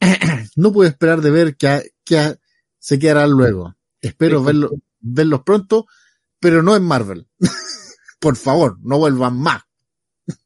[0.56, 2.36] no puedo esperar de ver qué, qué
[2.78, 3.74] se quedará luego.
[4.00, 4.70] Espero verlo,
[5.00, 5.86] verlos pronto,
[6.38, 7.26] pero no en Marvel.
[8.20, 9.62] Por favor, no vuelvan más.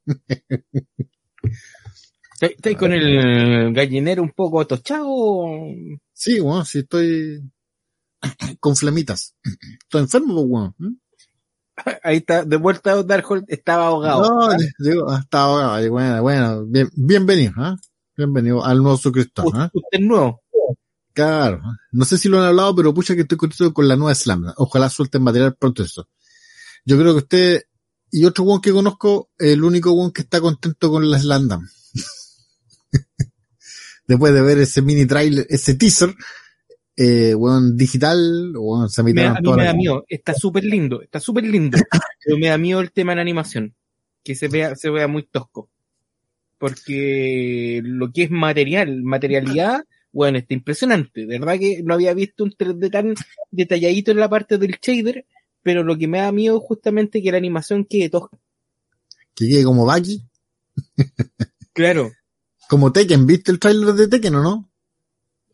[2.35, 5.47] ¿Estás estás con el gallinero un poco atochado?
[6.13, 7.41] Sí, bueno, sí estoy
[8.61, 9.35] con flemitas.
[9.83, 10.75] Estoy enfermo, weón.
[10.79, 10.97] ¿Mm?
[12.03, 14.23] Ahí está, de vuelta a Darkhold, estaba ahogado.
[14.23, 17.77] No, digo, hasta ahora, ay, bueno, bueno, bien, bienvenido, ¿ah?
[18.17, 19.71] Bienvenido al nuevo suscriptor, Usted, ¿ah?
[19.73, 20.41] usted es nuevo.
[21.13, 21.61] Claro.
[21.65, 21.77] ¿ah?
[21.91, 24.53] No sé si lo han hablado, pero pucha que estoy contento con la nueva Slam.
[24.57, 26.09] Ojalá suelten material pronto eso.
[26.85, 27.63] Yo creo que usted
[28.11, 31.49] y otro one que conozco, el único one que está contento con la Slam.
[34.07, 36.15] Después de ver ese mini trailer, ese teaser,
[36.97, 41.21] eh, weón, digital, weón, se Me- a mí me da miedo, está súper lindo, está
[41.21, 41.77] súper lindo,
[42.25, 43.75] pero me da miedo el tema en animación,
[44.23, 45.71] que se vea, se vea muy tosco.
[46.59, 51.27] Porque lo que es material, materialidad, bueno, está impresionante.
[51.27, 53.15] De verdad que no había visto un 3D tan
[53.51, 55.27] detalladito en la parte del shader,
[55.63, 58.39] pero lo que me da miedo es justamente que la animación quede tosca.
[59.35, 60.23] que quede como Baki,
[61.73, 62.13] Claro,
[62.69, 64.71] como Tekken, ¿viste el trailer de Tekken o no?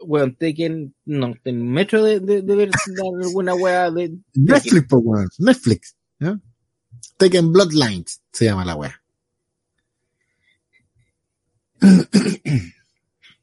[0.02, 2.70] Weón, Tekken, no, en metro de, de, de ver
[3.22, 6.38] alguna wea de, Netflix, po, weón, Netflix, ¿ya?
[7.16, 9.00] Tekken Bloodlines se llama la wea.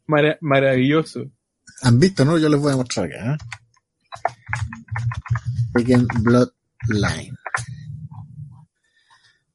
[0.08, 1.30] Mara- maravilloso.
[1.82, 2.38] ¿Han visto, no?
[2.38, 3.38] Yo les voy a mostrar acá, ¿eh?
[5.74, 7.36] Tekken Bloodline.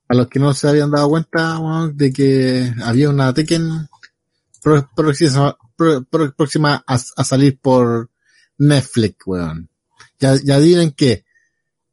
[0.09, 3.89] A los que no se habían dado cuenta weón, de que había una Tekken
[4.63, 8.11] pro- próxima, pro- pro- próxima a, a salir por
[8.59, 9.69] Netflix, weón.
[10.19, 11.25] Ya, ya adivinen que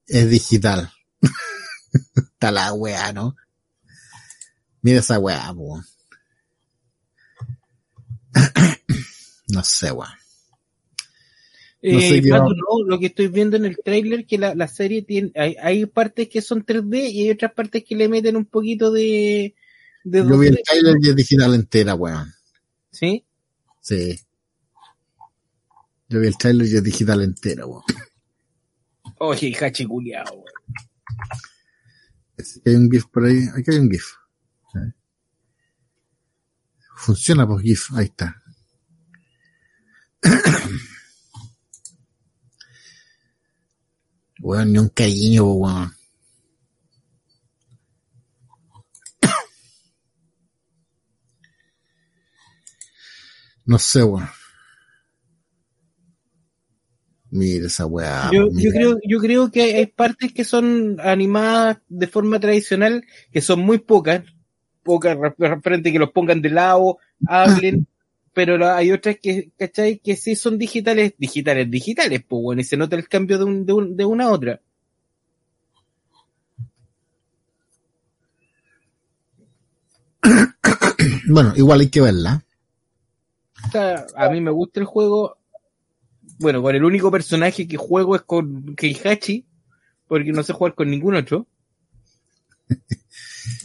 [0.07, 0.91] es digital.
[2.15, 3.35] Está la weá, ¿no?
[4.81, 5.83] Mira esa weá, weón.
[9.49, 10.11] no sé, weón.
[11.81, 14.37] No Eh, sé qué Pato, va- no, lo que estoy viendo en el tráiler que
[14.37, 17.95] la, la serie tiene, hay, hay partes que son 3D y hay otras partes que
[17.95, 19.55] le meten un poquito de,
[20.03, 22.33] de Yo vi el 2D, trailer y es digital entera, weón.
[22.91, 23.25] ¿sí?
[23.81, 24.19] Sí.
[26.07, 27.83] Yo vi el trailer y es digital entera, weón.
[29.19, 30.45] Oye, hachi culiao, weón.
[32.65, 33.47] Hay un GIF por ahí.
[33.55, 34.05] Aquí hay un GIF.
[36.95, 37.93] Funciona por GIF.
[37.93, 38.41] Ahí está.
[44.41, 45.93] Weón, ni un cariño, weón.
[53.69, 54.27] No sé, weón.
[57.31, 58.31] Mira esa weá.
[58.33, 63.41] Yo, yo creo, yo creo que hay, partes que son animadas de forma tradicional, que
[63.41, 64.23] son muy pocas,
[64.83, 66.97] pocas re- referente que los pongan de lado,
[67.27, 67.85] hablen,
[68.33, 69.99] pero hay otras que, ¿cachai?
[69.99, 73.65] Que sí son digitales, digitales, digitales, pues bueno, y se nota el cambio de, un,
[73.67, 74.59] de, un- de una a otra.
[81.27, 82.43] Bueno, igual hay que verla.
[84.15, 85.37] A mí me gusta el juego.
[86.39, 89.45] Bueno, con el único personaje que juego es con Keihachi,
[90.07, 91.47] porque no sé jugar con ningún otro.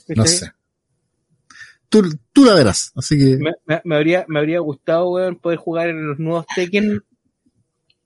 [0.08, 0.50] No sé.
[1.88, 2.02] tú,
[2.32, 2.92] tú la verás.
[2.94, 3.36] Así que.
[3.36, 7.02] Me, me- me habría, me habría gustado, weón, poder jugar en los nuevos Tekken.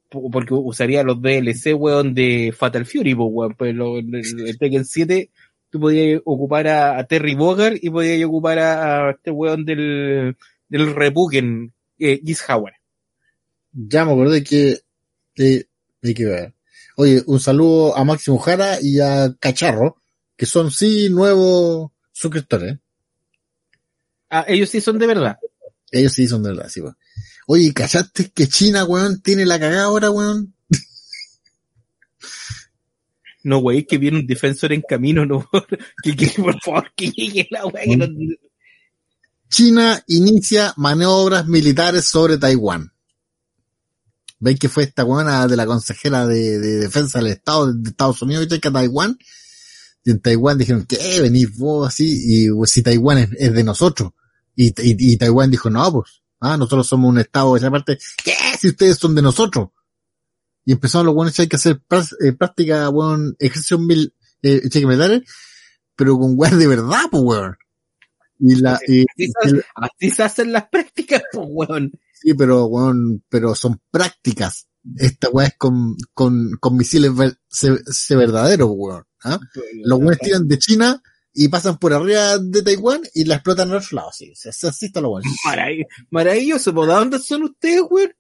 [0.09, 3.55] po- Porque usaría los DLC, weón, de Fatal Fury, weón.
[3.55, 5.31] Pues el, el Tekken 7,
[5.70, 10.37] tú podías ocupar a, a Terry Bogard y podías ocupar a, a este weón del,
[10.69, 12.75] del Repuken, eh, Giz Howard.
[13.73, 14.81] Ya me acordé que,
[15.35, 15.66] que
[16.03, 16.55] hay que ver.
[16.97, 20.01] Oye, un saludo a Máximo Jara y a Cacharro,
[20.37, 22.79] que son sí nuevos suscriptores.
[24.31, 25.39] Ah, ellos sí son de verdad.
[25.91, 26.97] Ellos sí son de verdad, sí, weón.
[27.47, 30.55] Oye, ¿cachaste que China, weón, tiene la cagada ahora, weón?
[33.45, 35.49] No, wey, que viene un defensor en camino, no.
[36.03, 37.85] que, que, por favor, que llegue la weá.
[37.85, 38.07] que no-
[39.49, 42.93] China inicia maniobras militares sobre Taiwán.
[44.41, 48.23] ¿Veis que fue esta buena de la consejera de, de defensa del Estado de Estados
[48.23, 49.19] Unidos que a Taiwán?
[50.05, 51.20] Y en Taiwán dijeron, ¿qué?
[51.20, 54.12] Venís vos así, y pues, si Taiwán es, de nosotros.
[54.55, 57.99] Y, y, y Taiwán dijo, no, pues, ah, nosotros somos un Estado de esa parte.
[58.23, 58.35] ¿Qué?
[58.59, 59.70] Si ustedes son de nosotros.
[60.65, 61.81] Y empezaron los buenos hay que hacer
[62.20, 65.23] eh, práctica, weón, ejercicios mil, eh, militares,
[65.97, 67.57] pero con weón de verdad, pues, weón.
[68.40, 71.93] Y la, y- Así se, así se hacen las prácticas, pues, weón.
[72.12, 74.66] Sí, pero, weón, pero son prácticas.
[74.97, 79.05] Esta weá es con, con, con misiles ver- se, se verdaderos, weón.
[79.24, 79.39] ¿ah?
[79.85, 81.02] Los weones tiran de China
[81.32, 84.10] y pasan por arriba de Taiwán y la explotan al otro lado.
[84.12, 85.28] Sí, sí, sí, así está lo bueno.
[85.47, 88.12] Marav- Maravilloso, ¿por dónde son ustedes, weón?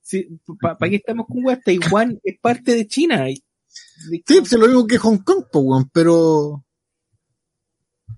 [0.00, 0.28] Sí,
[0.60, 1.60] ¿Para qué estamos con weón?
[1.64, 3.26] Taiwán es parte de China.
[3.28, 6.64] Sí, pues es lo mismo que Hong Kong, po, weón, pero...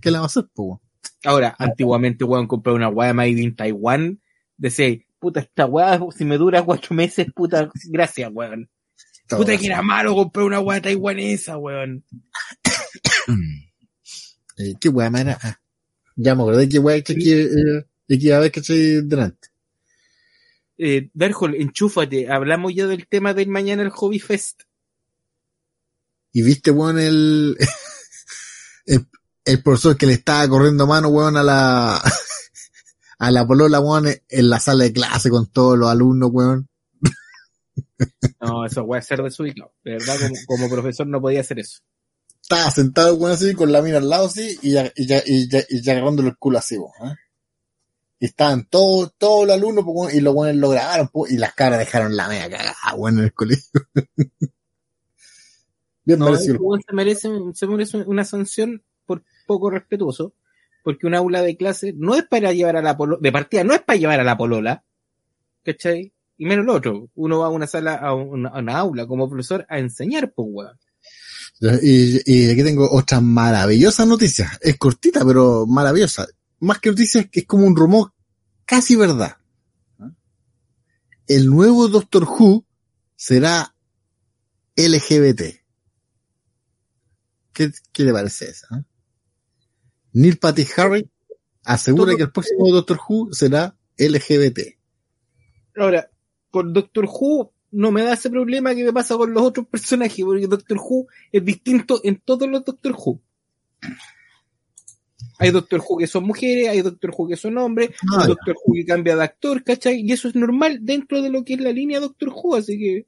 [0.01, 0.81] ¿Qué le va a hacer, po, weón?
[1.25, 4.21] Ahora, antiguamente, weón, compré una weá made in Taiwán.
[4.57, 8.71] Decía, puta, esta weá, si me dura cuatro meses, puta, gracias, weón.
[9.29, 12.05] Puta, que era malo comprar una weá taiwanesa, weón.
[14.61, 15.29] Eh, ¿Qué weá, man?
[15.29, 15.39] era?
[15.41, 15.61] Ah,
[16.17, 19.51] ya me acordé qué weá que, que, eh, que iba a ver que estoy delante.
[20.77, 22.29] Eh, Darjol, enchúfate.
[22.29, 24.63] Hablamos ya del tema del mañana el Hobby Fest.
[26.33, 27.57] Y viste, weón, el,
[29.49, 32.01] el, profesor que le estaba corriendo mano, weón, a la,
[33.19, 36.69] a la polola, weón, en la sala de clase con todos los alumnos, weón.
[38.41, 39.73] No, eso weá es ser desubicado.
[39.85, 41.81] De verdad, como, como profesor no podía hacer eso.
[42.41, 45.49] Estaba sentado, weón, así, con la mina al lado, así, y ya, y ya, y
[45.49, 47.11] ya, y ya agarrándole el culo así, weón.
[47.11, 47.17] ¿eh?
[48.21, 51.37] Y estaban todos, todos los alumnos, pues, weón, y los weones lo grabaron, pues, y
[51.37, 53.81] las caras dejaron la media cagada, weón, en el colegio.
[56.05, 56.59] Bien No, merecido.
[56.87, 60.35] se merece, se merece una sanción por poco respetuoso,
[60.85, 63.75] porque un aula de clase no es para llevar a la polola, de partida no
[63.75, 64.85] es para llevar a la polola,
[65.65, 66.13] ¿cachai?
[66.37, 69.29] Y menos lo otro, uno va a una sala, a una, a una aula como
[69.29, 70.79] profesor a enseñar, pues weón.
[71.83, 74.51] Y, aquí tengo otra maravillosa noticia.
[74.61, 76.29] Es cortita, pero maravillosa.
[76.61, 78.13] Más que noticia, es que es como un rumor
[78.65, 79.37] casi verdad.
[81.27, 82.65] El nuevo Doctor Who
[83.17, 83.75] será
[84.77, 85.43] LGBT.
[87.53, 88.67] ¿Qué, qué le parece eso?
[90.13, 91.09] Neil Patrick Harry
[91.65, 94.77] asegura que el próximo Doctor Who será LGBT.
[95.77, 96.11] Ahora,
[96.51, 100.25] con Doctor Who no me da ese problema que me pasa con los otros personajes,
[100.25, 103.21] porque Doctor Who es distinto en todos los Doctor Who.
[105.39, 108.29] Hay Doctor Who que son mujeres, hay Doctor Who que son hombres, Ah, hay.
[108.29, 110.01] Doctor Who que cambia de actor, ¿cachai?
[110.01, 113.07] Y eso es normal dentro de lo que es la línea Doctor Who, así que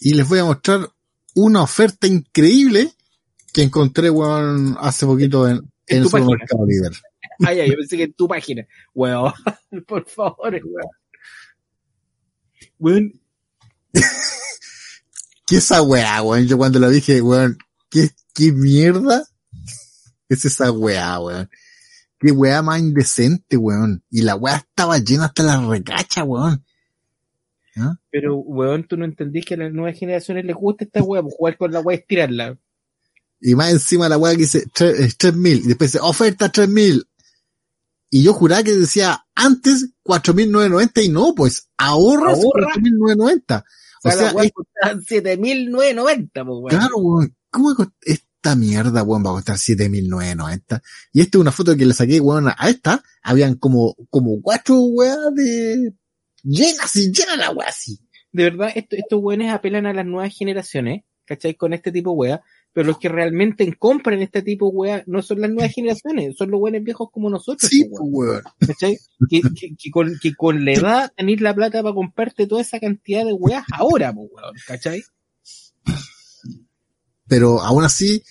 [0.00, 0.88] Y les voy a mostrar
[1.34, 2.92] una oferta increíble
[3.52, 5.56] que encontré, weón, hace poquito en,
[5.86, 6.92] En en supermercado líder.
[7.40, 8.66] Ay, ay, yo pensé que en tu página.
[8.94, 9.32] Weón,
[9.86, 10.90] por favor, weón.
[12.78, 13.20] Weón,
[15.46, 16.46] ¿Qué esa weá, weón?
[16.46, 17.56] Yo cuando lo dije, weón,
[17.90, 19.24] ¿qué, qué mierda
[20.28, 21.48] es esa weá, weón?
[22.18, 24.02] Qué weá más indecente, weón.
[24.10, 26.64] Y la weá estaba llena hasta la recacha, weón.
[28.10, 31.34] pero weón, tú no entendís que a las nuevas generaciones les gusta esta weá, pues
[31.34, 32.58] jugar con la weá es tirarla.
[33.40, 37.04] Y más encima la weá que dice tre- eh, 3000 y después dice oferta 3000.
[38.10, 42.66] Y yo juraba que decía antes 4990 y no, pues ahorras Ahorra.
[42.74, 43.64] 4990.
[44.04, 46.68] O O sea, sea, es- costaba 7.990, pues weón.
[46.68, 47.34] Claro, weón.
[47.50, 50.82] ¿Cómo esta mierda, weón, va a costar 7.990?
[51.12, 53.02] Y esta es una foto que le saqué, weón, a esta.
[53.22, 55.92] Habían como, como cuatro weas de,
[56.42, 58.00] llenas y llenas la wea así.
[58.32, 61.54] De verdad, esto- estos weones apelan a las nuevas generaciones, ¿cachai?
[61.54, 62.42] Con este tipo de weá.
[62.72, 66.50] Pero los que realmente compran este tipo de weá no son las nuevas generaciones, son
[66.50, 68.42] los buenos viejos como nosotros, Sí, pues, pues, weón.
[68.66, 68.98] ¿cachai?
[69.28, 72.78] Que, que- que con, que con la edad tenéis la plata para comprarte toda esa
[72.78, 75.02] cantidad de weas ahora, pues, weón, ¿cachai?
[77.26, 78.22] Pero aún así,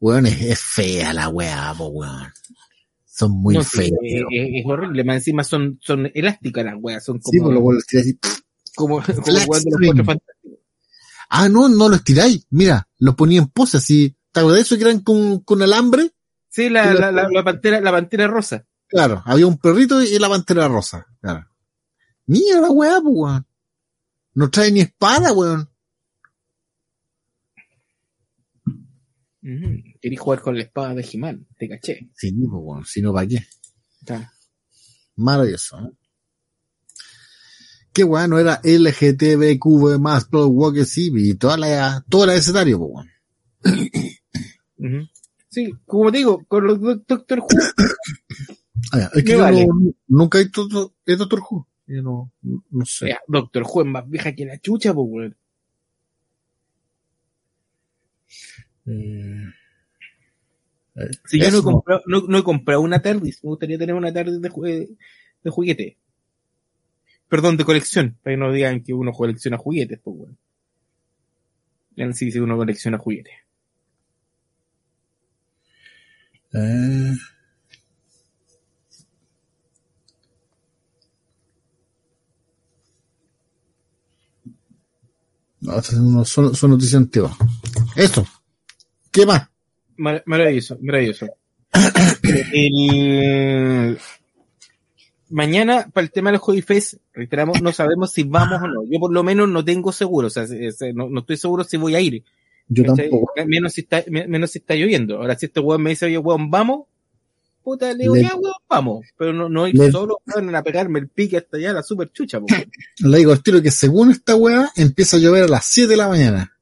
[0.00, 2.32] weón, es, es fea la weá, weón.
[3.04, 3.90] Son muy No, sí, feas.
[4.02, 7.54] es, es- es horrible, más encima son, son elásticas las weas, son Sí, como, pues
[7.54, 8.18] los weón los tiráis así,
[8.74, 9.70] como, como de los cuatro.
[11.28, 12.46] Ah, no, no los tiráis.
[12.50, 14.16] Mira, los ponía en pose así.
[14.32, 16.12] ¿Te acuerdas de eso que eran con, con alambre?
[16.48, 18.66] Sí, la, la, la, la pantera, la pantera rosa.
[18.88, 21.06] Claro, había un perrito y la pantera rosa.
[21.20, 21.46] Claro.
[22.26, 23.46] Mira la weá, pues, weón.
[24.34, 25.68] No trae ni espada, weón.
[29.42, 29.82] Ujú.
[30.00, 32.10] Querí jugar con la espada de Jimán, te caché.
[32.14, 32.84] Sí, pues, weón.
[32.84, 33.46] Si no, ¿para qué?
[34.04, 34.28] Claro.
[35.16, 35.90] Maravilloso, ¿eh?
[37.96, 43.08] Qué bueno, era LGTBQ más Pro Walker y toda la, todo el escenario, weón.
[45.48, 47.48] Sí, como te digo, con los Doc- Doctor Who,
[48.92, 49.66] Ah, ya, es que yo vale.
[49.66, 51.66] no- nunca he visto Doctor Who.
[51.86, 53.16] Yo no, no sé.
[53.28, 55.36] Doctor Who es más vieja que la chucha, pues, weón.
[58.84, 59.46] Eh,
[61.24, 64.12] Si yo no he, comprado, no, no he comprado una TARDIS, me gustaría tener una
[64.12, 64.96] TARDIS de, jue-
[65.42, 65.96] de juguete.
[67.28, 70.38] Perdón, de colección, para que no digan que uno colecciona juguetes, pues, weón.
[71.96, 73.32] Ya sí, sí, uno colecciona juguetes.
[76.52, 77.14] eh,
[85.60, 87.32] no, son, son, noticias antiguas.
[87.96, 88.26] Eso.
[89.10, 89.48] ¿Qué más?
[89.96, 91.26] Mar- maravilloso, maravilloso.
[92.52, 93.98] El-
[95.28, 98.84] Mañana, para el tema del Hobby Fest, reiteramos, no sabemos si vamos o no.
[98.84, 101.64] Yo por lo menos no tengo seguro, o sea, se- se- no, no estoy seguro
[101.64, 102.22] si voy a ir.
[102.68, 103.32] Yo tampoco.
[103.46, 105.16] Menos si está, me- menos si está lloviendo.
[105.18, 106.86] Ahora, si este weón me dice, oye, weón, vamos,
[107.62, 109.06] puta, le digo, Le- ya, weón, vamos.
[109.18, 112.10] Pero no, no ir Le- solo, weón, a pegarme el pique hasta allá, la super
[112.12, 112.46] chucha, po.
[112.98, 115.96] Le digo al tiro que según esta weá empieza a llover a las 7 de
[115.96, 116.52] la mañana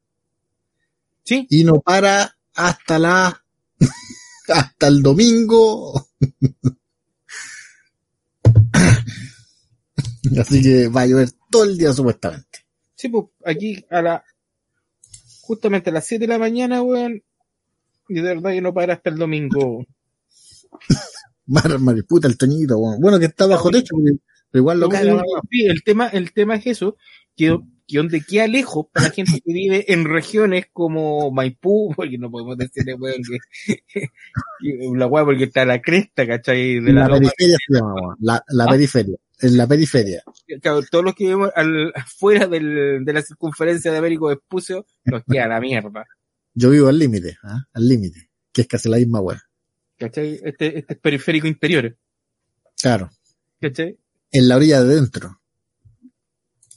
[1.23, 3.43] Sí, y no para hasta la
[4.47, 6.07] hasta el domingo.
[10.39, 12.59] Así que va a llover todo el día supuestamente.
[12.95, 14.23] sí, pues, aquí a la,
[15.41, 17.21] justamente a las 7 de la mañana, weón,
[18.09, 19.85] y de verdad que no para hasta el domingo.
[21.47, 22.99] Mar, mariputa el toñito, weón.
[22.99, 23.95] bueno que está bajo techo,
[24.51, 25.21] pero igual lo caga.
[25.51, 26.97] Sí, el tema, el tema es eso,
[27.35, 27.55] que,
[27.87, 32.31] que donde queda lejos para la gente que vive en regiones como Maipú, porque no
[32.31, 33.21] podemos decirle, weón,
[33.65, 34.09] que, que
[34.95, 36.79] la weá porque está a la cresta, ¿cachai?
[36.79, 38.15] De La, la, periferia se llama, weón.
[38.19, 38.67] La, la Ah.
[38.71, 39.17] periferia.
[39.41, 40.23] En la periferia.
[40.61, 45.23] Claro, todos los que vivimos al, fuera del, de la circunferencia de Américo Vespucio, nos
[45.23, 46.05] queda la mierda.
[46.53, 47.65] Yo vivo al límite, ¿ah?
[47.73, 49.41] al límite, que es casi la misma weá.
[49.97, 50.39] ¿Cachai?
[50.43, 51.97] Este, este es periférico interior.
[52.81, 53.09] Claro.
[53.59, 53.97] ¿Cachai?
[54.31, 55.41] En la orilla de dentro.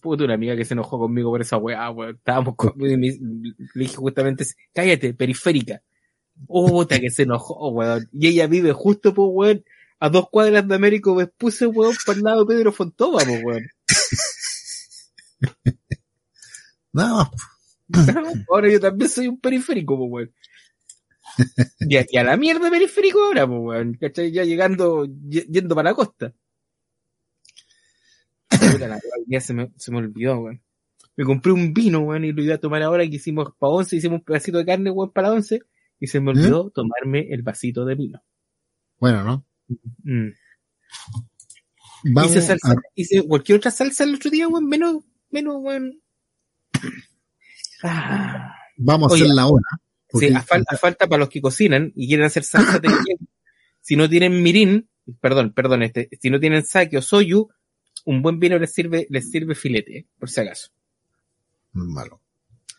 [0.00, 2.16] Puta, una amiga que se enojó conmigo por esa weá, weón.
[2.16, 3.18] Estábamos con, le
[3.74, 5.82] dije justamente, cállate, periférica.
[6.46, 8.08] Puta, que se enojó, weón.
[8.12, 9.64] Y ella vive justo, pues, weón,
[10.00, 13.66] a dos cuadras de Américo Vespucio, weón, por el lado de Pedro Fontova, pues, weón.
[16.90, 17.30] No,
[18.50, 20.34] Ahora yo también soy un periférico, pues, weón.
[21.80, 23.94] Y a, y a la mierda periférico ahora, pues, weón.
[23.94, 24.32] ¿Cachai?
[24.32, 26.34] Ya llegando, yendo para la costa.
[28.50, 30.62] La ya se me, se me olvidó, weón.
[31.16, 33.96] Me compré un vino, weón, y lo iba a tomar ahora que hicimos para once,
[33.96, 35.62] hicimos un pedacito de carne, weón, para once,
[35.98, 38.22] y se me olvidó tomarme el vasito de vino.
[38.98, 39.47] bueno, ¿no?
[40.04, 40.28] Mm.
[42.14, 46.00] Vamos hice salsa, a- hice cualquier otra salsa el otro día, weón, menos, menos, weón.
[47.82, 48.54] Ah.
[48.76, 49.64] vamos a Oye, hacer la hora.
[50.12, 52.80] Sí, a, fal- a falta para los que cocinan y quieren hacer salsa
[53.80, 54.88] si no tienen mirin,
[55.20, 57.48] perdón, perdón, este, si no tienen sake o soyu,
[58.04, 60.70] un buen vino les sirve, les sirve filete, eh, por si acaso.
[61.72, 62.22] Malo.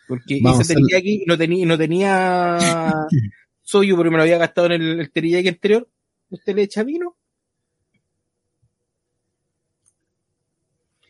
[0.08, 2.58] Porque Vamos teriyaki y no tenía, no tenía
[3.62, 5.88] soyu porque me lo había gastado en el, el teriyaki anterior.
[6.30, 7.16] ¿Usted le echa vino?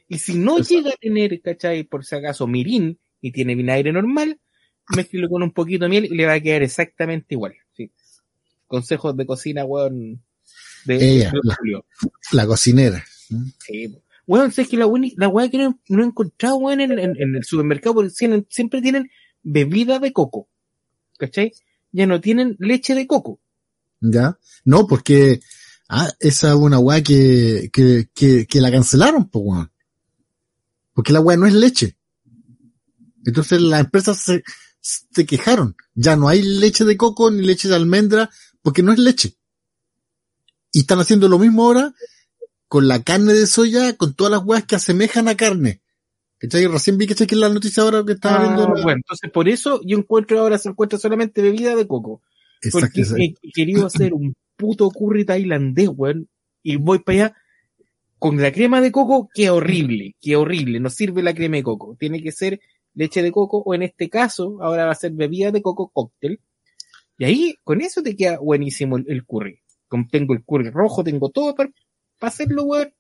[0.08, 1.84] Y si no llega a tener, ¿cachai?
[1.84, 4.40] Por si acaso, mirin y tiene vinagre normal,
[4.96, 7.54] mezclelo con un poquito de miel y le va a quedar exactamente igual.
[7.74, 7.92] ¿sí?
[8.66, 10.24] Consejos de cocina, weón,
[10.86, 11.86] de, Ella, de la- Julio.
[12.32, 13.04] La cocinera.
[13.60, 13.96] Sí.
[14.26, 14.88] Weón, sabes que la,
[15.18, 18.46] la weá que no, no he encontrado, weón, en, en- en el supermercado, porque siempre,
[18.50, 19.12] siempre tienen
[19.44, 20.50] bebida de coco.
[21.18, 21.52] ¿Cachai?
[21.92, 23.40] Ya no tienen leche de coco.
[24.02, 24.38] ¿Ya?
[24.66, 25.42] No, porque
[25.90, 29.72] ah, esa es una weá que, que, que, que la cancelaron, pues weón.
[30.94, 31.98] Porque la weá no es leche.
[33.26, 34.44] Entonces las empresas se,
[34.82, 35.76] se quejaron.
[35.94, 38.30] Ya no hay leche de coco ni leche de almendra
[38.62, 39.36] porque no es leche.
[40.72, 41.94] Y están haciendo lo mismo ahora
[42.68, 45.82] con la carne de soya, con todas las weas que asemejan a carne.
[46.38, 46.68] ¿Cachai?
[46.68, 48.68] Recién vi que es la noticia ahora que estaba Ah, viendo.
[48.82, 52.22] bueno, entonces por eso yo encuentro ahora se encuentra solamente bebida de coco.
[52.72, 53.04] Porque
[53.42, 56.28] he querido hacer un puto curry tailandés, weón.
[56.64, 57.36] Y voy para allá
[58.18, 60.80] con la crema de coco, que horrible, que horrible.
[60.80, 61.96] No sirve la crema de coco.
[62.00, 62.60] Tiene que ser
[62.94, 66.42] leche de coco, o en este caso, ahora va a ser bebida de coco cóctel.
[67.18, 69.60] Y ahí, con eso te queda buenísimo el, el curry.
[70.12, 71.70] Tengo el curry rojo, tengo todo para,
[72.20, 72.94] para hacerlo, weón.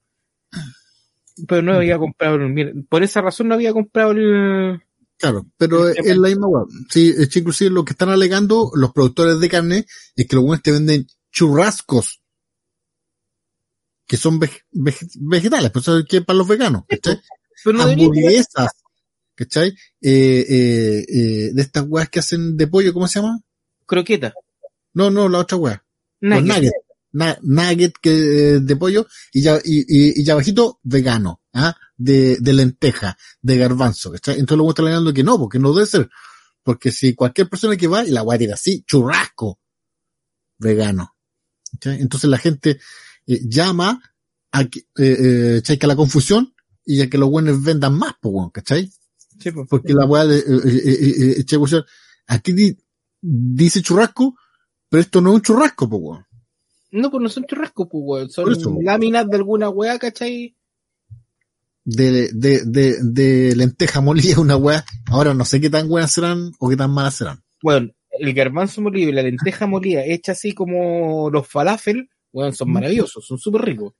[1.48, 4.82] Pero no había comprado, el- mira, por esa razón no había comprado el,
[5.20, 6.64] Claro, pero es la misma weá.
[6.90, 9.86] Sí, es que inclusive lo que están alegando los productores de carne
[10.16, 12.22] es que los buenos te venden churrascos.
[14.08, 17.20] Que son veg- veg- vegetales, pues eso es que para los veganos, ¿cachai?
[17.64, 18.72] pero no debería Hamburguesas,
[19.36, 19.70] ¿cachai?
[20.02, 23.40] Eh, eh, eh, de estas weas que hacen de pollo, ¿cómo se llama?
[23.86, 24.34] croqueta.
[24.94, 25.84] No, no, la otra wea.
[26.22, 26.72] Los Nuggets.
[27.12, 28.12] Na- nugget que,
[28.56, 31.76] eh, de pollo y ya, y, y, y ya bajito vegano, ¿ah?
[32.02, 34.36] De, de lenteja, de garbanzo, ¿cachai?
[34.36, 36.10] Entonces luego están alegando que no, porque no debe ser.
[36.64, 39.60] Porque si cualquier persona que va y la tira así, churrasco,
[40.58, 41.14] vegano.
[41.74, 42.00] ¿cachai?
[42.00, 42.80] Entonces la gente
[43.28, 44.02] eh, llama
[44.52, 46.54] a que, eh, eh, que la confusión
[46.86, 48.90] y a que los buenos vendan más, pues, ¿cachai?
[49.38, 49.68] Sí, pues.
[49.70, 51.84] Porque la weá de, eh, eh, eh, eh,
[52.28, 52.78] aquí di-
[53.22, 54.36] dice churrasco,
[54.88, 56.22] pero esto no es un churrasco, pues.
[56.92, 58.30] No, pues no son churrascos, pues, weón.
[58.30, 60.56] Son láminas de alguna weá, ¿cachai?
[61.86, 64.86] De, de, de, de lenteja molida, una weá.
[65.08, 67.42] Ahora no sé qué tan buenas serán o qué tan malas serán.
[67.64, 67.90] Bueno,
[68.20, 73.26] el garbanzo molido y la lenteja molida hecha así como los falafel, weón, son maravillosos,
[73.26, 73.94] son súper ricos.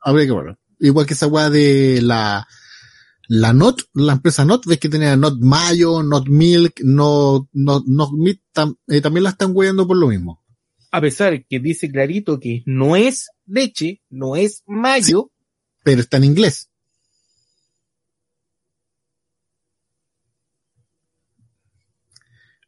[0.00, 0.56] Habría que ver.
[0.80, 2.46] Igual que esa weá de la,
[3.28, 8.12] la Not, la empresa Not, ves que tenía Not Mayo, Not Milk, Not, Not, Not
[8.12, 10.42] Meat, tam- eh, también la están weyando por lo mismo.
[10.90, 15.32] A pesar que dice clarito que no es leche, no es mayo,
[15.84, 16.68] Pero está en inglés.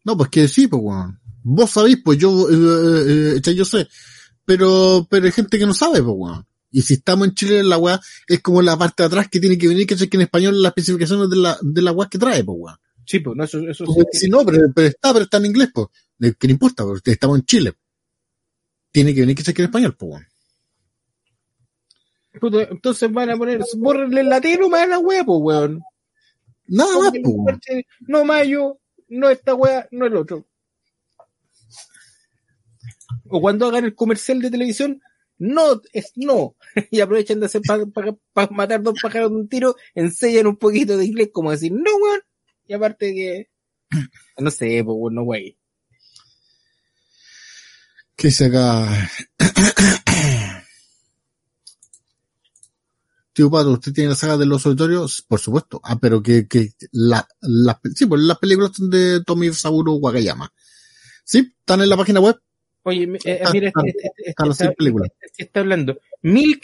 [0.05, 1.19] No, pues que sí, pues, weón.
[1.43, 2.55] Vos sabéis, pues yo, eh,
[3.37, 3.89] eh, eh, yo sé.
[4.45, 6.47] Pero, pero hay gente que no sabe, pues, weón.
[6.71, 9.59] Y si estamos en Chile, la weá es como la parte de atrás que tiene
[9.59, 12.19] que venir, que sé que en español las especificaciones de la, de la weá que
[12.19, 12.77] trae, pues, weón.
[13.05, 13.93] sí, pues, no, eso, eso sí.
[13.95, 15.89] Pues, si no, pero, pero está, pero está en inglés, pues.
[16.39, 16.85] ¿Qué le importa?
[16.85, 17.73] Porque estamos en Chile.
[18.93, 20.27] Tiene que venir que sé que en español, pues, weón.
[22.41, 25.83] Puta, entonces van a poner, borrenle el latino más a la weá, pues, weón.
[26.67, 27.59] Nada más, pues,
[28.01, 30.47] No mayo, no esta weá, no el otro.
[33.29, 35.01] O cuando hagan el comercial de televisión,
[35.39, 36.57] no es no.
[36.91, 37.63] y aprovechan de hacer
[38.33, 41.97] para matar dos pájaros de un tiro, enseñan un poquito de inglés como decir no,
[41.97, 42.21] weón.
[42.67, 43.49] Y aparte que,
[44.39, 45.57] no sé, pues, weón, no, wey.
[48.17, 49.11] ¿Qué dice acá?
[53.37, 55.23] Tío Pato, ¿usted tiene la saga de los auditorios?
[55.29, 55.79] Por supuesto.
[55.85, 60.51] Ah, pero que, que la, la, sí, pues las películas son de Tomi Saburo Wakayama.
[61.23, 62.37] Sí, están en la página web.
[62.85, 65.11] Oye, eh, Está- mira, está- este, este- están las este- seis películas.
[65.21, 65.99] este está hablando.
[66.23, 66.63] Milk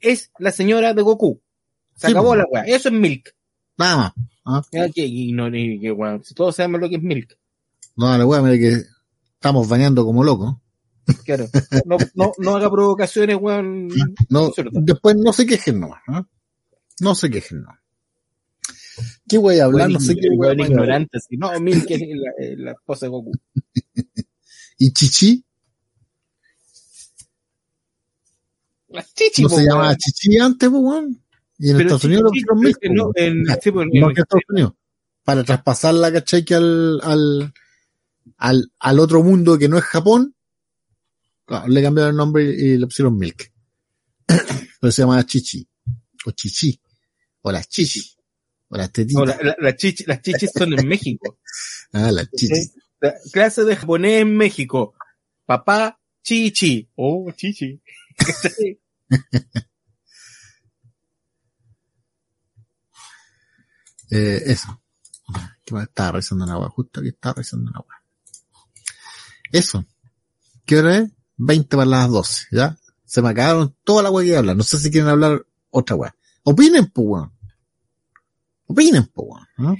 [0.00, 1.42] es la señora de Goku.
[1.94, 2.38] Se Sí, acabó pues.
[2.38, 2.62] la weá.
[2.74, 3.34] Eso es Milk.
[3.76, 4.12] Nada más.
[4.72, 4.88] ¿ah?
[4.94, 7.36] Y no, ni- que, weón, si todos sabemos lo que es Milk.
[7.96, 8.82] No, dale, weá, mira que
[9.34, 10.54] estamos bañando como locos.
[11.24, 11.46] Claro.
[11.86, 13.88] No, no, no haga provocaciones, weón.
[14.28, 16.00] No, después no se quejen nomás.
[16.08, 16.26] ¿ah?
[17.00, 17.80] No se quejen nomás.
[19.28, 19.90] ¿Qué voy a hablar?
[19.90, 21.18] No sé qué voy a ignorante.
[21.18, 21.36] así.
[21.36, 23.32] No, Milk es la, eh, la esposa de Goku.
[24.78, 25.44] ¿Y Chichi?
[28.88, 31.20] La chichi, ¿No po, se llamaba Chichi antes, pues, weón?
[31.58, 34.08] Y en Pero Estados Unidos lo pusieron sí, Milk, no, pues, en- sí, pues, no
[34.08, 34.72] en- que Estados Unidos.
[35.24, 36.44] Para traspasarla, ¿cachai?
[36.44, 37.52] Que al, al,
[38.36, 40.33] al, al otro mundo que no es Japón,
[41.44, 43.52] claro, le cambiaron el nombre y le pusieron Milk.
[44.80, 45.66] Pero se llama Chichi.
[46.26, 46.80] O Chichi.
[47.42, 48.00] O las Chichi.
[48.68, 49.20] O las tetitas.
[49.20, 51.38] no, la- la- la chichi- las chichis son en México.
[51.92, 52.54] Ah, las Chichi.
[52.54, 52.72] ¿sí?
[53.00, 54.94] La clase de japonés en México.
[55.46, 56.90] Papá, chichi.
[56.96, 57.80] Oh, chichi.
[64.10, 64.80] Eh, eso.
[65.82, 66.68] Estaba revisando una agua.
[66.70, 68.02] Justo aquí estaba revisando una agua.
[69.52, 69.84] Eso.
[70.66, 71.10] ¿Qué hora es?
[71.36, 72.76] 20 para las 12, ¿ya?
[73.04, 74.56] Se me acabaron toda la agua que hablar.
[74.56, 76.14] No sé si quieren hablar otra weá.
[76.42, 77.32] Opinen, pues, weón.
[78.66, 79.78] Opinen, pues, weón.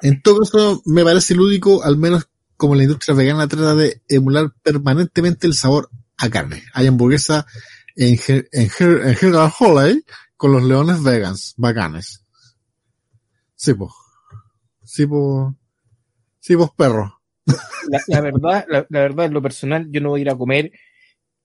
[0.00, 4.52] En todo caso, me parece lúdico, al menos como la industria vegana trata de emular
[4.62, 6.62] permanentemente el sabor a carne.
[6.72, 7.46] Hay hamburguesa
[7.96, 8.70] en, Her- en,
[9.16, 9.52] General
[10.36, 12.22] con los leones vegans, bacanes.
[13.54, 13.92] Sí, pues.
[14.84, 15.54] Sí, pues.
[16.40, 17.20] Sí, perro.
[17.88, 20.36] La, la verdad, la, la verdad, en lo personal, yo no voy a ir a
[20.36, 20.72] comer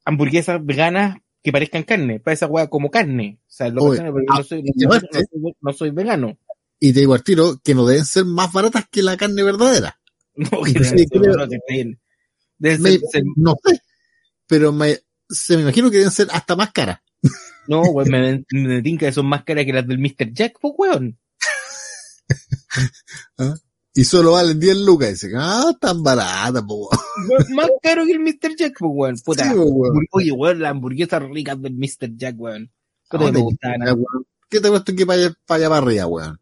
[0.06, 3.40] hamburguesas veganas que parezcan carne, para esa weá como carne.
[3.42, 4.70] O sea, lo Oye, personal, yo no soy, no,
[5.10, 6.38] soy, no soy vegano.
[6.80, 10.00] Y te digo al tiro que no deben ser más baratas que la carne verdadera.
[10.36, 12.00] No, que sí, debe ser, creo- no te creen.
[12.58, 13.82] Debe Me- ser- no sé.
[14.48, 17.02] Pero me, se me imagino que deben ser hasta más caras.
[17.68, 20.32] no, weón, me, me tinca que son más caras que las del Mr.
[20.32, 21.20] Jack, pues, weón.
[23.94, 25.10] Y solo valen 10 lucas.
[25.10, 26.90] Y dicen, ah, tan barata, po.
[27.30, 27.53] weón.
[27.56, 28.56] más caro que el Mr.
[28.57, 29.16] Jack, pues, weón.
[29.24, 29.49] Puta.
[29.49, 30.06] Sí, po, weón.
[30.11, 32.16] Oye, weón, las hamburguesas ricas del Mr.
[32.16, 32.72] Jack, weón.
[33.10, 33.80] Puta, No que te me gustaban.
[33.80, 34.26] quitas, weón.
[34.49, 36.40] ¿Qué te cuesta que allá, para allá para arriba, weón?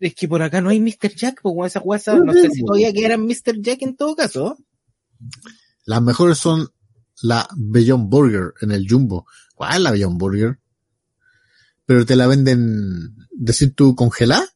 [0.00, 1.14] Es que por acá no hay Mr.
[1.14, 1.66] Jack, pues, weón.
[1.66, 2.68] Esas guasas, no sé si po.
[2.68, 3.60] todavía quedaran Mr.
[3.60, 4.56] Jack en todo caso.
[5.84, 6.68] Las mejores son
[7.22, 9.26] la Beyond Burger en el Jumbo.
[9.54, 10.58] ¿Cuál es la Beyond Burger?
[11.84, 14.46] Pero te la venden, decir tú, congelada.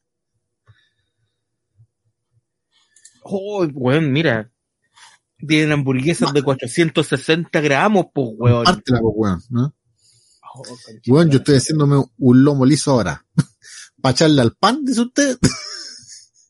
[3.25, 4.51] Oh, weón, mira.
[5.45, 8.63] Tienen hamburguesas de 460 gramos, pues, weón.
[8.63, 9.75] Pártela, pues, weón, ¿no?
[10.55, 10.63] Oh,
[11.07, 13.25] Weón, yo estoy haciéndome un lomo liso ahora.
[14.01, 15.37] Para echarle al pan, dice usted.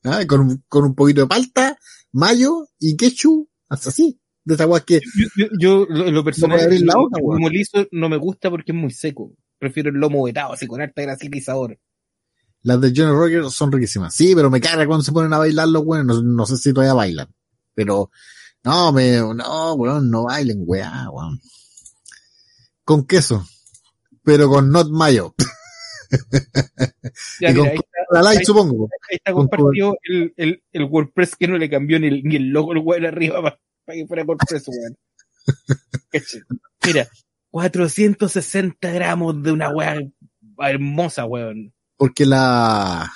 [0.05, 1.77] Ah, con, un- con un poquito de palta,
[2.11, 4.19] mayo y ketchup, hasta así.
[4.43, 8.17] De esa que, Yo, yo, yo, lo, lo personal, la el lomo liso no me
[8.17, 9.31] gusta porque es muy seco.
[9.57, 11.79] Prefiero el lomo vetado, así con harta grasita y sabor.
[12.63, 14.15] Las de Johnny Rocker son riquísimas.
[14.15, 16.17] Sí, pero me carga cuando se ponen a bailar los weones.
[16.17, 17.27] No, no sé si todavía bailan.
[17.75, 18.09] Pero,
[18.63, 21.39] no, me, no, weón, no bailen, weá, weón.
[22.83, 23.45] Con queso.
[24.23, 25.33] Pero con not mayo.
[27.41, 28.87] Ya, Y mira, con ahí está, La light, ahí- supongo.
[29.09, 32.49] ahí está compartido el, el, el WordPress que no le cambió ni el, ni el
[32.49, 33.57] logo el weón arriba para
[33.97, 34.97] que fuera WordPress, weón.
[36.85, 37.07] Mira,
[37.51, 39.95] 460 gramos de una weá
[40.59, 41.73] hermosa, weón.
[42.03, 43.09] Porque la,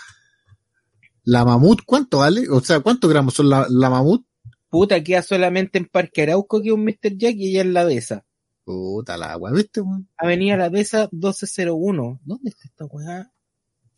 [1.26, 2.50] la mamut, ¿cuánto vale?
[2.50, 4.26] O sea, ¿cuántos gramos son la, la mamut?
[4.70, 7.18] Puta, queda solamente en Parque Arauco que un Mr.
[7.18, 8.24] Jack y ella en la Deza.
[8.64, 10.08] Puta la weá, ¿viste, weón?
[10.16, 12.22] Avenida La Deza 1201.
[12.24, 13.30] ¿Dónde está esta weá?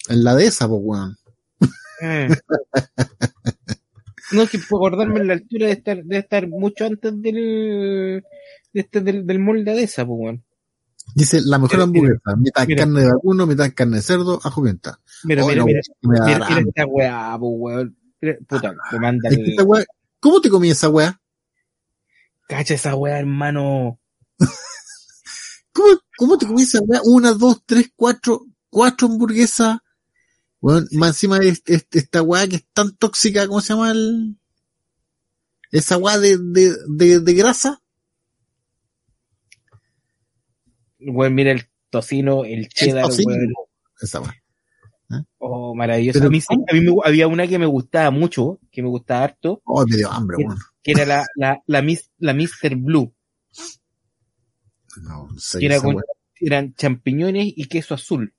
[0.08, 1.18] En la de esa, pues, weón.
[2.02, 2.30] Eh.
[4.32, 8.24] No, es que por acordarme en la altura de estar, de estar mucho antes del,
[8.74, 10.44] de este, del, del molde de esa, pues, weón.
[11.16, 12.36] Dice, la mejor Mira, hamburguesa.
[12.38, 12.80] mitad mira.
[12.84, 15.00] carne de vacuno, mitad carne de cerdo, ajo pimienta.
[15.24, 17.98] Mira, Oh, mira, no, mira, mira, mira esta weá, pues, weón.
[18.48, 19.86] Puta, me manda Es que el, esa weá-
[20.20, 21.20] ¿Cómo te comí esa weá?
[22.48, 24.00] cacha esa weá, hermano.
[25.74, 25.88] ¿Cómo,
[26.18, 27.02] cómo te comí esa weá?
[27.06, 29.78] Una, dos, tres, cuatro, cuatro hamburguesas.
[30.62, 33.92] Bueno, más encima de este- este- esta weá que es tan tóxica, ¿cómo se llama
[33.92, 34.38] el?
[35.72, 37.82] Esa weá de, de, de, de grasa.
[41.00, 43.34] Weón, mira el tocino, el cheddar, tocino.
[43.34, 43.54] weón.
[44.02, 44.34] Esa weá.
[45.40, 46.20] Oh, maravilloso.
[46.20, 49.24] Pero a mí, a mí me, había una que me gustaba mucho, que me gustaba
[49.24, 50.58] harto, Oh, me dio hambre, weón.
[50.84, 52.76] que era la, la, la, Mis- la Mr.
[52.76, 53.12] Blue.
[55.02, 55.60] No, no sé.
[55.60, 56.02] que era con-
[56.42, 58.34] eran champiñones y queso azul.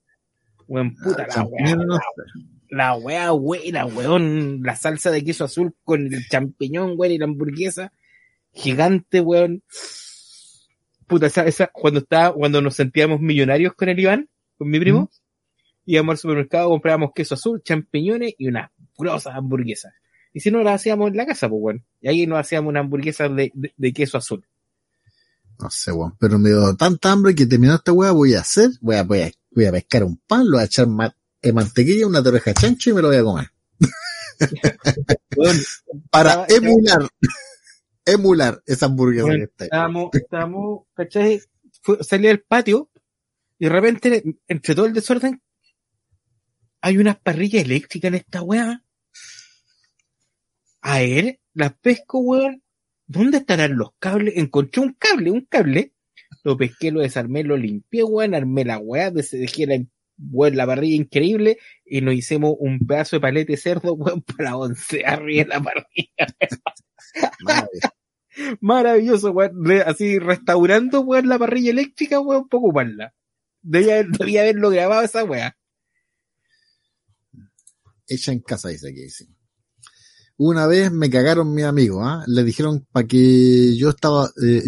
[0.67, 2.47] Weón, puta, Ah, la champiñones, weá, no la, sé.
[2.71, 4.61] la weá buena, weón.
[4.63, 7.93] La salsa de queso azul con el champiñón, weón, y la hamburguesa.
[8.53, 9.63] Gigante, weón.
[11.11, 15.11] Puta, esa, esa, cuando estaba, cuando nos sentíamos millonarios con el Iván, con mi primo,
[15.85, 19.93] íbamos al supermercado, comprábamos queso azul, champiñones y unas grosas hamburguesas.
[20.33, 21.85] Y si no, las hacíamos en la casa, pues, weón.
[22.01, 24.47] Y ahí nos hacíamos unas hamburguesas de, de, de queso azul.
[25.59, 26.17] No sé, weón.
[26.21, 29.23] Pero me dio tanta hambre que terminando esta weá voy a hacer, voy a, voy
[29.23, 32.55] a, voy a pescar un pan, lo voy a echar ma- eh, mantequilla, una torreja
[32.55, 33.51] chancho y me lo voy a comer.
[36.11, 37.09] Para emular,
[38.05, 39.71] emular esa hamburguesa Bueno, que está ahí.
[40.13, 41.41] estábamos, ¿cachai?
[42.01, 42.91] Salí al patio
[43.59, 45.43] y de repente, entre todo el desorden,
[46.81, 48.85] hay unas parrillas eléctricas en esta weá.
[50.83, 52.63] A ver, las pesco, weón.
[53.07, 54.35] ¿Dónde estarán los cables?
[54.37, 55.93] Encontré un cable, un cable.
[56.45, 58.35] Lo pesqué, lo desarmé, lo limpié, weón.
[58.35, 59.85] Armé la weá, dejé la,
[60.31, 63.97] weón, la parrilla increíble y nos hicimos un pedazo de palete de cerdo,
[64.37, 66.27] para once arriba de la parrilla.
[68.61, 69.53] Maravilloso, weón.
[69.87, 73.15] Así restaurando, weón, la parrilla eléctrica, weón, para ocuparla.
[73.63, 75.57] Debía, haber- debía haberlo grabado esa weá.
[78.07, 79.03] Hecha en casa, dice aquí.
[79.03, 79.27] dice.
[80.37, 82.25] Una vez me cagaron mis amigos, ¿ah?
[82.27, 84.63] Le dijeron para que yo estaba, eh,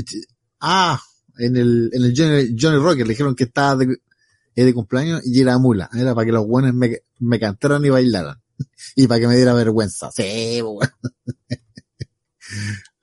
[0.61, 1.01] ah,
[1.39, 3.97] en el, en el Johnny, Johnny Rocker, le dijeron que estaba de,
[4.55, 5.89] eh, de cumpleaños y era mula.
[5.95, 8.37] Era para que los buenos me, me cantaran y bailaran.
[8.97, 10.11] Y para que me diera vergüenza.
[10.13, 10.61] Sí.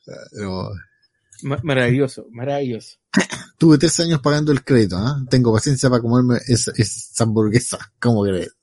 [0.05, 0.69] Pero,
[1.43, 2.97] Ma- maravilloso, maravilloso.
[3.57, 5.23] tuve tres años pagando el crédito, ¿ah?
[5.29, 7.77] Tengo paciencia para comerme esa, esa hamburguesa.
[7.99, 8.53] ¿Cómo crees?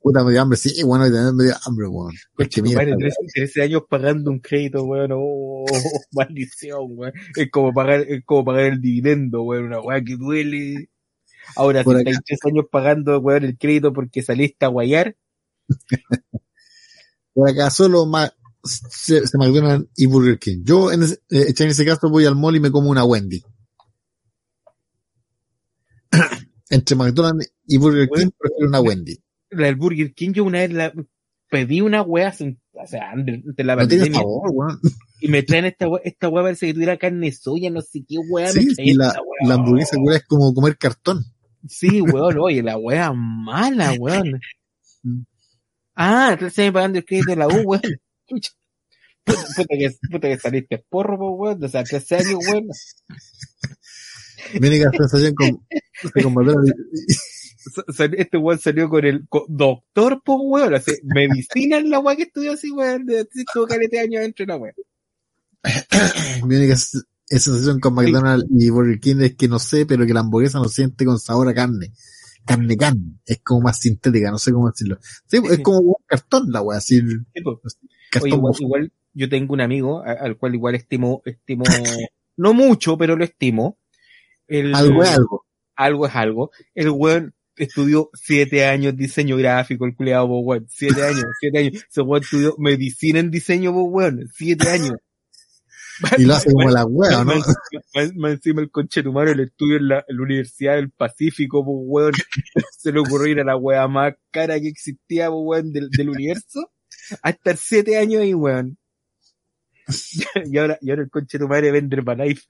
[0.00, 0.56] Puta, me dio hambre.
[0.58, 2.14] Sí, bueno, y también me dio hambre, weón.
[2.36, 5.10] 13, 13 años pagando un crédito, weón.
[5.14, 5.64] Oh,
[6.12, 7.12] maldición, weón.
[7.36, 9.64] Es como pagar, es como pagar el dividendo, weón.
[9.66, 10.88] Una weá que duele.
[11.56, 15.16] Ahora, Por si estáis tres años pagando, weón, el crédito porque saliste a guayar,
[17.34, 18.32] Por acá solo ma-
[18.64, 20.58] se, se McDonald's y Burger King.
[20.64, 23.42] Yo en ese, eh, en ese caso voy al mall y me como una Wendy.
[26.70, 29.18] Entre McDonald's y Burger King prefiero una Wendy.
[29.50, 30.92] la del Burger King, yo una vez la,
[31.50, 34.80] pedí una hace- o sea, de la No pandemia, sabor, weón.
[35.20, 38.16] y me traen esta weá, esta weá parece que tuviera carne soya, no sé qué
[38.18, 39.48] me Sí, traen sí, la, esta weá.
[39.48, 41.24] la hamburguesa weón, es como comer cartón.
[41.68, 44.40] Sí, weón, oye, la weá mala, weón.
[45.94, 47.82] Ah, entonces me pagando el crédito de la U, weón.
[49.24, 52.68] Puta, puta que, puta que saliste porro, po, weón, o sea, 13 años, weón.
[54.60, 55.34] Mi única sensación
[57.74, 60.74] Sa- sal- Este weón salió con el con doctor, po, weón,
[61.04, 64.56] medicina en la weá que estudió así, weón, de tuvo calete años dentro de la
[64.56, 64.72] weá.
[66.44, 66.74] Mi única
[67.38, 70.68] sensación con McDonald's y Burger King es que no sé, pero que la hamburguesa no
[70.68, 71.92] siente con sabor a carne.
[72.44, 73.14] Carne, carne.
[73.24, 74.98] Es como más sintética, no sé cómo decirlo.
[75.26, 77.00] Sí, es como un cartón la wea, así.
[78.10, 81.64] Cartón Oye, igual, igual yo tengo un amigo a- al cual igual estimo, estimo,
[82.36, 83.78] no mucho, pero lo estimo.
[84.48, 85.46] El, Algo es algo.
[85.76, 86.50] algo es algo.
[86.74, 90.66] El weón estudió siete años diseño gráfico, el culiado, po, weón.
[90.68, 91.84] Siete años, siete años.
[91.88, 94.28] Ese weón estudió medicina en diseño, weón.
[94.34, 94.94] Siete años.
[96.18, 97.34] Y lo hace como la wea, ¿no?
[97.34, 102.12] Más, encima el conchetumano el estudio en la, en la Universidad del Pacífico, po, weón.
[102.78, 106.10] Se le ocurrió ir a la wea más cara que existía, po, weón, del, del
[106.10, 106.72] universo.
[107.22, 108.78] A estar siete años ahí, weón.
[110.46, 112.42] Y ahora, y ahora el conchetumare vende Herbalife.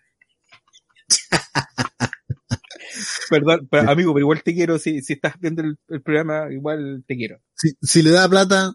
[3.30, 7.02] Perdón, pero, amigo, pero igual te quiero, si, si estás viendo el, el programa, igual
[7.06, 7.40] te quiero.
[7.54, 8.74] Si, si le da plata,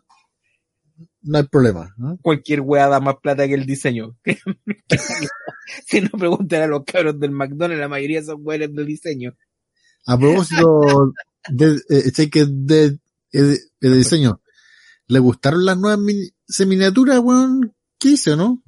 [1.27, 1.93] no hay problema.
[1.97, 2.17] ¿no?
[2.21, 4.17] Cualquier wea da más plata que el diseño.
[5.85, 9.35] si no preguntan a los cabros del McDonald's, la mayoría son weones del diseño.
[10.05, 11.11] A propósito
[11.49, 12.97] de, eh, que de,
[13.31, 14.41] de, de diseño,
[15.07, 17.75] ¿le gustaron las nuevas miniaturas, weón?
[17.99, 18.63] ¿Qué hizo, no?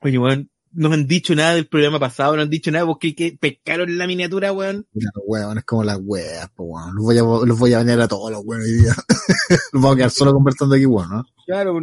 [0.00, 3.36] Oye, weón, no han dicho nada del programa pasado, no han dicho nada porque que
[3.40, 4.86] pescaron la miniatura, weón.
[4.92, 6.94] Los weón, es como las weas, po, weón.
[6.94, 8.94] Los voy a, los voy a bañar a todos los weones hoy día.
[9.72, 11.24] los vamos a quedar solo conversando aquí, weón, ¿no?
[11.46, 11.78] Claro,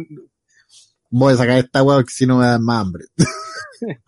[1.10, 3.04] Voy a sacar esta weá porque si no me da más hambre.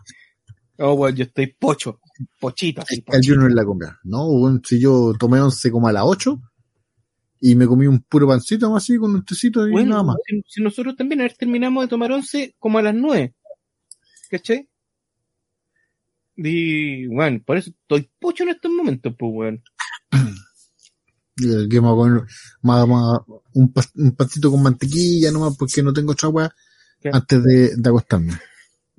[0.79, 2.01] oh, weón, yo estoy pocho,
[2.41, 3.35] pochito, así, El pochito.
[3.35, 3.99] Junior en la cumbia.
[4.05, 6.41] No, weón, si yo tomé once como a las 8
[7.41, 10.17] y me comí un puro pancito más así con un tecito y Bueno, nada más.
[10.27, 13.35] si, si nosotros también a ver, terminamos de tomar once como a las nueve.
[14.31, 14.69] ¿Cachai?
[16.37, 19.63] Y, bueno, por eso estoy pocho en estos momentos, pues, weón.
[21.37, 23.21] Que me voy a más-
[23.55, 26.55] un, pa- un pancito con mantequilla nomás porque no tengo otra weá
[27.13, 28.35] antes de, de acostarme.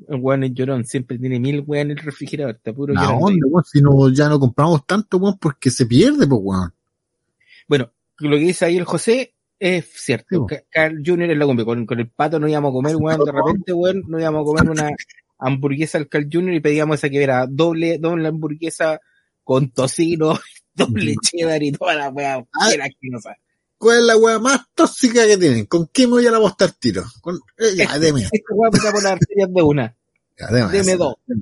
[0.09, 3.25] El weón es llorón, siempre tiene mil weón en el refrigerador, está puro llorando.
[3.25, 6.73] onda, weón, si no, ya no compramos tanto, weón, porque se pierde, pues, weón.
[7.69, 10.45] Bueno, lo que dice ahí el José es cierto.
[10.69, 11.31] Carl Jr.
[11.31, 11.63] es la combi.
[11.63, 13.23] Con, con el pato no íbamos a comer, weón.
[13.23, 14.89] De repente, weón, no íbamos a comer una
[15.37, 16.53] hamburguesa al Carl Jr.
[16.53, 18.99] y pedíamos esa que era doble, doble hamburguesa
[19.43, 20.39] con tocino,
[20.73, 22.45] doble cheddar y toda la weá.
[22.59, 22.71] Ah.
[22.73, 23.35] Era asquerosa.
[23.77, 25.65] ¿Cuál es la weá más tóxica que tienen?
[25.65, 27.03] ¿Con qué me voy a la apostar tiro?
[27.21, 28.21] Con, eh, ya, deme.
[28.21, 29.95] Esta weá me por las arterias de una.
[30.37, 30.69] Ya, deme.
[30.69, 31.15] Deme dos.
[31.25, 31.41] deme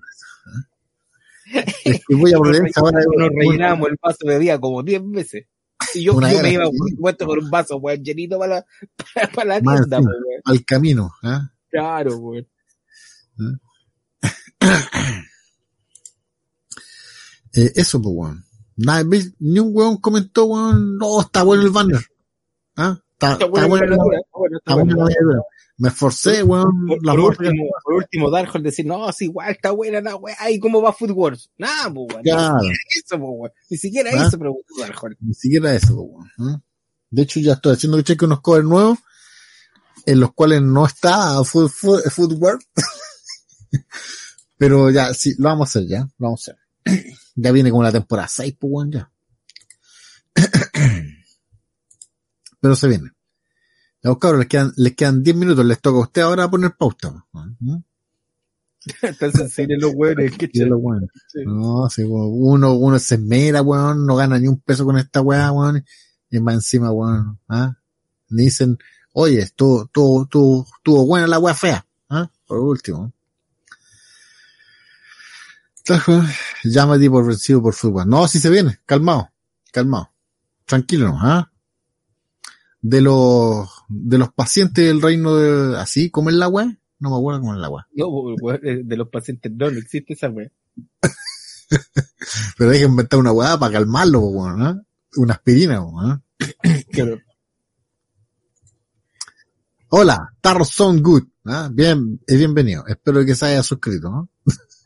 [1.55, 1.65] ¿eh?
[1.83, 2.99] Es que voy a Nos, ahora.
[3.35, 5.47] rellenábamos el vaso de día como 10 veces.
[5.95, 8.65] Y yo, me iba, supuesto, con un vaso, weón, llenito para la,
[9.15, 10.15] para, para la tienda, pues,
[10.45, 11.49] al camino, ¿ah?
[11.71, 12.47] Claro, weón.
[13.39, 13.57] Eh,
[17.53, 18.45] eso, pues, weón.
[19.39, 22.01] Ni un weón comentó, weón, no, está bueno el banner.
[22.75, 22.97] ¿Ah?
[23.13, 23.85] Está, Está la bueno,
[24.57, 25.41] está buena la.
[25.77, 29.51] Me esforcé, weón, Por, la por foto- último, por último, Darkhold decir, no, sí, igual
[29.51, 31.49] está buena la weá, ¿y cómo va Food Wars?
[31.57, 32.23] Nada, pues, weón.
[32.23, 33.51] Claro, Eso, pues, weón.
[33.69, 34.27] Ni siquiera ¿Ah?
[34.27, 35.17] eso preguntó Darkhold.
[35.19, 36.29] ni siquiera eso, pues, weón.
[36.55, 36.61] ¿ah?
[37.09, 38.97] De hecho, ya estoy haciendo que cheque unos covers nuevos,
[40.05, 42.61] en los cuales no está Food, food, food World.
[44.63, 46.57] Pero ya, sí, lo vamos a hacer ya, lo vamos a hacer.
[47.35, 49.11] Ya viene como la temporada 6, pues, weón, ya.
[52.61, 53.11] Pero se viene.
[54.01, 56.77] Ya, pues, cabros, les quedan, les quedan 10 minutos, les toca a usted ahora poner
[56.77, 57.25] pauta.
[57.33, 57.83] ¿no?
[59.19, 61.07] Tan sensibles los weones, que Y es lo bueno.
[61.27, 61.39] Sí.
[61.45, 65.19] No, sí, weón, uno, uno se mera, weón, no gana ni un peso con esta
[65.19, 65.83] weá, weón,
[66.29, 67.75] y más encima, weón, ¿ah?
[68.29, 68.77] Dicen,
[69.11, 72.31] oye, estuvo, estuvo, estuvo, estuvo buena la weá fea, ¿ah?
[72.47, 73.11] Por último.
[76.63, 78.07] Ya me di por vencido por fútbol.
[78.07, 79.29] No, si se viene, calmado,
[79.71, 80.11] calmado.
[80.65, 81.19] Tranquilo, ¿no?
[81.21, 81.51] ¿ah?
[82.81, 86.65] De los, de los pacientes del reino de, así, comen la weá,
[86.99, 87.87] no me acuerdo cómo es la weá.
[87.93, 90.49] No, weón, eh, de los pacientes no, no existe esa weá.
[92.57, 94.81] Pero hay que inventar una weá para calmarlo, po, weón, ¿ah?
[95.17, 96.11] Una aspirina, weón.
[96.11, 96.21] ¿ah?
[96.91, 97.19] Claro.
[99.89, 101.23] Hola, Tarzan Good.
[101.45, 101.69] ¿ah?
[101.71, 102.85] Bien, eh, bienvenido.
[102.87, 104.09] Espero que se haya suscrito.
[104.09, 104.29] ¿no?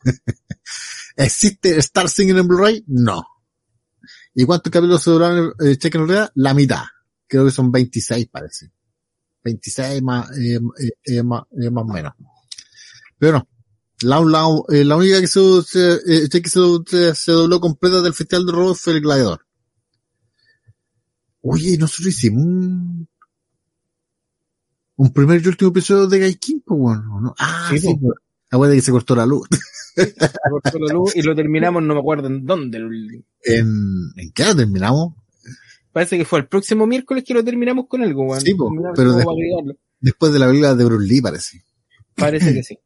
[1.16, 2.84] ¿Existe Star Singing en Blu-ray?
[2.86, 3.22] No.
[4.34, 6.30] ¿Y cuántos capítulos se duraron eh, cheque en realidad?
[6.34, 6.82] La mitad.
[7.26, 8.70] Creo que son 26, parece.
[9.44, 12.12] 26 más, eh, eh, eh, más, eh, más o menos.
[13.18, 13.48] Pero no.
[14.02, 18.52] La, la, eh, la única que se, se, cheque se, dobló completa del Festival de
[18.52, 19.44] Robo fue el Gladiador.
[21.40, 23.08] Oye, nosotros hicimos un,
[24.96, 27.34] un primer y último episodio de Gaikin, pues bueno, ¿no?
[27.38, 28.00] Ah, Sí, sí, po.
[28.00, 28.14] pues.
[28.50, 29.48] La weá de que se cortó la luz.
[30.04, 32.78] Se cortó la luz y lo terminamos, no me acuerdo en dónde.
[32.78, 35.14] ¿En, ¿en qué la terminamos?
[35.92, 38.40] Parece que fue el próximo miércoles que lo terminamos con algo, weón.
[38.40, 39.16] Sí, po, pero.
[40.00, 41.64] Después de la película de Bruce Lee, parece.
[42.14, 42.78] Parece que sí.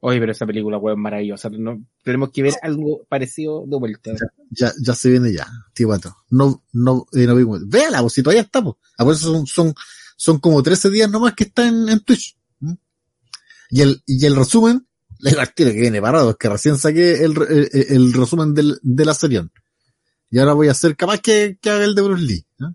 [0.00, 1.48] Oye, pero esa película, weón, maravillosa.
[1.50, 4.12] No, tenemos que ver algo parecido de vuelta.
[4.50, 6.16] Ya, ya se viene ya, tío pato.
[6.30, 7.68] No, no, eh, no vimos.
[7.68, 8.76] Véala, pues si todavía está, pues.
[8.98, 9.74] Ah, por eso son, son,
[10.16, 12.36] son como 13 días nomás que está en, en Twitch.
[12.60, 12.72] ¿Mm?
[13.70, 14.86] Y el, y el resumen,
[15.38, 19.04] al tiro que viene parado, es que recién saqué el, el, el resumen del, de
[19.04, 19.42] la serie.
[20.30, 22.46] Y ahora voy a hacer capaz que, que haga el de Bruce Lee.
[22.60, 22.74] ¿eh?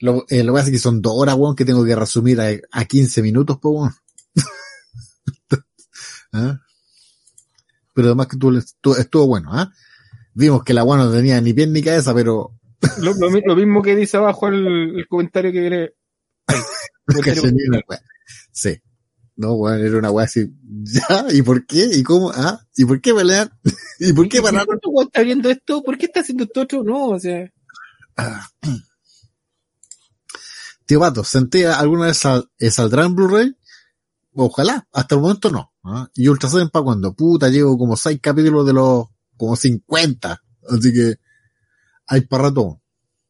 [0.00, 2.40] Lo, eh, lo que pasa es que son dos horas, weón, que tengo que resumir
[2.40, 3.94] a, a 15 minutos, pues, weón.
[6.32, 6.60] ¿Ah?
[7.94, 9.72] Pero además que tú, estuvo, estuvo bueno, ¿ah?
[10.34, 12.58] Vimos que la weá no tenía ni pie ni cabeza, pero
[12.98, 15.90] Lo, lo mi- lo mismo que dice abajo el, el comentario que viene.
[16.48, 16.58] ahí.
[17.22, 17.82] que Comentario-.
[18.52, 18.80] Sí.
[19.36, 20.46] No, weón, era una weá así.
[20.84, 21.26] ¿Ya?
[21.32, 21.88] ¿Y por qué?
[21.92, 22.30] ¿Y cómo?
[22.34, 22.60] ¿Ah?
[22.76, 23.50] ¿Y por qué pelear?
[23.98, 24.66] ¿Y por qué parar?
[24.66, 25.82] ¿Por qué está viendo esto?
[25.82, 26.84] ¿Por qué está haciendo esto otro?
[26.84, 27.50] No, o sea.
[30.86, 33.56] Tío Pato, ¿senté alguna vez sal- eh, saldrá en Blu-ray?
[34.34, 35.72] Ojalá, hasta el momento no.
[35.84, 36.08] ¿ah?
[36.14, 39.06] Y Ultra Seven para cuando, puta, llevo como seis capítulos de los,
[39.36, 40.42] como 50.
[40.68, 41.16] Así que,
[42.06, 42.80] hay para rato.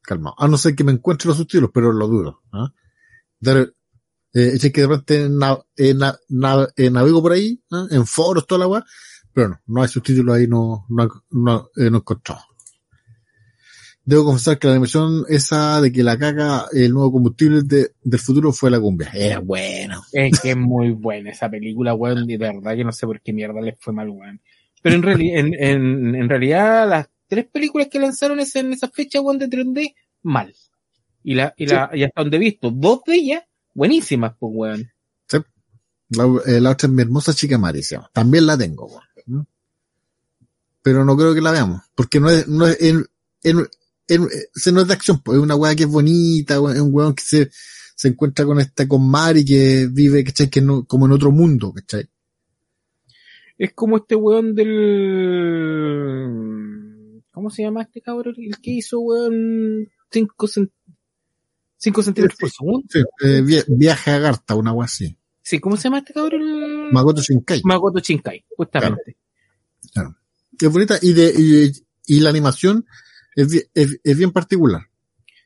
[0.02, 0.34] Calma.
[0.36, 2.42] A no ser que me encuentre los subtítulos, pero lo dudo.
[2.52, 2.72] ¿ah?
[4.34, 7.86] Eh, es que de repente na- eh, na- na- eh, navego por ahí, ¿ah?
[7.90, 8.84] en foros, toda la weá,
[9.32, 12.42] pero no, no hay subtítulos ahí, no, no, no, eh, no he encontrado.
[14.06, 18.20] Debo confesar que la animación esa de que la caga el nuevo combustible de- del
[18.20, 19.10] futuro fue la cumbia.
[19.14, 20.02] Era bueno.
[20.12, 23.22] Es que es muy buena esa película, weón, y de verdad que no sé por
[23.22, 24.42] qué mierda les fue mal, weón.
[24.82, 29.22] Pero en, reali- en, en, en realidad, las tres películas que lanzaron en esa fecha,
[29.22, 30.54] weón, de 3D, mal.
[31.22, 33.42] Y la, y la, y hasta donde he visto, dos de ellas,
[33.74, 34.90] buenísimas, pues, weón.
[36.10, 38.08] La, eh, la otra es mi hermosa chica Mari, se llama.
[38.12, 39.02] También la tengo, weón.
[39.26, 39.40] ¿Mm?
[40.82, 41.82] Pero no creo que la veamos.
[41.94, 43.06] Porque no es, no es, en,
[43.42, 43.66] en,
[44.08, 46.82] en- se no es de acción, pues es una weá que es bonita, weón, es
[46.82, 47.50] un weón que se,
[47.96, 50.50] se encuentra con esta, con Mari que vive, ¿cachai?
[50.50, 52.06] Que no, como en otro mundo, ¿cachai?
[53.56, 54.70] Es como este weón del...
[57.32, 58.34] ¿Cómo se llama este cabrón?
[58.38, 59.88] El que hizo, weón,
[61.84, 62.86] 5 centímetros por segundo.
[62.88, 65.16] Sí, eh, via- viaje a Garta, una weá así.
[65.42, 66.92] Sí, ¿cómo se llama este cabrón?
[66.92, 67.60] Makoto Shinkai.
[67.64, 69.16] Makoto Shinkai, justamente.
[70.58, 72.86] que es bonita y de y, y la animación
[73.36, 74.82] es, bi- es, es bien particular.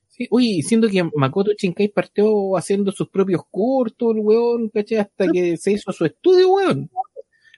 [0.09, 4.99] Sí, oye, siendo que Makoto Shinkai partió haciendo sus propios cortos, el weón, ¿cachai?
[4.99, 6.91] Hasta que se hizo su estudio, weón.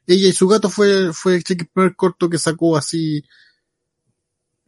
[0.07, 1.43] Ella y su gato fue fue el
[1.73, 3.23] primer corto que sacó así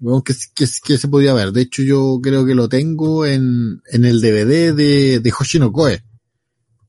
[0.02, 1.52] bueno, que, que, que se podía ver.
[1.52, 6.02] De hecho, yo creo que lo tengo en, en el DVD de, de Hoshino Koe,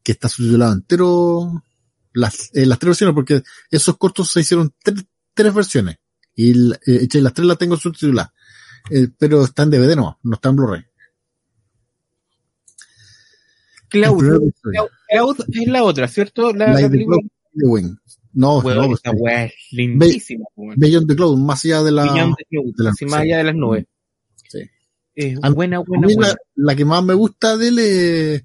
[0.02, 1.64] que está subtitulado entero,
[2.11, 5.98] las, eh, las tres versiones, porque esos cortos se hicieron tres, tres versiones.
[6.35, 8.34] Y eh, las tres las tengo subtituladas.
[8.90, 10.84] Eh, pero está en DVD no, no está en Blu-ray.
[13.90, 14.18] Cloud.
[14.64, 16.52] Cloud, es la otra, ¿cierto?
[16.52, 17.18] La, película.
[17.53, 17.95] Wing.
[18.34, 19.10] No, Weón, no, sí.
[19.16, 20.76] weá es lindísima, weón.
[20.78, 23.38] Beyond the Cloud, más allá de la, Beyond the Cloud, de la- así más allá
[23.38, 23.86] de las nubes.
[24.50, 24.60] Sí.
[25.16, 26.30] Es A- buena, A buena, mí buena.
[26.32, 28.44] la, la que más me gusta de él es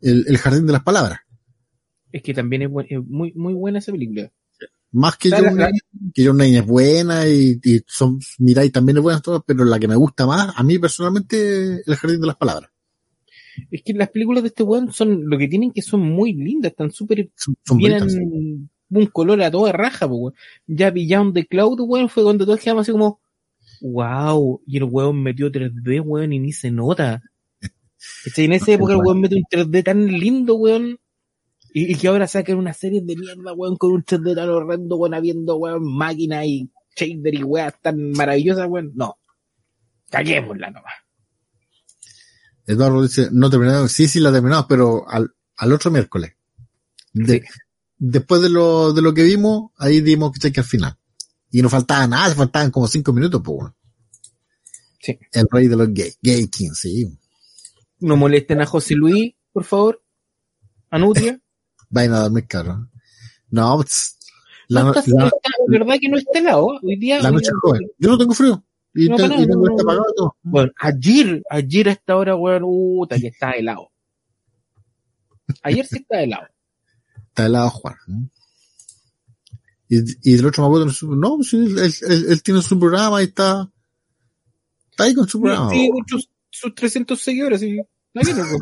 [0.00, 1.20] el, el Jardín de las Palabras.
[2.12, 4.30] Es que también es, buen- es muy, muy buena esa película.
[4.92, 5.58] Más que John
[6.14, 9.88] que John es buena y, y son, Mirai también es buena todas, pero la que
[9.88, 12.70] me gusta más, a mí personalmente, el Jardín de las Palabras.
[13.70, 16.72] Es que las películas de este weón son lo que tienen que son muy lindas,
[16.72, 17.30] están súper
[17.74, 18.70] vienen bonitas.
[18.90, 20.34] Un color a toda raja, po, weón.
[20.66, 23.20] Ya Beyond the Cloud, weón, fue cuando todos quedamos así como,
[23.80, 27.22] wow, y el weón metió 3D, weón, y ni se nota.
[28.24, 28.44] ¿Cachai?
[28.44, 30.98] En esa época el weón metió un 3D tan lindo, weón,
[31.74, 34.96] y, y que ahora saquen una serie de mierda, weón, con un 3D tan horrendo,
[34.96, 38.92] weón, habiendo, weón, máquina y shader y weas tan maravillosas, weón.
[38.94, 39.18] No.
[40.10, 40.94] Caguémosla nomás.
[42.66, 46.32] Eduardo dice, no terminado, sí, sí la terminamos, pero al, al otro miércoles.
[47.12, 47.46] De- Sí.
[47.98, 50.96] Después de lo, de lo que vimos, ahí dimos que al final.
[51.50, 53.74] Y no faltaba nada, faltaban como cinco minutos, pues, weón.
[55.00, 55.18] Sí.
[55.32, 57.06] El rey de los gay, gay king, sí.
[58.00, 60.02] No molesten a José Luis, por favor.
[60.90, 61.40] A Nutria.
[61.90, 62.90] Vayan a dormir, cabrón.
[63.48, 64.18] No, pues,
[64.68, 66.66] la, No no- está- la- está- verdad que no está helado.
[66.82, 67.22] Hoy día.
[67.22, 67.82] la noche joven.
[67.98, 68.62] Yo no tengo frío.
[68.92, 70.36] Y, No, te- y tengo este apagado todo.
[70.42, 73.90] Bueno, ayer, ayer a esta hora, weón, puta, que está helado.
[75.62, 76.46] Ayer sí está helado.
[77.36, 77.96] Está helado Juan.
[79.90, 79.98] Y,
[80.32, 83.70] y del otro Makoto, no, pues, él, él- él- tiene su programa y está,
[84.90, 85.68] está ahí con su programa.
[85.70, 87.78] Sí, sus, sus 300 seguidores, sí.
[88.14, 88.60] Está bien, weón.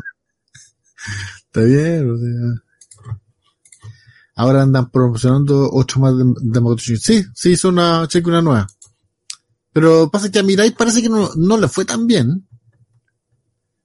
[1.45, 3.15] Está bien, o sea.
[4.35, 6.97] Ahora andan promocionando ocho más de, de Shinkai.
[6.97, 8.67] Sí, sí, hizo una, cheque una nueva.
[9.71, 12.45] Pero pasa que a Mirai parece que no, no le fue tan bien.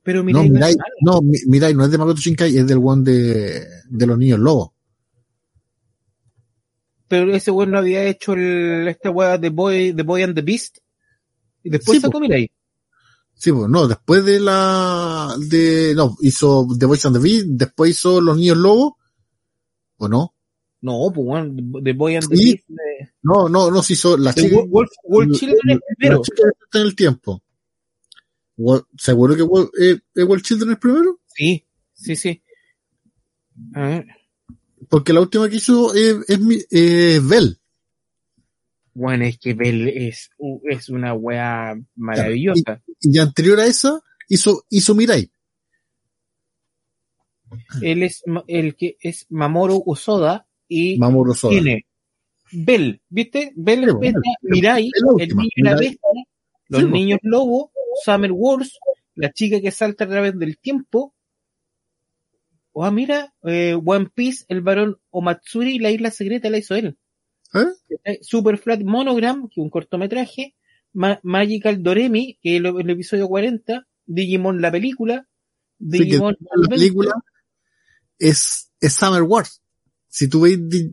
[0.02, 3.64] Pero no, Mirai, no, Mi- Mirai no es de Makoto Shinkai, es del one de,
[3.88, 4.70] de los niños lobos.
[7.10, 10.42] Pero ese weón no había hecho el, esta weá de Boy, The Boy and the
[10.42, 10.78] Beast.
[11.64, 12.48] Y después Sí, sacó Mirai.
[13.34, 17.90] Sí, pues no, después de la, de, no, hizo The Voice and the Beast, después
[17.90, 18.92] hizo Los Niños Lobos,
[19.96, 20.34] ¿o no?
[20.82, 22.44] No, pues weón, The Boy and the Sí.
[22.52, 22.68] Beast.
[22.68, 26.22] de- No, no, no se hizo la chica, Wolf, Wolf, Wolf Children es la primero.
[26.22, 27.42] chica que está en el tiempo.
[28.98, 31.18] ¿Seguro que Wo- eh, eh, World Children es primero?
[31.26, 32.42] Sí, sí, sí.
[33.74, 34.06] A ver.
[34.90, 37.56] Porque la última que hizo eh, es mi, eh, Bell.
[38.92, 40.30] Bueno, es que Bell es,
[40.64, 42.82] es una weá maravillosa.
[43.00, 45.30] Y anterior a esa, hizo, hizo Mirai.
[47.80, 51.86] Él es el que es Mamoru Osoda y Mamoru tiene
[52.52, 53.52] Bell, ¿viste?
[53.54, 55.98] Bell es bueno, Mirai, es el niño y la bestia,
[56.68, 56.92] los Sí, pues.
[56.92, 57.72] niños lobo,
[58.04, 58.78] Summer Wars,
[59.14, 61.14] la chica que salta a través del tiempo.
[62.72, 66.96] O ah, mira, eh, One Piece, el varón Omatsuri, la isla secreta la hizo él.
[68.04, 68.18] ¿Eh?
[68.22, 70.54] Super Flat Monogram, que es un cortometraje,
[70.92, 75.26] Ma- Magical Doremi, que es el, el episodio 40, Digimon la película,
[75.80, 77.14] Sí, Digimon la película
[78.18, 79.62] es, es Summer Wars.
[80.08, 80.92] Si tú veis Di-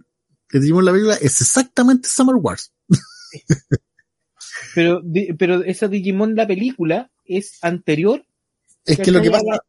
[0.50, 2.74] que Digimon la película, es exactamente Summer Wars.
[4.76, 8.26] pero, di- pero esa Digimon la película es anterior.
[8.86, 9.62] Es que lo que pasa,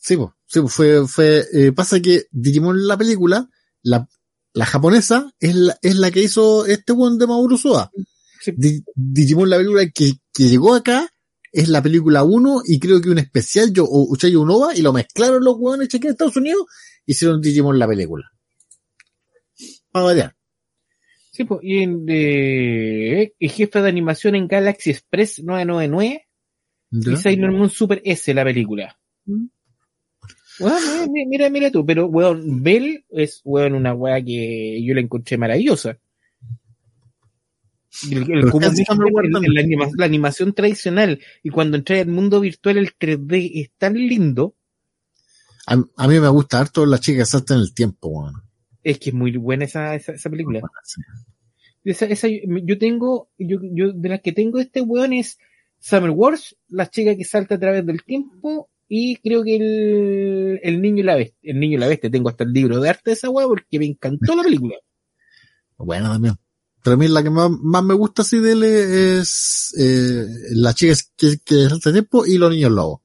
[0.00, 3.48] sí, po, sí, po, fue, fue, eh, pasa que Digimon la película,
[3.82, 4.08] la,
[4.54, 7.90] la japonesa, es la, es la que hizo este one de Mamoru Soda.
[8.40, 8.52] Sí.
[8.56, 11.08] Di- Digimon la película que, que llegó acá,
[11.52, 14.92] es la película 1 y creo que un especial yo, o Uchayo Unova y lo
[14.92, 16.64] mezclaron los hueones aquí en Estados Unidos,
[17.06, 18.30] hicieron Digimon la película.
[19.92, 20.36] Para variar.
[21.32, 26.26] Sí, pues, y en, eh, el jefe de animación en Galaxy Express 999
[26.92, 27.12] ¿Ya?
[27.12, 28.98] y Sailor Moon Super S la película.
[29.26, 29.46] Mm.
[30.60, 35.36] Bueno, mira, mira, tú, pero weón, Bell es weón una weá que yo la encontré
[35.38, 35.98] maravillosa.
[38.10, 42.40] El, el- como Wars el- la, anima- la animación tradicional y cuando entré al mundo
[42.40, 44.54] virtual el 3D es tan lindo,
[45.66, 48.34] A, a mí me gusta harto la chica que salta en el tiempo, weón.
[48.82, 50.60] es que es muy buena esa, esa, esa película.
[51.82, 55.38] Esa, esa, yo tengo, yo, yo de las que tengo este weón es
[55.78, 60.82] Summer Wars, la chica que salta a través del tiempo y creo que el, el
[60.82, 63.10] niño y la bestia, el niño y la bestia, tengo hasta el libro de arte
[63.10, 64.74] de esa weá porque me encantó la película.
[65.78, 66.34] Bueno, también.
[66.82, 70.74] Pero a mí la que más, más me gusta así de él es eh, la
[70.74, 73.00] chica que, que el tiempo y los niños lobos.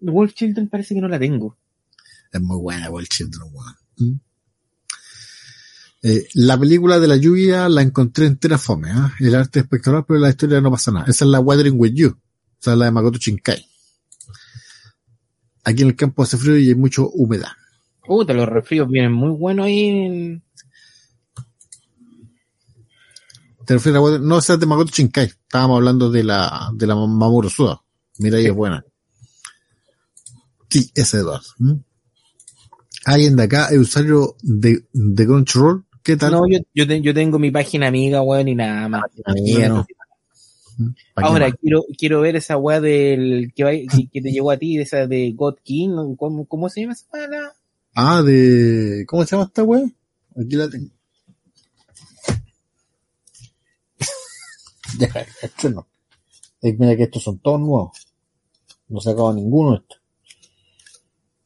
[0.00, 1.56] Wolf Children parece que no la tengo.
[2.32, 3.76] Es muy buena, World Children, weón.
[3.96, 4.20] ¿Mm?
[6.02, 9.14] Eh, la película de la lluvia la encontré entera fome, ¿ah?
[9.20, 11.06] El arte es espectacular, pero la historia no pasa nada.
[11.06, 12.18] Esa es la Weathering with You.
[12.60, 13.77] Esa es la de Makoto Shinkai.
[15.68, 17.50] Aquí en el campo hace frío y hay mucho humedad.
[18.06, 20.42] Puta, los resfríos vienen muy buenos ahí en...
[23.66, 24.26] ¿Te refieres a Weathering?
[24.26, 25.26] No, esa es de Makoto Shinkai.
[25.26, 27.82] Estábamos hablando de la, de la Mamoru Suda.
[28.18, 28.82] Mira, ahí es buena.
[30.70, 31.44] Sí, ese es Eduardo.
[31.58, 31.72] ¿Mm?
[33.04, 35.84] Alguien de acá, el usuario de, de Crunchyroll.
[36.02, 36.32] ¿Qué tal?
[36.32, 39.02] No, yo, yo, te- yo tengo mi página amiga, weón, y nada más.
[39.26, 39.86] Amiga, no.
[41.14, 44.50] ¿Para qué Ahora, quiero, quiero ver esa weá del que, va- que, que te llegó
[44.50, 46.16] a ti, esa de God King, ¿no?
[46.16, 47.52] ¿cómo, cómo se llama esa weá?
[47.94, 49.84] Ah, de, ¿cómo se llama esta wea?
[50.36, 50.90] Aquí la tengo.
[54.98, 55.86] Deja, este no.
[56.62, 57.90] Eh, mira que estos son todos nuevos.
[58.88, 60.00] No he sacado ninguno de estos.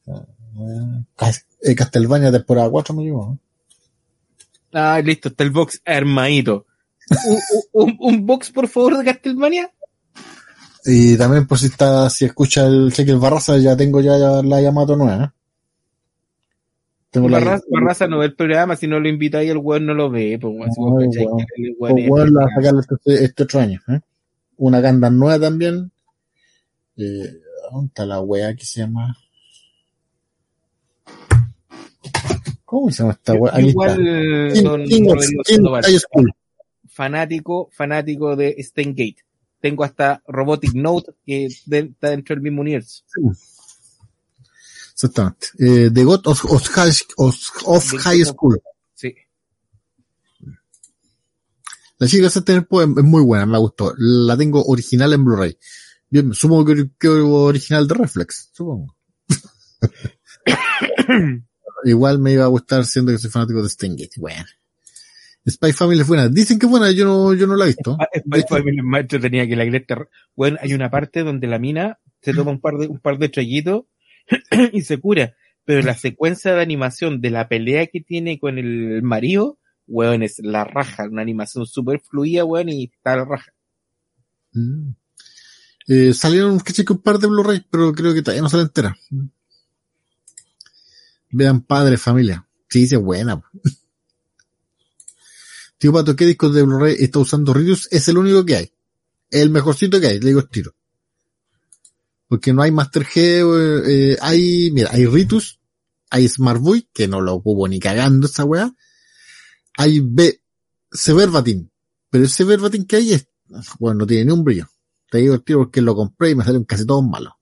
[0.07, 0.25] Ah,
[0.59, 1.31] eh,
[1.61, 3.25] eh, Castlevania temporada 4 me llegó.
[3.25, 3.39] ¿no?
[4.73, 6.65] Ah, listo, está el box armadito.
[7.25, 7.39] Un,
[7.71, 9.71] un, un box, por favor, de Castlevania.
[10.85, 14.61] Y también por si está, si escucha el cheque el Barraza, ya tengo ya la
[14.61, 15.23] Yamato nueva.
[15.25, 15.29] ¿eh?
[17.13, 20.39] La, Barraza, no ve el programa, si no lo invitáis el weón no lo ve,
[20.41, 23.99] pues si No, el weón Pues, va a sacar este, este otro año, ¿eh?
[24.57, 25.91] Una ganda nueva también.
[26.97, 27.31] Eh,
[27.71, 29.15] ¿Dónde está la wea que se llama?
[32.65, 33.53] ¿Cómo se llama esta wea?
[33.55, 34.53] Ahí Igual, está.
[34.53, 35.07] King, don King
[35.45, 36.33] King High School.
[36.93, 39.17] Fanático, fanático de Steingate.
[39.59, 43.03] Tengo hasta Robotic Note que de- está dentro del mismo universo.
[44.93, 45.47] Exactamente.
[45.59, 48.61] Eh, The God of, of High, of, of School.
[48.93, 49.15] Sí.
[51.97, 53.93] La chica de tiempo es, es muy buena, me gustó.
[53.97, 55.57] La tengo original en Blu-ray.
[56.09, 58.95] Bien, supongo que, que original de Reflex, supongo.
[61.85, 64.19] Igual me iba a gustar siendo que soy fanático de Stingate.
[64.19, 64.45] Bueno.
[65.47, 66.29] Spy Family es buena.
[66.29, 67.97] Dicen que es buena, yo no, yo no la he visto.
[68.17, 70.07] Spy Family es más entretenida que la Greta.
[70.35, 73.29] Bueno, hay una parte donde la mina se toma un par de, un par de
[73.29, 73.83] traguitos
[74.71, 75.35] y se cura.
[75.65, 80.39] Pero la secuencia de animación de la pelea que tiene con el marido, weón, es
[80.39, 81.07] la raja.
[81.09, 83.53] Una animación súper fluida, weón, y está la raja.
[84.53, 84.91] Mm.
[85.87, 88.95] Eh, salieron que un par de Blu-ray, pero creo que todavía no sale entera.
[89.09, 89.25] Mm.
[91.31, 92.47] Vean Padre Familia.
[92.69, 93.41] Sí, sí, es buena.
[95.83, 97.89] Tío Pato, ¿qué discos de Blu-ray está usando Ritus?
[97.91, 98.73] Es el único que hay.
[99.29, 100.73] El mejorcito que hay, le digo estilo.
[102.29, 105.59] Porque no hay Master G, eh, hay, mira, hay Ritus,
[106.09, 108.73] hay Smart Boy, que no lo ocupo ni cagando esa weá.
[109.75, 110.41] Hay B,
[110.89, 111.69] Severbatin.
[112.09, 113.27] Pero ese Verbatim que hay es,
[113.77, 114.69] bueno, no tiene ni un brillo.
[115.11, 117.33] Te digo el tiro porque lo compré y me salieron casi todos malos.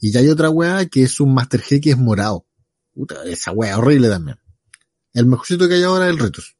[0.00, 2.48] Y ya hay otra weá que es un Master G que es morado.
[2.92, 4.40] Puta, esa weá horrible también.
[5.12, 6.56] El mejorcito que hay ahora es el Ritus.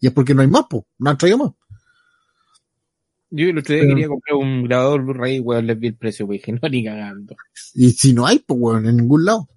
[0.00, 0.86] Y es porque no hay más, po.
[0.98, 1.50] No han traído más.
[3.32, 6.26] Yo el otro día Pero- quería comprar un grabador Blu-ray, weón, les vi el precio,
[6.26, 7.36] weón, dije, no, ni cagando.
[7.74, 9.48] Y si no hay, pues weón, en ningún lado.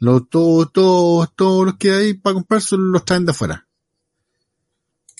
[0.00, 3.66] Los, todos, todos, todos los que hay para comprar son los traen de afuera.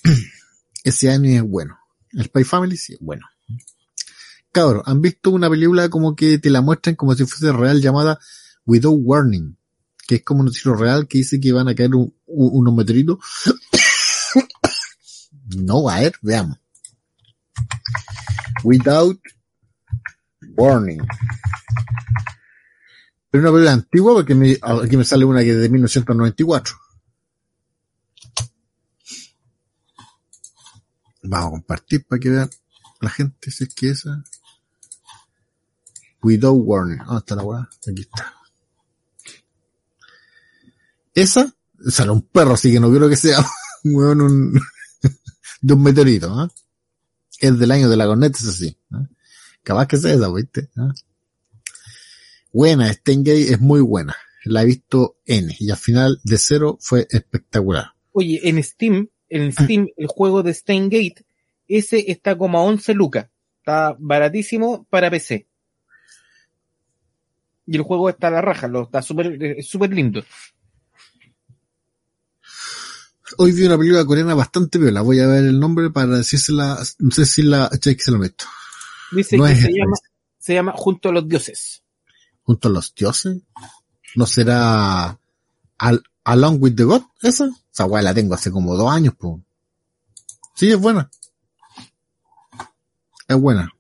[0.85, 1.79] Ese anime es bueno.
[2.13, 3.27] El Spy Family sí es bueno.
[4.53, 8.19] Cabros, ¿han visto una película como que te la muestran como si fuese real llamada
[8.65, 9.57] Without Warning?
[10.07, 12.75] Que es como un noticiero real que dice que van a caer un- un- unos
[12.75, 13.19] meteoritos.
[15.57, 16.59] no, a ver, veamos.
[18.65, 19.21] Without
[20.57, 21.07] Warning.
[23.31, 26.75] Pero una película antigua porque me, aquí me sale una que es de 1994.
[31.25, 32.51] Vamos a compartir para que vean
[33.01, 34.25] la gente si es que esa.
[36.23, 36.99] Without Warning.
[36.99, 37.69] ¿Dónde está la weá?
[37.89, 38.35] Aquí está.
[41.15, 41.53] Esa
[41.89, 43.39] sale un perro, así que no quiero que sea
[43.85, 44.61] un,
[45.61, 46.51] de un meteorito, ¿ah?
[47.41, 48.77] Es del año de la corneta, es así.
[48.93, 49.07] ¿ah?
[49.63, 50.69] Capaz que sea esa, ¿viste?
[50.77, 50.93] ¿ah?
[52.53, 54.17] Buena, Steingate es muy buena.
[54.45, 57.93] La he visto N y al final de cero fue espectacular.
[58.13, 61.25] Oye, en Steam, en Steam, el juego de Steingate,
[61.67, 63.29] ese está como a 11 lucas.
[63.59, 65.47] Está baratísimo para PC.
[67.67, 70.25] Y el juego está a la raja, lo, está súper, es súper lindo.
[73.37, 75.03] Hoy vi una película coreana bastante viola.
[75.03, 76.79] Voy a ver el nombre para decírsela.
[76.99, 78.47] No sé si la Jake se lo meto.
[79.13, 79.97] Dice No que es se llama,
[80.39, 81.83] se llama Junto a los Dioses.
[82.43, 83.37] Junto a los dioses.
[84.17, 85.19] ¿No será
[85.79, 87.03] Al- Along with the God?
[87.23, 87.49] ¿Esa?
[87.73, 89.43] Esa weá la tengo hace como dos años, po.
[90.55, 91.11] Sí, es buena.
[93.29, 93.71] Es buena.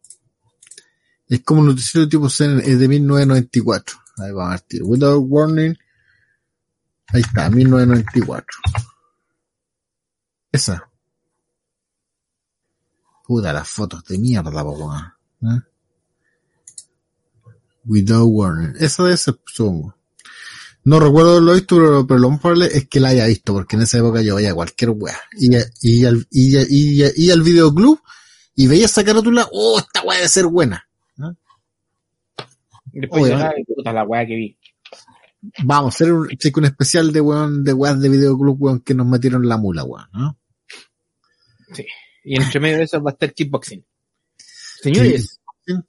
[1.29, 3.99] Es como un noticiero tipo CNN, es de 1994.
[4.19, 4.85] Ahí va a tío.
[4.87, 5.77] Without Warning.
[7.09, 8.47] Ahí está, 1994.
[10.53, 10.91] Esa.
[13.27, 14.95] Puta, las fotos de mierda, po.
[15.43, 15.61] ¿Eh?
[17.85, 18.75] Without Warning.
[18.79, 19.95] Esa de ese, supongo.
[20.85, 23.77] No recuerdo lo visto, pero, pero lo más probable es que la haya visto, porque
[23.77, 25.19] en esa época yo veía cualquier weá.
[25.39, 28.01] Y, y, al, y, y, y, y al videoclub
[28.55, 30.85] y veía esa carátula, oh, esta weá debe ser buena.
[32.93, 34.58] Y después ay, puta la weá que vi.
[35.65, 39.07] Vamos a hacer un, un especial de weón, de weas de videoclub, weón, que nos
[39.07, 40.39] metieron la mula, weón, ¿no?
[42.25, 43.85] Y entre medio de eso va a estar kickboxing.
[44.83, 45.41] Señores,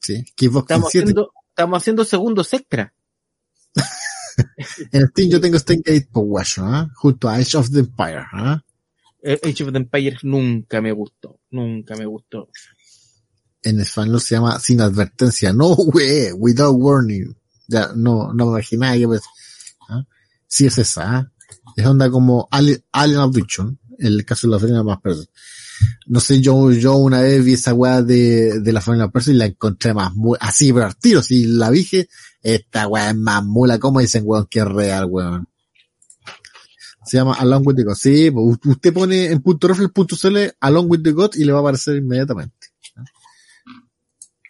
[0.02, 1.04] Sí, Kickboxing estamos 7.
[1.04, 2.94] haciendo, estamos haciendo segundos extra.
[4.94, 6.90] En Steam yo tengo Steingate por Wash, ¿ah?
[6.96, 8.64] Junto a Age of the Empire, ¿ah?
[9.22, 11.42] Eh, Age of the Empire nunca me gustó.
[11.52, 12.48] Nunca me gustó.
[13.62, 15.52] En español se llama Sin Advertencia.
[15.52, 17.36] No, wey, Without Warning.
[17.68, 19.22] Ya, no, no me imaginaba que pues,
[19.90, 20.06] ¿ah?
[20.48, 21.32] Sí es esa, ¿ah?
[21.76, 25.24] Es onda como Alien, Alien Abduction, el caso de la familia más persa.
[26.08, 29.36] No sé, yo, yo una vez vi esa weá de, de la familia persa y
[29.36, 32.10] la encontré más mu así, pero al tiro, si la dije,
[32.42, 35.48] esta weá es más mula, como dicen weón que es real, weón.
[37.06, 37.96] Se llama Along with the God.
[37.96, 41.62] Sí, pues, usted pone en punto .cl Along with the God y le va a
[41.62, 42.68] aparecer inmediatamente.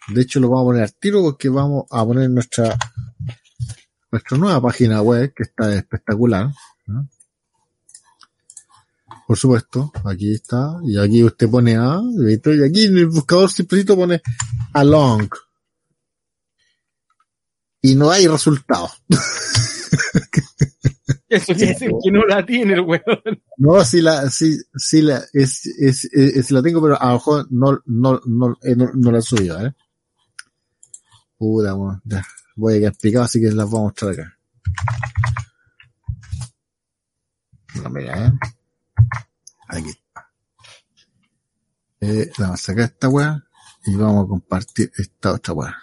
[0.08, 2.76] De hecho, lo vamos a poner al tiro porque vamos a poner nuestra,
[4.10, 6.50] nuestra nueva página web que está espectacular.
[6.86, 7.08] ¿no?
[9.26, 10.78] Por supuesto, aquí está.
[10.84, 12.56] Y aquí usted pone A, ¿viste?
[12.56, 14.20] y aquí en el buscador simplecito pone
[14.72, 15.28] Along.
[17.82, 18.90] Y no hay resultados.
[21.28, 23.02] Eso quiere decir que no la tiene el weón.
[23.56, 27.12] No, si la, si, si la, es, es, es- si la tengo, pero a lo
[27.14, 29.72] mejor no, no, no, eh, no, no la he subido, ¿eh?
[31.38, 32.26] Puta, weón, ya.
[32.60, 34.38] Voy a quedar explicado, así que las voy a mostrar acá.
[37.82, 38.32] No, mira, ¿eh?
[39.68, 40.30] Aquí está.
[42.02, 43.42] Eh, vamos a sacar esta weá
[43.86, 45.76] y vamos a compartir esta otra weá.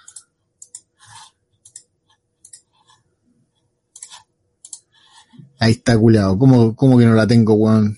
[5.58, 6.38] Ahí está culiado.
[6.38, 7.98] ¿Cómo, cómo que no la tengo, weón?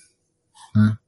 [0.74, 1.02] ¿Ah?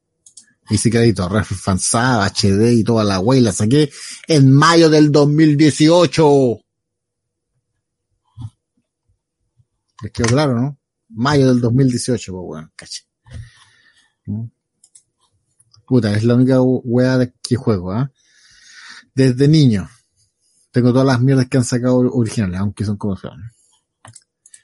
[0.69, 3.89] Y si quedito refanzada, HD y toda la wey, la saqué
[4.27, 6.65] en mayo del 2018.
[10.01, 10.77] Les quedó claro, ¿no?
[11.09, 13.01] Mayo del 2018, pues weón, caché.
[14.25, 14.45] ¿Mm?
[15.85, 18.11] Puta, es la única wea de que juego, ¿ah?
[19.13, 19.89] Desde niño.
[20.71, 23.41] Tengo todas las mierdas que han sacado originales, aunque son como son.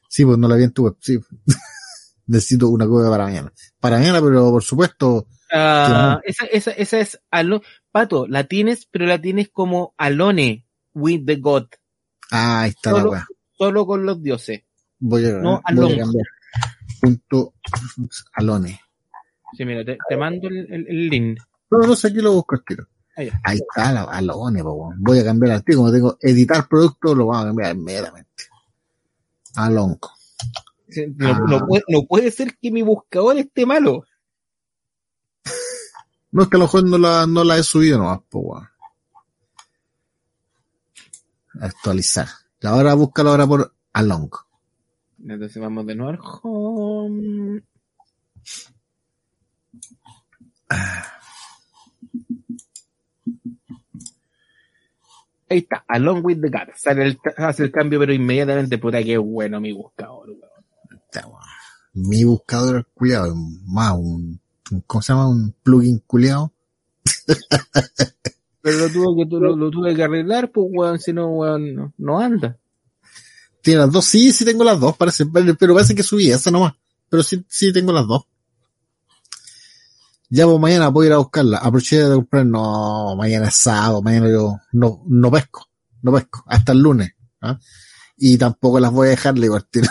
[0.08, 1.20] Sí, pues no la vi en tu web, sí.
[2.28, 3.52] Necesito una copia para mañana.
[3.80, 7.62] Para mañana, pero por supuesto, Ah, esa, esa, esa es Alo-
[7.92, 11.68] Pato, la tienes, pero la tienes como Alone with the God,
[12.32, 13.28] ah, ahí está la Solo- wea.
[13.58, 14.64] solo con los dioses.
[15.00, 16.26] Voy a, no, voy a cambiar.
[17.02, 17.54] Punto
[18.34, 18.80] alone.
[19.56, 21.40] Sí, mira, te, te mando el, el- el link.
[21.70, 22.88] No, no sé, aquí lo busco al tiro.
[23.18, 23.40] Ah.
[23.44, 24.94] Ahí está, la, alone, po.
[24.98, 25.84] Voy a cambiar el artículo.
[25.84, 28.44] Como tengo editar producto, lo voy a cambiar inmediatamente.
[29.56, 30.12] Alonco.
[30.90, 31.40] Sí, No, Ah.
[31.48, 34.04] no puede, no puede ser que mi buscador esté malo.
[36.32, 38.68] No es que a lo mejor no la, no la he subido nomás, po, weón.
[41.62, 42.28] Actualizar.
[42.62, 44.47] Y ahora búscalo ahora por Alonco.
[45.24, 47.62] Entonces vamos de nuevo al home.
[55.50, 56.74] Ahí está, Along with the God.
[56.76, 61.02] Sale el, hace el cambio, pero inmediatamente, puta, que bueno mi buscador, weón.
[61.06, 61.26] Está.
[61.94, 63.34] Mi buscador culiado,
[63.66, 64.40] más un,
[64.72, 65.30] un- ¿cómo se llama?
[65.30, 66.52] Un plugin culiado.
[68.62, 71.94] Pero lo tuve que, lo, lo tuve que arreglar, pues, weón, si no, weón, no,
[71.98, 72.58] no anda.
[73.68, 75.26] Tiene las dos, sí, sí tengo las dos, parece,
[75.60, 76.74] pero parece que subí esa nomás.
[77.10, 78.24] Pero sí, sí tengo las dos.
[80.30, 81.58] Ya pues mañana voy a ir a buscarla.
[81.58, 85.68] Aproveché de comprar, no, mañana es sábado, mañana yo no, no pesco,
[86.02, 87.12] no pesco, hasta el lunes.
[87.42, 87.60] ¿ah?
[88.16, 89.84] Y tampoco las voy a dejar libertir.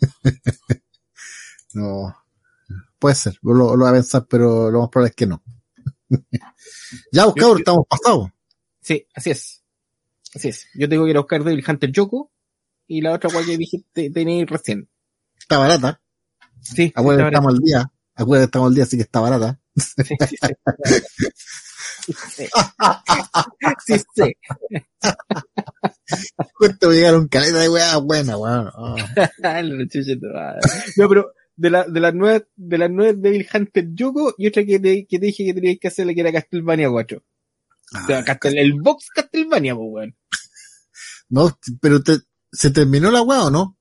[1.74, 2.16] no,
[3.00, 5.42] puede ser, lo, lo voy a pensar, pero lo más probable es que no.
[7.10, 8.30] ya yo- estamos pasados.
[8.80, 9.64] Sí, así es.
[10.36, 10.68] Así es.
[10.76, 12.30] Yo tengo que ir a buscar Devil Hunter Yoko
[12.86, 14.88] y la otra cual que dijiste tenéis recién.
[15.38, 16.00] Está barata.
[16.60, 17.90] Sí, Acuérdate, está estamos al día.
[18.14, 19.58] Acuérdate, estamos al día, así que está barata.
[19.74, 20.36] Sí, sí,
[22.28, 22.46] sí.
[23.86, 24.32] Sí, sí, sí.
[26.58, 28.70] Cuento llegaron caleta de weá buena, weón.
[28.74, 28.96] Oh.
[29.38, 29.62] La.
[30.96, 34.64] No, pero de la, de las nueve, de las nueve Devil Hunter Yoko y otra
[34.64, 37.18] que te, que te dije que teníais que hacerle que era Castlevania 4.
[37.18, 37.22] O
[38.06, 40.16] sea, Ah, Castel- el box Castlevania, pues, weón.
[41.28, 42.18] no, pero te,
[42.52, 43.76] ¿se terminó la weá o no?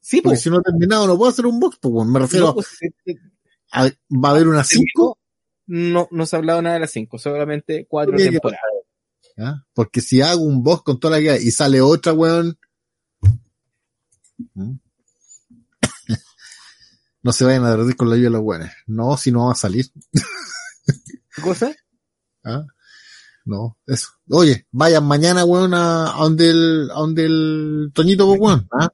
[0.00, 0.42] Sí, Porque pues.
[0.42, 2.06] si no ha terminado no puedo hacer un box, pues.
[2.06, 2.68] Me refiero No, pues,
[3.72, 5.18] a, va a haber una 5,
[5.66, 9.62] No, no se ha hablado nada de las 5, solamente cuatro Oye, que- temporadas.
[9.74, 12.58] porque si hago un box con toda la guía y sale otra weón,
[14.54, 14.72] ¿Mm?
[17.22, 18.72] no se vayan a derretir con la lluvia de los weones.
[18.86, 19.86] No, si no va a salir.
[21.34, 21.74] ¿Qué cosa?
[22.44, 22.64] ¿ah?
[23.50, 24.10] No, eso.
[24.28, 28.88] Oye, vayan mañana, weón, a, a donde el, a donde el Toñito, pues, weón, ¿ah?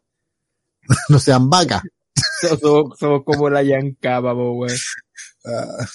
[1.11, 1.83] no sean vacas.
[2.41, 4.77] Somos, somos como la Yancaba, po, weón.
[5.49, 5.87] Ah,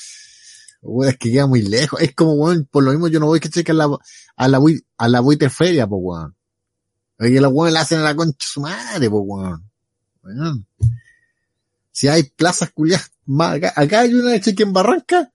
[0.84, 2.00] weón, es que queda muy lejos.
[2.02, 3.90] Es como, weón, por lo mismo yo no voy que checar la,
[4.36, 4.60] a la,
[4.98, 6.36] a la Winter Feria, pues, weón.
[7.18, 9.72] Oye, los weones la hacen a la concha su madre, pues, weón.
[10.22, 10.68] Weón.
[11.92, 15.34] Si hay plazas culiadas, más acá, acá hay una de cheque en Barranca,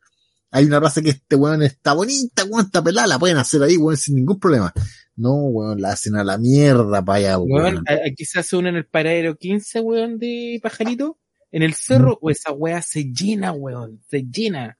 [0.50, 3.76] hay una plaza que este weón está bonita, weón, está pelada, la pueden hacer ahí,
[3.76, 4.72] weón, sin ningún problema.
[5.16, 7.74] No, weón, la hacen a la mierda para allá, weón.
[7.74, 11.18] Weón, aquí se hace una en el paradero 15, weón, de pajarito.
[11.52, 14.02] En el cerro, o esa weá se llena, weón.
[14.10, 14.78] Se llena.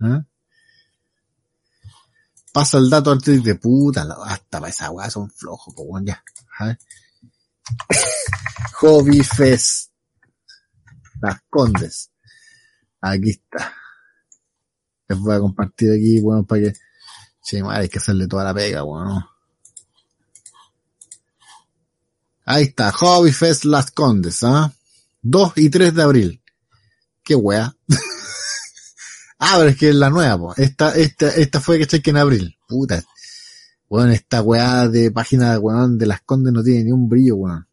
[0.00, 0.24] ¿Ah?
[2.52, 6.22] Pasa el dato antes de puta, hasta para esa weá son flojos, weón, ya.
[6.58, 6.76] ¿Ah?
[8.80, 9.92] Hobby Fest.
[11.20, 12.10] Las Condes.
[13.00, 13.72] Aquí está.
[15.08, 16.72] Les voy a compartir aquí, bueno, para que,
[17.40, 19.28] sí, madre, hay que hacerle toda la pega, bueno.
[22.44, 24.72] Ahí está, Hobby Fest Las Condes, ¿ah?
[25.22, 26.42] 2 y 3 de abril.
[27.22, 27.74] Qué wea.
[29.38, 30.54] ah, pero es que es la nueva, po.
[30.56, 32.56] Esta, esta, esta fue que cheque en abril.
[32.66, 33.02] Puta.
[33.88, 37.66] Weón, esta weá de página, weón, de Las Condes no tiene ni un brillo, weón.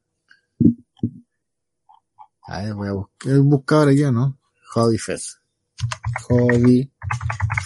[2.47, 4.37] A ver, voy a buscar el buscador aquí, ¿no?
[4.73, 5.37] Hobby Fest.
[6.27, 6.91] Hobby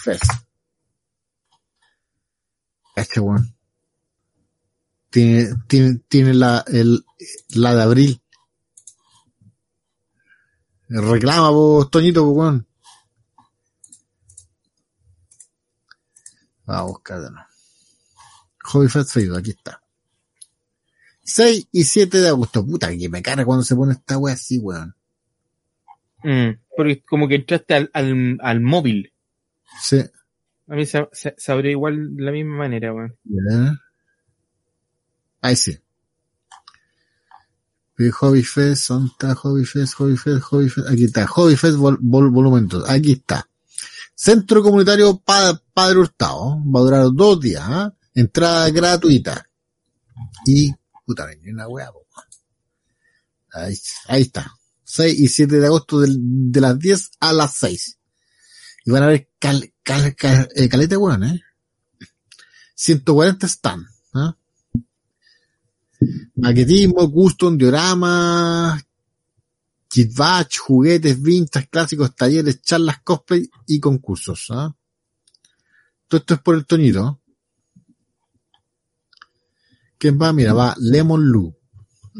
[0.02, 0.24] Fest.
[2.96, 3.54] Este weón.
[5.10, 7.04] Tiene, tiene, tiene la, el,
[7.50, 8.22] la de abril.
[10.88, 12.66] Reclama vos, Toñito, weón.
[16.64, 17.30] Vamos a buscar de.
[18.64, 19.82] Hobby Fest Facebook, aquí está.
[21.22, 22.64] 6 y 7 de agosto.
[22.66, 24.94] Puta, que me cara cuando se pone esta wea así, weón.
[26.22, 29.12] Mm, porque como que entraste al, al, al móvil.
[29.80, 30.00] Sí.
[30.68, 33.16] A mí se, se, se abrió igual de la misma manera, weón.
[35.40, 35.78] Ahí sí.
[37.98, 40.88] Eh, Hobby Fest, ¿dónde está Hobby Fest, Hobby Fest, Hobby Fest?
[40.88, 43.46] Aquí está, Hobby Fest vol, vol- volumen 2, aquí está.
[44.14, 47.94] Centro Comunitario Pa- Padre Hurtado, va a durar dos días, ¿ah?
[48.14, 49.46] entrada gratuita.
[50.46, 50.72] Y,
[51.06, 52.06] puta, una po.
[53.52, 53.74] ahí,
[54.08, 54.50] ahí está.
[54.90, 57.98] 6 y 7 de agosto del- de, las 10 a las 6.
[58.84, 61.40] Y van a ver cal, cal, cal, eh, caleta weón, eh.
[62.74, 64.36] 140 stand, ¿ah?
[66.36, 68.80] Maquetismo, custom, diorama,
[69.86, 74.46] kit batch, juguetes, vintage, clásicos, talleres, charlas, cosplay y concursos.
[74.50, 74.74] ¿ah?
[76.08, 77.20] Todo esto es por el Toñito.
[79.98, 80.32] ¿Quién va?
[80.32, 81.54] Mira, va Lemon Lu,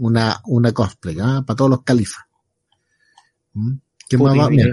[0.01, 1.43] una, una cosplay, ¿ah?
[1.47, 2.25] para todos los califas.
[3.55, 3.75] ¿Mm?
[4.09, 4.51] ¿Quién más va?
[4.51, 4.71] Mira,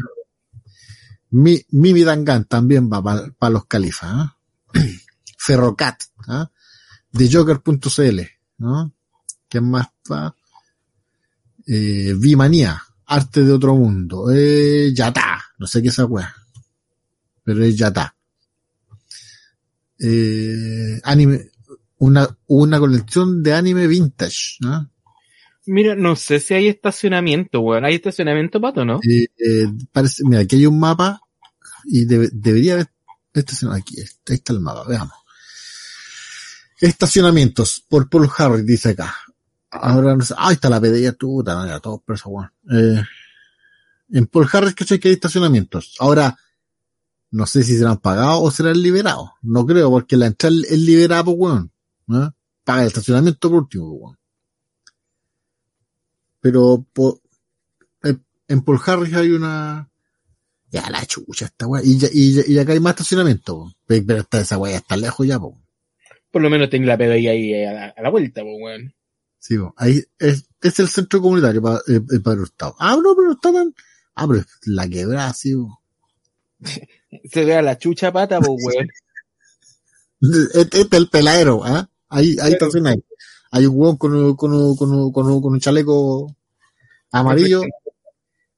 [1.29, 4.09] Mi, Mimi Dangan también va para los califas.
[4.11, 4.37] ¿ah?
[5.37, 6.49] Ferrocat, ¿ah?
[7.11, 8.19] de Joker.cl,
[8.57, 8.93] ¿no?
[9.49, 10.35] ¿Quién más va?
[11.65, 16.33] Eh, Vimanía, Arte de Otro Mundo, eh, Yata, no sé qué es esa weá,
[17.43, 18.15] pero es Yata.
[19.99, 21.51] Eh, anime,
[21.97, 24.91] una, una colección de anime vintage, ¿no?
[25.67, 27.85] Mira, no sé si hay estacionamiento, weón.
[27.85, 28.99] ¿Hay estacionamiento, pato, no?
[29.07, 31.19] Eh, eh, parece, mira, aquí hay un mapa
[31.85, 32.87] y debe- debería haber
[33.33, 33.87] estacionamiento.
[33.91, 35.13] Aquí, ahí está el mapa, veamos.
[36.79, 39.15] Estacionamientos por Paul Harris, dice acá.
[39.69, 42.51] Ahora no sé, ahí está la pedilla tuta, no, ya todos presos, weón.
[42.71, 43.03] Eh,
[44.13, 44.99] en Paul Harris, ¿cachai?
[44.99, 45.95] Que hay estacionamientos.
[45.99, 46.37] Ahora,
[47.31, 49.31] no sé si serán pagados o serán liberados.
[49.41, 51.71] No creo, porque la entrada es liberada, pues, weón.
[52.07, 52.33] ¿no?
[52.63, 54.17] Paga el estacionamiento por último, pues, weón.
[56.41, 57.21] Pero, po-
[58.03, 59.89] en- en Paul Harris hay una,
[60.71, 61.81] ya la chucha esta weá.
[61.83, 63.55] Y, ya- y, y acá hay más estacionamiento.
[63.55, 63.73] po.
[63.85, 65.59] Pe- Pero está esa weá está lejos ya, po.
[66.31, 68.93] Por lo menos tengo la PDI ahí a la, a la vuelta, pues, weón.
[69.39, 69.73] Sí, po.
[69.77, 72.75] Ahí es, es el centro comunitario para eh, eh, Padre Hurtado.
[72.79, 73.73] Ah, no, pero está tan.
[74.15, 75.81] Ah, pero es la quebrada, sí, po.
[77.31, 78.87] Se ve a la chucha pata, pues, weón.
[80.21, 81.89] Este, este es el peladero, ¿ah?
[82.09, 83.03] Ahí, ahí estaciona ahí.
[83.51, 86.35] Hay un weón con, un- con, un- con, un- con, un- con un chaleco
[87.11, 87.61] amarillo.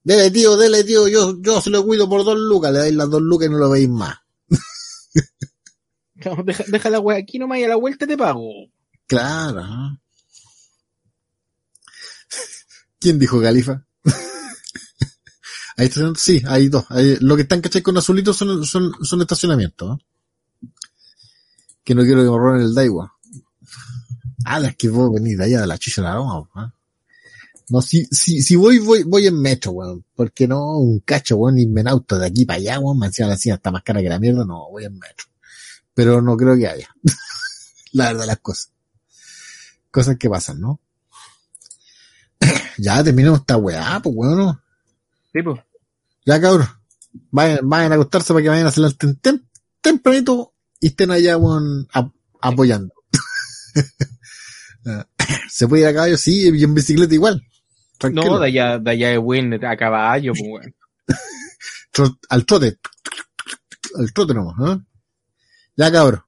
[0.04, 3.10] Dele, tío, dele, tío, yo, yo se lo cuido por dos lucas, le dais las
[3.10, 4.16] dos lucas y no lo veis más.
[6.26, 8.50] No, Deja, deja la weá aquí nomás y a la vuelta te pago.
[9.08, 9.64] Claro.
[13.00, 13.86] ¿Quién dijo Califa?
[15.78, 16.84] Ahí está, sí, hay dos.
[16.90, 19.98] Hay- lo que están cachai con azulitos son, son, son estacionamientos.
[21.86, 23.14] Que no quiero que me roben el Daiwa.
[24.52, 26.74] Ah, es que vos venís de allá de la chicha de la Roma, ¿ah?
[27.70, 30.04] No, si, si, si voy, voy, voy en metro, weón.
[30.16, 32.98] Porque no, un cacho, weón, irme en auto de aquí para allá, weón.
[32.98, 34.44] Me encima la está más cara que la mierda.
[34.44, 35.28] No, voy en metro.
[35.94, 36.90] Pero no creo que haya.
[37.92, 38.72] la verdad, las cosas.
[39.92, 40.80] Cosas que pasan, ¿no?
[42.80, 44.38] ya terminamos esta weá, pues weón.
[44.38, 44.62] ¿no?
[45.32, 45.60] Sí, pues.
[46.26, 46.70] Ya cabrón.
[47.30, 49.46] Vayan, vayan a acostarse para que vayan a hacer el tem- tem-
[49.82, 52.96] tempranito y estén allá, weón, ap- apoyando.
[55.50, 56.18] ¿Se puede ir a caballo?
[56.18, 57.42] Sí, y en bicicleta igual.
[57.98, 58.26] Tranquilo.
[58.34, 60.76] No, de allá, de allá de buen a caballo, pues, weón.
[61.94, 62.80] Tro- al trote.
[63.96, 64.86] Al trote nomás, ¿no?
[65.76, 66.22] Ya cabrón.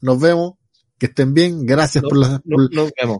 [0.00, 0.54] Nos vemos.
[0.98, 1.64] Que estén bien.
[1.64, 3.18] Gracias No, por, la, No, por, nos vemos.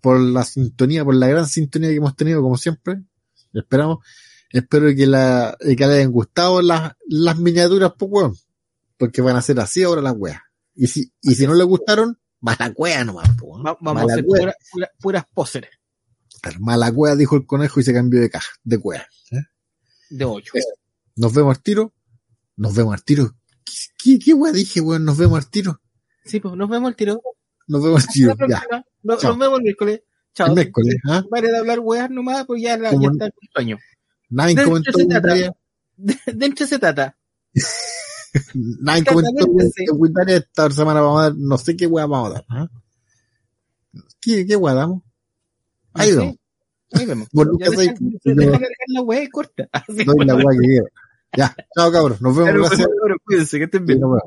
[0.00, 3.02] por la sintonía, por la gran sintonía que hemos tenido, como siempre.
[3.52, 3.98] Esperamos.
[4.50, 8.34] Espero que, la, que les hayan gustado las, las miniaturas, pues, weón.
[8.96, 10.40] Porque van a ser así ahora las weas.
[10.76, 14.16] Y si, y si no les gustaron, va a la wea nomás, Va vamos a
[14.22, 15.70] pura- pura- puras póceres.
[16.42, 16.60] enter.
[16.60, 19.06] Mala cueva, dijo el conejo y se cambió de caja, de cueva.
[19.30, 19.40] ¿eh?
[20.10, 20.52] De 8.
[21.16, 21.92] Nos vemos al tiro.
[22.56, 23.34] Nos vemos al tiro.
[23.64, 25.04] ¿Qué, qué, qué dije, weón?
[25.04, 25.80] Nos vemos al tiro.
[26.24, 27.20] Sí, pues nos vemos al tiro.
[27.66, 28.34] Nos vemos al tiro.
[28.48, 28.62] Ya.
[29.02, 30.02] Nos, vemos el miércoles.
[30.34, 30.48] Chao.
[30.48, 31.22] El miércoles, ¿ah?
[31.30, 33.78] Pare de hablar weas nomás, pues ya, la, ya está el sueño.
[34.30, 35.34] Nadie comentó hecho, se un trata.
[35.34, 35.52] día.
[35.96, 37.16] De, de entre se trata.
[38.54, 39.84] Nadie comentó Exactamente, sí.
[39.84, 42.44] que Windaria esta semana vamos a dar, no sé qué wea vamos a dar.
[42.48, 42.68] ¿ah?
[44.20, 45.02] ¿Qué, qué wea damos?
[45.92, 46.38] Ahí No sé.
[46.92, 47.28] Ahí vemos.
[47.32, 49.68] Vos Ya nunca deja, sabés, deja yo largar la wea y corta.
[49.88, 50.86] Doy la wea que quiero.
[51.36, 52.86] Ya, chao cabros, nos vemos, Pero, gracias.
[52.88, 54.00] pero, pero, cuídense, que estén bien.
[54.00, 54.22] nos vemos.